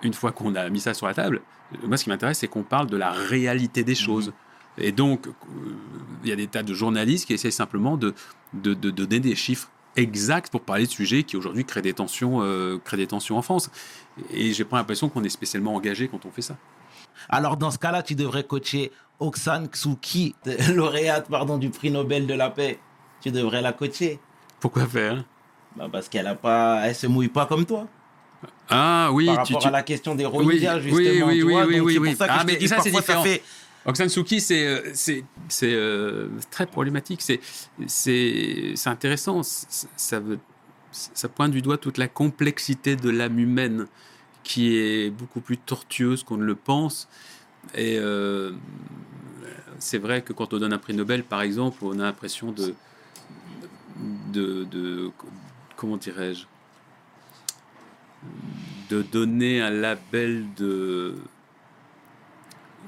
une 0.02 0.14
fois 0.14 0.30
qu'on 0.32 0.54
a 0.54 0.68
mis 0.68 0.80
ça 0.80 0.94
sur 0.94 1.06
la 1.08 1.14
table, 1.14 1.42
moi, 1.82 1.96
ce 1.96 2.04
qui 2.04 2.10
m'intéresse, 2.10 2.38
c'est 2.38 2.48
qu'on 2.48 2.62
parle 2.62 2.86
de 2.86 2.96
la 2.96 3.10
réalité 3.10 3.82
des 3.84 3.96
choses. 3.96 4.32
Et 4.80 4.92
donc, 4.92 5.26
euh, 5.26 5.32
il 6.22 6.28
y 6.30 6.32
a 6.32 6.36
des 6.36 6.46
tas 6.46 6.62
de 6.62 6.72
journalistes 6.74 7.26
qui 7.26 7.32
essaient 7.34 7.50
simplement 7.50 7.96
de, 7.96 8.14
de, 8.54 8.74
de 8.74 8.90
donner 8.90 9.20
des 9.20 9.34
chiffres 9.34 9.68
exacts 9.96 10.50
pour 10.52 10.60
parler 10.60 10.86
de 10.86 10.90
sujets 10.90 11.24
qui 11.24 11.36
aujourd'hui 11.36 11.64
créent 11.64 11.82
des 11.82 11.92
tensions, 11.94 12.40
euh, 12.42 12.78
créent 12.84 12.96
des 12.96 13.06
tensions 13.08 13.36
en 13.36 13.42
France. 13.42 13.70
Et 14.32 14.52
j'ai 14.52 14.64
pas 14.64 14.76
l'impression 14.76 15.08
qu'on 15.08 15.24
est 15.24 15.28
spécialement 15.28 15.74
engagé 15.74 16.08
quand 16.08 16.24
on 16.26 16.30
fait 16.30 16.42
ça. 16.42 16.56
Alors 17.28 17.56
dans 17.56 17.70
ce 17.72 17.78
cas-là, 17.78 18.02
tu 18.02 18.14
devrais 18.14 18.44
coacher 18.44 18.92
Oksan 19.18 19.66
Tsuki, 19.66 20.36
lauréate 20.74 21.28
pardon, 21.28 21.58
du 21.58 21.70
prix 21.70 21.90
Nobel 21.90 22.26
de 22.26 22.34
la 22.34 22.50
paix. 22.50 22.78
Tu 23.20 23.32
devrais 23.32 23.60
la 23.62 23.72
coacher. 23.72 24.20
Pourquoi 24.60 24.86
faire? 24.86 25.24
Bah, 25.76 25.88
parce 25.90 26.08
qu'elle 26.08 26.26
a 26.28 26.36
pas, 26.36 26.82
elle 26.84 26.94
se 26.94 27.08
mouille 27.08 27.28
pas 27.28 27.46
comme 27.46 27.64
toi. 27.66 27.88
Ah 28.68 29.10
oui, 29.12 29.26
par 29.26 29.42
tu, 29.42 29.52
rapport 29.54 29.62
tu- 29.62 29.68
à 29.68 29.70
la 29.72 29.82
question 29.82 30.14
des 30.14 30.24
Rohingyas, 30.24 30.76
Oui, 30.76 30.82
justement. 30.82 31.26
oui, 31.26 31.38
tu 31.38 31.42
oui, 31.44 31.52
vois, 31.52 31.66
oui, 31.66 31.80
oui, 31.80 31.92
c'est 31.94 31.98
oui. 31.98 32.08
pour 32.10 32.18
ça 32.18 32.26
que 32.28 32.32
Ah, 32.36 32.44
mais 32.46 32.56
dis 32.56 32.68
ça, 32.68 32.76
c'est 32.80 32.90
ça 32.92 33.00
différent. 33.00 33.22
fait. 33.24 33.42
Aung 33.88 33.94
San 33.94 34.10
Suu 34.10 34.22
Kyi, 34.22 34.38
c'est 34.42 34.66
euh, 34.66 34.92
euh, 35.62 36.28
très 36.50 36.66
problématique. 36.66 37.22
C'est 37.22 38.74
intéressant. 38.84 39.40
Ça 39.42 40.20
pointe 41.34 41.52
du 41.52 41.62
doigt 41.62 41.78
toute 41.78 41.96
la 41.96 42.06
complexité 42.06 42.96
de 42.96 43.08
l'âme 43.08 43.38
humaine 43.38 43.86
qui 44.42 44.76
est 44.76 45.08
beaucoup 45.08 45.40
plus 45.40 45.56
tortueuse 45.56 46.22
qu'on 46.22 46.36
ne 46.36 46.44
le 46.44 46.54
pense. 46.54 47.08
Et 47.74 47.98
euh, 47.98 48.52
c'est 49.78 49.96
vrai 49.96 50.20
que 50.20 50.34
quand 50.34 50.52
on 50.52 50.58
donne 50.58 50.74
un 50.74 50.78
prix 50.78 50.92
Nobel, 50.92 51.24
par 51.24 51.40
exemple, 51.40 51.78
on 51.80 51.98
a 51.98 52.02
l'impression 52.02 52.52
de 52.52 52.74
comment 55.76 55.96
dirais-je, 55.96 56.44
de 58.90 59.00
donner 59.00 59.62
un 59.62 59.70
label 59.70 60.44
de 60.58 61.16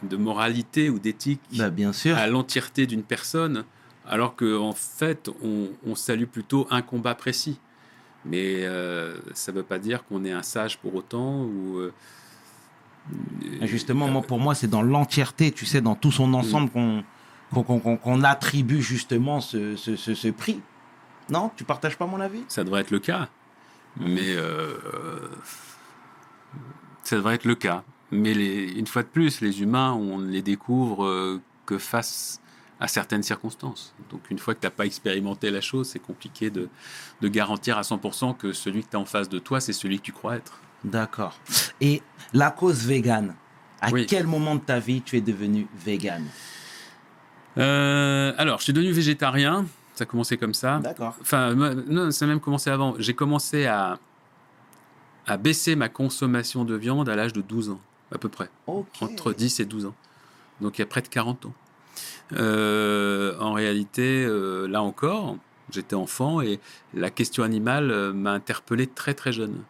de 0.03 0.17
moralité 0.17 0.89
ou 0.91 0.99
d'éthique 0.99 1.41
Bah, 1.57 1.71
bien 1.71 1.93
sûr. 1.93 2.17
à 2.17 2.27
l'entièreté 2.27 2.87
d'une 2.87 3.03
personne, 3.03 3.65
alors 4.09 4.35
qu'en 4.37 4.69
en 4.69 4.73
fait, 4.73 5.29
on, 5.43 5.69
on 5.87 5.95
salue 5.95 6.25
plutôt 6.25 6.67
un 6.71 6.83
combat 6.83 7.15
précis. 7.15 7.59
Mais 8.25 8.65
euh, 8.65 9.17
ça 9.35 9.51
ne 9.53 9.57
veut 9.59 9.63
pas 9.63 9.79
dire 9.79 10.05
qu'on 10.05 10.25
est 10.25 10.33
un 10.33 10.43
sage 10.43 10.79
pour 10.79 10.95
autant. 10.95 11.43
Ou, 11.45 11.79
euh, 11.79 11.93
Justement, 13.63 14.09
moi, 14.09 14.23
pour 14.23 14.39
moi, 14.39 14.55
c'est 14.55 14.69
dans 14.69 14.83
l'entièreté, 14.83 15.53
tu 15.53 15.65
sais, 15.67 15.81
dans 15.81 15.95
tout 15.95 16.13
son 16.13 16.33
ensemble 16.35 16.71
qu'on 16.71 17.03
qu'on 17.53 17.97
qu'on- 17.97 18.23
attribue 18.23 18.81
justement 18.83 19.41
ce, 19.41 19.75
ce, 19.75 19.97
ce, 19.97 20.15
ce 20.15 20.29
prix. 20.29 20.61
Non? 21.31 21.51
Tu 21.57 21.65
partages 21.65 21.97
pas 21.97 22.07
mon 22.07 22.21
avis? 22.21 22.43
Ça 22.49 22.63
devrait 22.63 22.83
être 22.83 22.91
le 22.93 23.01
cas. 23.01 23.29
Mais 23.99 24.35
euh, 24.37 24.77
ça 27.03 27.17
devrait 27.17 27.35
être 27.35 27.45
le 27.45 27.55
cas. 27.57 27.83
Mais 28.13 28.35
les, 28.35 28.73
une 28.73 28.87
fois 28.87 29.03
de 29.03 29.09
plus, 29.09 29.41
les 29.41 29.63
humains, 29.63 29.93
on 29.93 30.19
ne 30.19 30.29
les 30.31 30.43
découvre 30.43 31.05
euh, 31.05 31.41
que 31.67 31.79
face 31.79 32.41
à 32.81 32.89
certaines 32.89 33.23
circonstances. 33.23 33.95
Donc 34.11 34.31
une 34.31 34.39
fois 34.39 34.55
que 34.55 34.61
tu 34.61 34.67
n'as 34.67 34.71
pas 34.71 34.87
expérimenté 34.87 35.51
la 35.51 35.61
chose, 35.61 35.89
c'est 35.89 35.99
compliqué 35.99 36.51
de, 36.51 36.69
de 37.21 37.29
garantir 37.29 37.77
à 37.79 37.83
100% 37.83 38.37
que 38.37 38.53
celui 38.53 38.83
que 38.83 38.91
tu 38.91 38.97
as 38.97 39.01
en 39.01 39.05
face 39.05 39.29
de 39.29 39.39
toi, 39.39 39.61
c'est 39.61 39.73
celui 39.75 39.99
que 39.99 40.05
tu 40.05 40.13
crois 40.13 40.37
être. 40.37 40.61
D'accord. 40.83 41.39
Et 41.83 42.03
la 42.33 42.51
cause 42.51 42.87
végane, 42.87 43.35
à 43.83 43.91
Oui. 43.91 44.07
quel 44.07 44.27
moment 44.27 44.55
de 44.55 44.61
ta 44.61 44.79
vie 44.79 45.03
tu 45.03 45.17
es 45.17 45.21
devenu 45.21 45.67
végane? 45.85 46.25
Euh, 47.59 48.33
alors, 48.39 48.59
je 48.59 48.65
suis 48.65 48.73
devenu 48.73 48.93
végétarien, 48.93 49.67
ça 49.95 50.05
a 50.05 50.07
commencé 50.07 50.37
comme 50.39 50.55
ça. 50.55 50.79
D'accord. 50.79 51.15
Enfin, 51.21 51.55
non, 51.55 52.11
ça 52.11 52.25
a 52.25 52.29
même 52.29 52.41
commencé 52.41 52.71
avant. 52.71 52.95
J'ai 52.99 53.15
commencé 53.15 53.67
à, 53.67 53.99
à 55.27 55.37
baisser 55.37 55.77
ma 55.77 55.89
consommation 55.89 56.65
de 56.65 56.75
viande 56.75 57.09
à 57.09 57.17
l'âge 57.17 57.33
de 57.33 57.43
12 57.43 57.71
ans, 57.71 57.81
à 58.13 58.19
peu 58.19 58.29
près. 58.29 58.49
Entre 59.07 59.33
10 59.33 59.61
et 59.61 59.65
12 59.65 59.87
ans. 59.87 59.95
Donc 60.61 60.79
il 60.79 60.83
y 60.83 60.85
a 60.85 60.87
près 60.87 61.03
de 61.03 61.09
40 61.09 61.47
ans. 61.47 61.55
Euh, 62.33 63.37
en 63.41 63.53
réalité, 63.53 64.25
euh, 64.25 64.67
là 64.69 64.83
encore, 64.83 65.37
j'étais 65.71 65.95
enfant 65.97 66.41
et 66.41 66.61
la 66.95 67.11
question 67.11 67.43
animale 67.43 67.91
euh, 67.91 68.13
m'a 68.13 68.33
interpellé 68.33 68.87
très 68.87 69.15
très 69.15 69.33
jeune. 69.33 69.63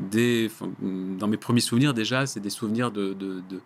Dans 0.00 1.28
mes 1.28 1.36
premiers 1.36 1.60
souvenirs 1.60 1.94
déjà, 1.94 2.26
c'est 2.26 2.40
des 2.40 2.50
souvenirs 2.50 2.90
de, 2.90 3.12
de, 3.12 3.40
de- 3.48 3.60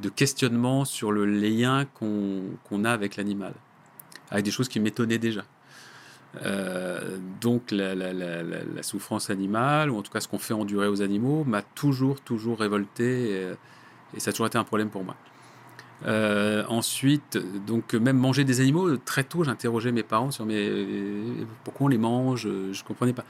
de 0.00 0.08
questionnement 0.08 0.84
sur 0.86 1.12
le 1.12 1.26
lien 1.26 1.84
qu'on 1.84 2.42
qu'on 2.64 2.84
a 2.84 2.90
avec 2.90 3.16
l'animal, 3.16 3.52
avec 4.30 4.42
des 4.44 4.50
choses 4.50 4.68
qui 4.68 4.80
m'étonnaient 4.80 5.18
déjà. 5.18 5.42
Euh, 6.44 7.18
donc 7.40 7.70
la, 7.70 8.82
souffrance 8.82 9.28
animale, 9.28 9.90
ou 9.90 9.98
en 9.98 10.02
tout 10.02 10.10
cas 10.10 10.20
ce 10.20 10.28
qu'on 10.28 10.38
fait 10.38 10.54
endurer 10.54 10.88
aux 10.88 11.02
animaux, 11.02 11.44
m'a 11.44 11.62
toujours, 11.62 12.20
toujours 12.20 12.58
révolté. 12.58 13.30
et- 13.30 13.52
et 14.14 14.20
ça 14.20 14.30
a 14.30 14.32
toujours 14.32 14.46
été 14.46 14.58
un 14.58 14.64
problème 14.64 14.90
pour 14.90 15.04
moi. 15.04 15.16
Euh, 16.06 16.64
ensuite, 16.68 17.38
donc 17.66 17.94
même 17.94 18.18
manger 18.18 18.44
des 18.44 18.60
animaux, 18.60 18.96
très 18.96 19.24
tôt, 19.24 19.44
j'interrogeais 19.44 19.92
mes 19.92 20.02
parents 20.02 20.30
sur 20.30 20.44
euh, 20.48 21.44
pourquoi 21.64 21.86
on 21.86 21.88
les 21.88 21.98
mange, 21.98 22.42
je 22.42 22.48
ne 22.48 22.86
comprenais 22.86 23.12
pas. 23.12 23.24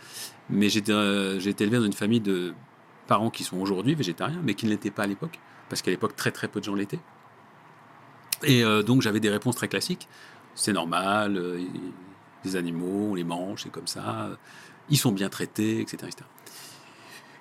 Mais 0.48 0.68
j'étais 0.70 0.92
euh, 0.92 1.38
j'ai 1.38 1.50
été 1.50 1.64
élevé 1.64 1.78
dans 1.78 1.84
une 1.84 1.92
famille 1.92 2.20
de 2.20 2.54
parents 3.06 3.30
qui 3.30 3.44
sont 3.44 3.58
aujourd'hui 3.58 3.94
végétariens, 3.94 4.40
mais 4.42 4.54
qui 4.54 4.64
ne 4.66 4.70
l'étaient 4.70 4.90
pas 4.90 5.02
à 5.02 5.06
l'époque, 5.06 5.38
parce 5.68 5.82
qu'à 5.82 5.90
l'époque, 5.90 6.16
très 6.16 6.30
très 6.30 6.48
peu 6.48 6.60
de 6.60 6.64
gens 6.64 6.74
l'étaient. 6.74 7.00
Et 8.42 8.64
euh, 8.64 8.82
donc 8.82 9.02
j'avais 9.02 9.20
des 9.20 9.30
réponses 9.30 9.56
très 9.56 9.68
classiques. 9.68 10.08
C'est 10.54 10.72
normal, 10.72 11.40
les 12.44 12.56
animaux, 12.56 13.14
les 13.14 13.24
mange, 13.24 13.62
c'est 13.64 13.72
comme 13.72 13.86
ça, 13.86 14.30
ils 14.90 14.98
sont 14.98 15.12
bien 15.12 15.28
traités, 15.28 15.80
etc. 15.80 16.08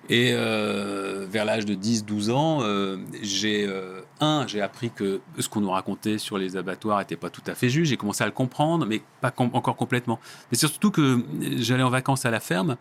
Et 0.10 0.32
euh, 0.34 1.26
vers 1.30 1.45
l'âge 1.45 1.66
de 1.66 1.76
10-12 1.76 2.32
ans, 2.32 2.60
euh, 2.62 2.97
j'ai 3.22 3.66
euh, 3.68 4.02
un, 4.20 4.45
j'ai 4.47 4.62
appris 4.62 4.89
que 4.89 5.22
ce 5.38 5.47
qu'on 5.47 5.62
nous 5.62 5.70
racontait 5.70 6.18
sur 6.18 6.38
les 6.38 6.58
abattoirs 6.58 6.99
n'était 6.99 7.16
pas 7.16 7.30
tout 7.30 7.43
à 7.45 7.54
fait 7.54 7.70
juste. 7.70 7.89
J'ai 7.89 7.97
commencé 7.97 8.24
à 8.24 8.26
le 8.26 8.32
comprendre, 8.32 8.86
mais 8.86 9.02
pas 9.22 9.32
encore 9.38 9.76
complètement. 9.76 10.20
Mais 10.52 10.58
surtout 10.58 10.91
que 10.91 11.24
j'allais 11.58 11.84
en 11.84 11.89
vacances 11.89 12.26
à 12.26 12.32
la 12.32 12.39
ferme, 12.39 12.78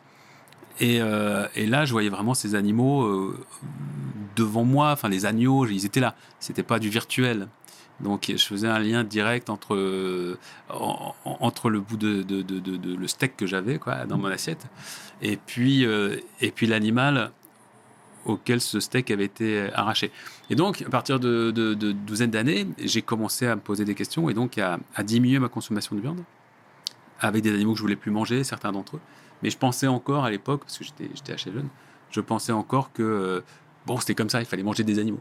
et, 0.81 0.97
et 1.57 1.67
là, 1.67 1.85
je 1.85 1.93
voyais 1.93 2.09
vraiment 2.09 2.33
ces 2.33 2.55
animaux 2.55 3.35
devant 4.35 4.65
moi. 4.65 4.93
Enfin, 4.93 5.11
les 5.11 5.27
agneaux, 5.27 5.67
ils 5.67 5.85
étaient 5.85 6.01
là. 6.01 6.15
C'était 6.39 6.63
pas 6.63 6.79
du 6.79 6.89
virtuel. 6.89 7.49
Donc, 8.03 8.33
je 8.35 8.45
faisais 8.45 8.69
un 8.69 8.79
lien 8.79 9.05
direct 9.05 9.51
entre 9.51 9.75
euh, 9.75 10.39
en- 10.71 11.15
en- 11.25 11.37
entre 11.41 11.69
le 11.71 11.81
bout 11.81 11.97
de, 11.97 12.25
le 12.97 13.07
steak 13.09 13.37
que 13.37 13.47
j'avais 13.47 13.79
dans 14.09 14.17
mon 14.19 14.29
assiette 14.29 14.67
et 15.23 15.37
puis 15.37 15.85
euh, 15.85 16.17
et 16.41 16.51
puis 16.51 16.67
l'animal 16.67 17.31
auquel 18.27 18.61
ce 18.61 18.81
steak 18.81 19.11
avait 19.11 19.25
été 19.25 19.71
arraché. 19.75 20.11
Et 20.51 20.55
donc, 20.55 20.83
à 20.83 20.91
partir 20.91 21.19
de, 21.21 21.51
de, 21.51 21.75
de 21.75 21.93
douzaine 21.93 22.31
d'années, 22.31 22.67
j'ai 22.79 23.01
commencé 23.03 23.47
à 23.47 23.55
me 23.57 23.61
poser 23.61 23.85
des 23.85 23.95
questions 23.95 24.29
et 24.29 24.35
donc 24.35 24.59
à, 24.59 24.79
diminuer 25.03 25.39
ma 25.39 25.49
consommation 25.49 25.97
de 25.97 26.01
viande 26.03 26.23
avec 27.21 27.43
des 27.43 27.53
animaux 27.53 27.73
que 27.73 27.79
je 27.79 27.83
voulais 27.83 27.97
plus 27.97 28.11
manger, 28.11 28.45
certains 28.45 28.73
d'entre 28.73 28.97
eux. 28.97 29.01
Mais 29.43 29.49
je 29.51 29.57
pensais 29.59 29.87
encore 29.87 30.25
à 30.25 30.31
l'époque, 30.31 30.61
parce 30.65 30.77
que 30.79 30.85
j'étais 30.85 31.09
j'étais 31.15 31.33
assez 31.33 31.51
jeune, 31.53 31.69
je 32.11 32.21
pensais 32.21 32.53
encore 32.53 32.93
que 32.93 33.03
euh, 33.03 33.41
bon, 33.87 33.99
c'était 33.99 34.15
comme 34.15 34.29
ça, 34.31 34.41
il 34.41 34.47
fallait 34.47 34.63
manger 34.63 34.85
des 34.85 34.99
animaux. 34.99 35.21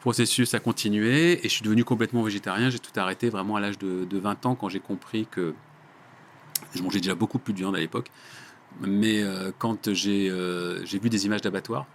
Processus 0.00 0.54
a 0.54 0.60
continué 0.60 1.38
et 1.40 1.42
je 1.42 1.48
suis 1.48 1.62
devenu 1.62 1.84
complètement 1.84 2.22
végétarien. 2.22 2.70
J'ai 2.70 2.78
tout 2.78 2.98
arrêté 2.98 3.28
vraiment 3.28 3.56
à 3.56 3.60
l'âge 3.60 3.78
de, 3.78 4.04
de 4.04 4.18
20 4.18 4.46
ans 4.46 4.54
quand 4.54 4.68
j'ai 4.68 4.80
compris 4.80 5.26
que 5.30 5.54
je 6.74 6.82
mangeais 6.82 7.00
déjà 7.00 7.14
beaucoup 7.14 7.38
plus 7.38 7.52
de 7.52 7.58
viande 7.58 7.76
à 7.76 7.80
l'époque. 7.80 8.10
Mais 8.80 9.22
euh, 9.22 9.50
quand 9.58 9.92
j'ai 9.92 10.30
euh, 10.30 10.84
j'ai 10.86 10.98
vu 10.98 11.10
des 11.10 11.26
images 11.26 11.42
d'abattoirs, 11.42 11.86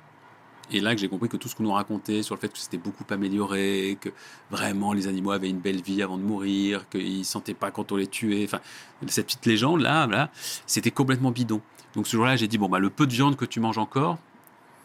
et 0.72 0.82
là 0.82 0.94
que 0.94 1.02
j'ai 1.02 1.08
compris 1.08 1.30
que 1.30 1.38
tout 1.38 1.48
ce 1.48 1.56
qu'on 1.56 1.64
nous 1.64 1.72
racontait 1.72 2.22
sur 2.22 2.36
le 2.36 2.42
fait 2.42 2.50
que 2.50 2.58
c'était 2.58 2.78
beaucoup 2.78 3.06
amélioré, 3.10 3.98
que 4.02 4.10
vraiment 4.52 4.94
les 4.94 5.08
animaux 5.08 5.32
avaient 5.32 5.50
une 5.50 5.60
belle 5.60 5.82
vie 5.82 6.02
avant 6.02 6.18
de 6.18 6.24
mourir, 6.24 6.90
qu'ils 6.90 7.20
ne 7.20 7.24
sentaient 7.24 7.54
pas 7.54 7.72
quand 7.72 7.92
on 7.92 7.96
les 7.96 8.08
tuait, 8.08 8.44
enfin, 8.46 8.60
cette 9.08 9.28
petite 9.28 9.46
légende 9.46 9.82
là, 9.82 10.08
là 10.08 10.32
c'était 10.66 10.92
complètement 10.92 11.32
bidon. 11.32 11.62
Donc 11.96 12.08
ce 12.08 12.18
jour-là, 12.18 12.36
j'ai 12.36 12.48
dit, 12.48 12.58
bon, 12.58 12.68
bah, 12.68 12.80
le 12.80 12.90
peu 12.90 13.08
de 13.08 13.14
viande 13.14 13.38
que 13.38 13.46
tu 13.46 13.60
manges 13.60 13.78
encore, 13.78 14.18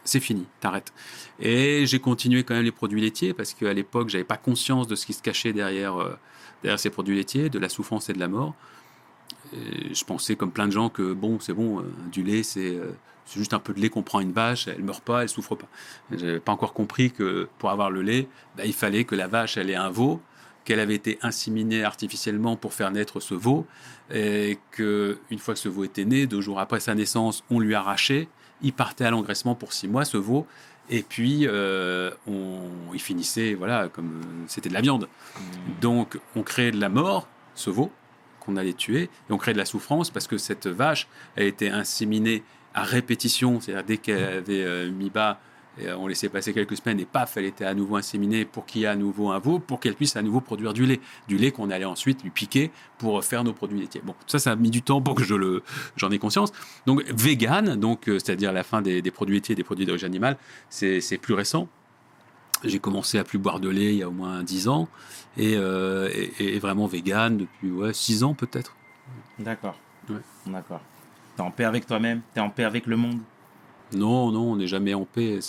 c'est 0.03 0.19
fini, 0.19 0.45
t'arrêtes. 0.59 0.93
Et 1.39 1.85
j'ai 1.85 1.99
continué 1.99 2.43
quand 2.43 2.55
même 2.55 2.63
les 2.63 2.71
produits 2.71 3.01
laitiers, 3.01 3.33
parce 3.33 3.53
qu'à 3.53 3.73
l'époque, 3.73 4.09
j'avais 4.09 4.23
pas 4.23 4.37
conscience 4.37 4.87
de 4.87 4.95
ce 4.95 5.05
qui 5.05 5.13
se 5.13 5.21
cachait 5.21 5.53
derrière, 5.53 5.95
euh, 6.01 6.17
derrière 6.63 6.79
ces 6.79 6.89
produits 6.89 7.15
laitiers, 7.15 7.49
de 7.49 7.59
la 7.59 7.69
souffrance 7.69 8.09
et 8.09 8.13
de 8.13 8.19
la 8.19 8.27
mort. 8.27 8.55
Je 9.53 10.03
pensais, 10.05 10.35
comme 10.35 10.51
plein 10.51 10.67
de 10.67 10.71
gens, 10.71 10.89
que 10.89 11.13
bon, 11.13 11.39
c'est 11.39 11.53
bon, 11.53 11.79
euh, 11.79 11.83
du 12.11 12.23
lait, 12.23 12.43
c'est 12.43 12.75
euh, 12.75 12.91
c'est 13.25 13.39
juste 13.39 13.53
un 13.53 13.59
peu 13.59 13.73
de 13.73 13.79
lait 13.79 13.89
qu'on 13.89 14.03
prend 14.03 14.19
à 14.19 14.21
une 14.23 14.33
vache, 14.33 14.67
elle 14.67 14.83
meurt 14.83 15.03
pas, 15.03 15.21
elle 15.21 15.29
souffre 15.29 15.55
pas. 15.55 15.67
J'avais 16.11 16.39
pas 16.39 16.51
encore 16.51 16.73
compris 16.73 17.11
que 17.11 17.47
pour 17.59 17.69
avoir 17.69 17.89
le 17.89 18.01
lait, 18.01 18.27
bah, 18.57 18.65
il 18.65 18.73
fallait 18.73 19.05
que 19.05 19.15
la 19.15 19.27
vache, 19.27 19.57
elle 19.57 19.69
ait 19.69 19.75
un 19.75 19.89
veau, 19.89 20.21
qu'elle 20.65 20.79
avait 20.79 20.95
été 20.95 21.17
inséminée 21.21 21.83
artificiellement 21.83 22.55
pour 22.55 22.73
faire 22.73 22.91
naître 22.91 23.19
ce 23.19 23.33
veau, 23.33 23.65
et 24.13 24.59
que 24.71 25.17
une 25.29 25.39
fois 25.39 25.53
que 25.53 25.59
ce 25.59 25.69
veau 25.69 25.83
était 25.83 26.05
né, 26.05 26.27
deux 26.27 26.41
jours 26.41 26.59
après 26.59 26.79
sa 26.79 26.93
naissance, 26.93 27.43
on 27.49 27.59
lui 27.59 27.73
arrachait, 27.73 28.27
il 28.63 28.73
partait 28.73 29.05
à 29.05 29.11
l'engraissement 29.11 29.55
pour 29.55 29.73
six 29.73 29.87
mois, 29.87 30.05
ce 30.05 30.17
veau, 30.17 30.45
et 30.89 31.03
puis 31.03 31.47
euh, 31.47 32.11
on, 32.27 32.61
il 32.93 32.99
finissait, 33.01 33.53
voilà, 33.53 33.87
comme 33.89 34.21
c'était 34.47 34.69
de 34.69 34.73
la 34.73 34.81
viande. 34.81 35.07
Donc 35.79 36.19
on 36.35 36.43
créait 36.43 36.71
de 36.71 36.79
la 36.79 36.89
mort, 36.89 37.27
ce 37.55 37.69
veau, 37.69 37.91
qu'on 38.39 38.57
allait 38.57 38.73
tuer, 38.73 39.03
et 39.03 39.31
on 39.31 39.37
créait 39.37 39.53
de 39.53 39.59
la 39.59 39.65
souffrance 39.65 40.09
parce 40.09 40.27
que 40.27 40.37
cette 40.37 40.67
vache, 40.67 41.07
elle 41.35 41.47
était 41.47 41.69
inséminée 41.69 42.43
à 42.73 42.83
répétition, 42.83 43.59
c'est-à-dire 43.59 43.83
dès 43.83 43.97
qu'elle 43.97 44.23
avait 44.23 44.63
euh, 44.63 44.91
mis 44.91 45.09
bas, 45.09 45.39
et, 45.79 45.87
euh, 45.87 45.97
on 45.97 46.07
laissait 46.07 46.29
passer 46.29 46.53
quelques 46.53 46.77
semaines 46.77 46.99
et 46.99 47.05
paf, 47.05 47.37
elle 47.37 47.45
était 47.45 47.65
à 47.65 47.73
nouveau 47.73 47.95
inséminée 47.95 48.45
pour 48.45 48.65
qu'il 48.65 48.81
y 48.81 48.83
ait 48.83 48.87
à 48.87 48.95
nouveau 48.95 49.31
un 49.31 49.39
veau, 49.39 49.59
pour 49.59 49.79
qu'elle 49.79 49.95
puisse 49.95 50.15
à 50.15 50.21
nouveau 50.21 50.41
produire 50.41 50.73
du 50.73 50.85
lait. 50.85 50.99
Du 51.27 51.37
lait 51.37 51.51
qu'on 51.51 51.69
allait 51.69 51.85
ensuite 51.85 52.23
lui 52.23 52.29
piquer 52.29 52.71
pour 52.97 53.23
faire 53.23 53.43
nos 53.43 53.53
produits 53.53 53.79
laitiers. 53.79 54.01
Bon, 54.03 54.15
ça, 54.27 54.39
ça 54.39 54.51
a 54.51 54.55
mis 54.55 54.69
du 54.69 54.81
temps 54.81 55.01
pour 55.01 55.15
que 55.15 55.23
je 55.23 55.35
le, 55.35 55.63
j'en 55.95 56.11
ai 56.11 56.19
conscience. 56.19 56.51
Donc, 56.85 57.03
vegan, 57.09 57.75
donc, 57.75 58.07
euh, 58.07 58.19
c'est-à-dire 58.19 58.51
la 58.51 58.63
fin 58.63 58.81
des, 58.81 59.01
des 59.01 59.11
produits 59.11 59.35
laitiers 59.35 59.53
et 59.53 59.55
des 59.55 59.63
produits 59.63 59.85
d'origine 59.85 60.07
animale, 60.07 60.37
c'est 60.69 61.01
c'est 61.01 61.17
plus 61.17 61.33
récent. 61.33 61.67
J'ai 62.63 62.79
commencé 62.79 63.17
à 63.17 63.23
plus 63.23 63.39
boire 63.39 63.59
de 63.59 63.69
lait 63.69 63.93
il 63.93 63.99
y 63.99 64.03
a 64.03 64.09
au 64.09 64.13
moins 64.13 64.43
10 64.43 64.67
ans 64.67 64.87
et, 65.35 65.55
euh, 65.55 66.09
et, 66.13 66.55
et 66.55 66.59
vraiment 66.59 66.85
vegan 66.85 67.37
depuis 67.37 67.71
ouais, 67.71 67.93
6 67.93 68.23
ans 68.23 68.35
peut-être. 68.35 68.75
D'accord. 69.39 69.79
Ouais. 70.09 70.17
D'accord. 70.45 70.81
T'es 71.35 71.41
en 71.41 71.51
paix 71.51 71.63
avec 71.63 71.87
toi-même 71.87 72.21
T'es 72.33 72.39
en 72.39 72.49
paix 72.49 72.63
avec 72.63 72.85
le 72.85 72.97
monde 72.97 73.19
Non, 73.93 74.31
non, 74.31 74.51
on 74.51 74.55
n'est 74.55 74.67
jamais 74.67 74.93
en 74.93 75.05
paix. 75.05 75.39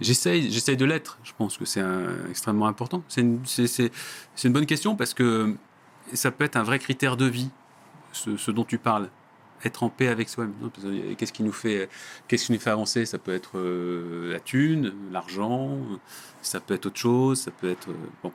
J'essaye, 0.00 0.50
j'essaye 0.50 0.76
de 0.76 0.84
l'être. 0.84 1.18
Je 1.24 1.32
pense 1.36 1.56
que 1.56 1.64
c'est 1.64 1.82
extrêmement 2.28 2.66
important. 2.66 3.02
C'est 3.08 3.20
une, 3.22 4.52
bonne 4.52 4.66
question 4.66 4.96
parce 4.96 5.14
que 5.14 5.54
ça 6.12 6.30
peut 6.30 6.44
être 6.44 6.56
un 6.56 6.62
vrai 6.62 6.78
critère 6.78 7.16
de 7.16 7.26
vie, 7.26 7.50
ce, 8.12 8.50
dont 8.50 8.64
tu 8.64 8.78
parles. 8.78 9.08
Être 9.64 9.84
en 9.84 9.90
paix 9.90 10.08
avec 10.08 10.28
soi-même. 10.28 10.54
Que 10.60 11.14
Qu'est-ce 11.14 11.32
qui 11.32 11.44
nous 11.44 11.52
fait, 11.52 11.88
qui 12.26 12.52
nous 12.52 12.58
fait 12.58 12.70
avancer? 12.70 13.06
Ça 13.06 13.18
peut 13.18 13.32
être 13.32 13.58
euh, 13.58 14.32
la 14.32 14.40
thune, 14.40 14.92
l'argent, 15.12 15.78
ça 16.42 16.58
peut 16.58 16.74
être 16.74 16.86
autre 16.86 16.98
chose, 16.98 17.40
ça 17.40 17.52
peut 17.52 17.70
être 17.70 17.90
euh, 17.90 17.94
bon. 18.24 18.32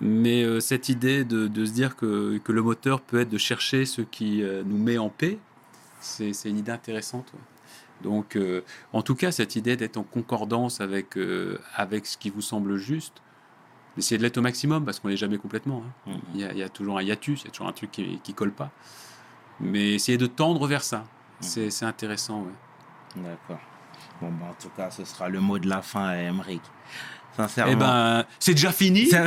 Mais 0.00 0.44
euh, 0.44 0.60
cette 0.60 0.88
idée 0.88 1.24
de, 1.24 1.48
se 1.64 1.72
dire 1.72 1.96
que, 1.96 2.40
le 2.46 2.62
moteur 2.62 3.00
peut 3.00 3.20
être 3.20 3.30
de 3.30 3.38
chercher 3.38 3.84
ce 3.84 4.02
qui 4.02 4.42
euh, 4.42 4.62
nous 4.64 4.78
met 4.78 4.98
en 4.98 5.08
paix, 5.08 5.38
c'est 6.00 6.32
une 6.44 6.58
idée 6.58 6.70
intéressante. 6.70 7.32
Donc, 8.02 8.36
euh, 8.36 8.62
en 8.92 9.02
tout 9.02 9.14
cas, 9.14 9.32
cette 9.32 9.56
idée 9.56 9.76
d'être 9.76 9.96
en 9.96 10.02
concordance 10.04 10.80
avec, 10.80 11.16
euh, 11.16 11.58
avec 11.74 12.06
ce 12.06 12.16
qui 12.16 12.30
vous 12.30 12.42
semble 12.42 12.76
juste, 12.76 13.22
d'essayer 13.96 14.18
de 14.18 14.22
l'être 14.22 14.38
au 14.38 14.42
maximum, 14.42 14.84
parce 14.84 15.00
qu'on 15.00 15.08
n'est 15.08 15.16
jamais 15.16 15.38
complètement. 15.38 15.82
hein. 16.06 16.12
Mhm. 16.12 16.20
Il, 16.34 16.40
y 16.40 16.44
a, 16.44 16.52
il 16.52 16.58
y 16.58 16.62
a 16.62 16.68
toujours 16.68 16.98
un 16.98 17.02
hiatus, 17.02 17.42
il 17.42 17.46
y 17.46 17.48
a 17.48 17.50
toujours 17.50 17.66
un 17.68 17.72
truc 17.72 17.90
qui 17.90 18.20
ne 18.28 18.32
colle 18.34 18.52
pas. 18.52 18.70
Mais 19.60 19.94
essayer 19.94 20.16
de 20.18 20.26
tendre 20.26 20.66
vers 20.68 20.84
ça, 20.84 21.04
c'est 21.40 21.70
c'est 21.70 21.84
intéressant. 21.84 22.42
ouais. 22.42 23.22
D'accord. 23.22 23.58
Bon, 24.20 24.30
bah, 24.30 24.46
en 24.50 24.54
tout 24.62 24.70
cas, 24.76 24.90
ce 24.90 25.04
sera 25.04 25.28
le 25.28 25.40
mot 25.40 25.58
de 25.58 25.68
la 25.68 25.82
fin 25.82 26.06
à 26.06 26.14
Emmerich. 26.16 26.62
Sincèrement. 27.36 27.72
Eh 27.72 27.76
ben, 27.76 28.24
c'est 28.38 28.54
déjà 28.54 28.70
fini 28.72 29.08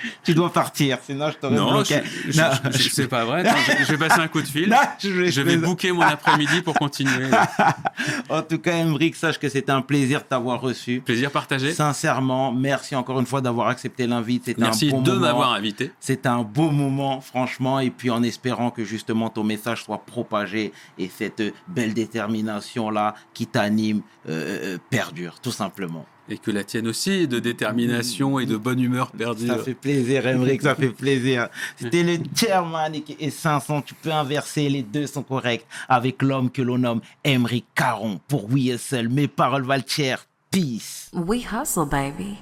tu 0.24 0.34
dois 0.34 0.52
partir, 0.52 0.98
sinon 1.02 1.30
je 1.30 1.36
t'aurais 1.36 1.56
bloqué. 1.56 2.00
je- 2.28 2.40
Non, 2.40 2.48
je- 2.72 2.88
c'est 2.88 3.08
pas 3.08 3.24
vrai. 3.24 3.46
Attends, 3.46 3.58
je, 3.78 3.84
je 3.84 3.90
vais 3.94 4.08
passer 4.08 4.20
un 4.20 4.28
coup 4.28 4.42
de 4.42 4.46
fil. 4.48 4.68
Non, 4.70 4.76
je 4.98 5.40
vais- 5.42 5.56
booker 5.56 5.92
mon 5.92 6.02
après-midi 6.02 6.62
pour 6.62 6.74
continuer. 6.74 7.28
En 8.28 8.42
tout 8.42 8.58
cas, 8.58 8.72
Emric, 8.76 9.16
sache 9.16 9.38
que 9.38 9.48
c'était 9.48 9.72
un 9.72 9.82
plaisir 9.82 10.20
de 10.20 10.24
t'avoir 10.24 10.60
reçu. 10.60 11.00
Plaisir 11.04 11.30
partagé. 11.30 11.72
Sincèrement, 11.72 12.52
merci 12.52 12.94
encore 12.96 13.20
une 13.20 13.26
fois 13.26 13.40
d'avoir 13.40 13.68
accepté 13.68 14.06
l'invite. 14.06 14.44
C'était 14.46 14.62
un 14.62 14.66
Merci 14.66 14.90
bon 14.90 15.00
de 15.02 15.10
moment. 15.12 15.20
m'avoir 15.26 15.52
invité. 15.52 15.92
C'était 16.00 16.28
un 16.28 16.42
beau 16.42 16.70
moment, 16.70 17.20
franchement, 17.20 17.80
et 17.80 17.90
puis 17.90 18.10
en 18.10 18.22
espérant 18.22 18.70
que 18.70 18.84
justement 18.84 19.28
ton 19.28 19.44
message 19.44 19.84
soit 19.84 20.04
propagé 20.04 20.72
et 20.98 21.10
cette 21.14 21.42
belle 21.68 21.92
détermination-là 21.94 23.14
qui 23.34 23.46
t'anime 23.46 24.02
euh, 24.28 24.74
euh, 24.74 24.78
perdure, 24.90 25.40
tout 25.40 25.52
simplement. 25.52 26.06
Et 26.30 26.38
que 26.38 26.50
la 26.52 26.62
tienne 26.64 26.86
aussi, 26.86 27.26
de 27.26 27.38
détermination 27.40 28.38
et 28.38 28.46
de 28.46 28.56
bonne 28.56 28.80
humeur 28.80 29.10
perdue. 29.10 29.48
Ça 29.48 29.58
fait 29.58 29.74
plaisir, 29.74 30.26
Emmerich, 30.26 30.62
ça 30.62 30.74
fait 30.76 30.90
plaisir. 30.90 31.48
C'était 31.76 32.02
le 32.04 32.18
chairman 32.36 32.94
et- 32.94 33.04
et 33.18 33.30
500. 33.30 33.82
Tu 33.82 33.94
peux 33.94 34.12
inverser, 34.12 34.68
les 34.68 34.82
deux 34.82 35.06
sont 35.08 35.22
corrects. 35.24 35.66
Avec 35.88 36.22
l'homme 36.22 36.50
que 36.50 36.62
l'on 36.62 36.78
nomme 36.78 37.00
Emmerich 37.24 37.64
Caron 37.74 38.20
pour 38.28 38.50
We 38.50 38.66
Hustle. 38.74 39.08
Mes 39.08 39.26
paroles 39.28 39.64
valent 39.64 39.82
cher. 39.86 40.24
Peace. 40.52 41.10
We 41.12 41.44
hustle, 41.52 41.86
baby. 41.90 42.36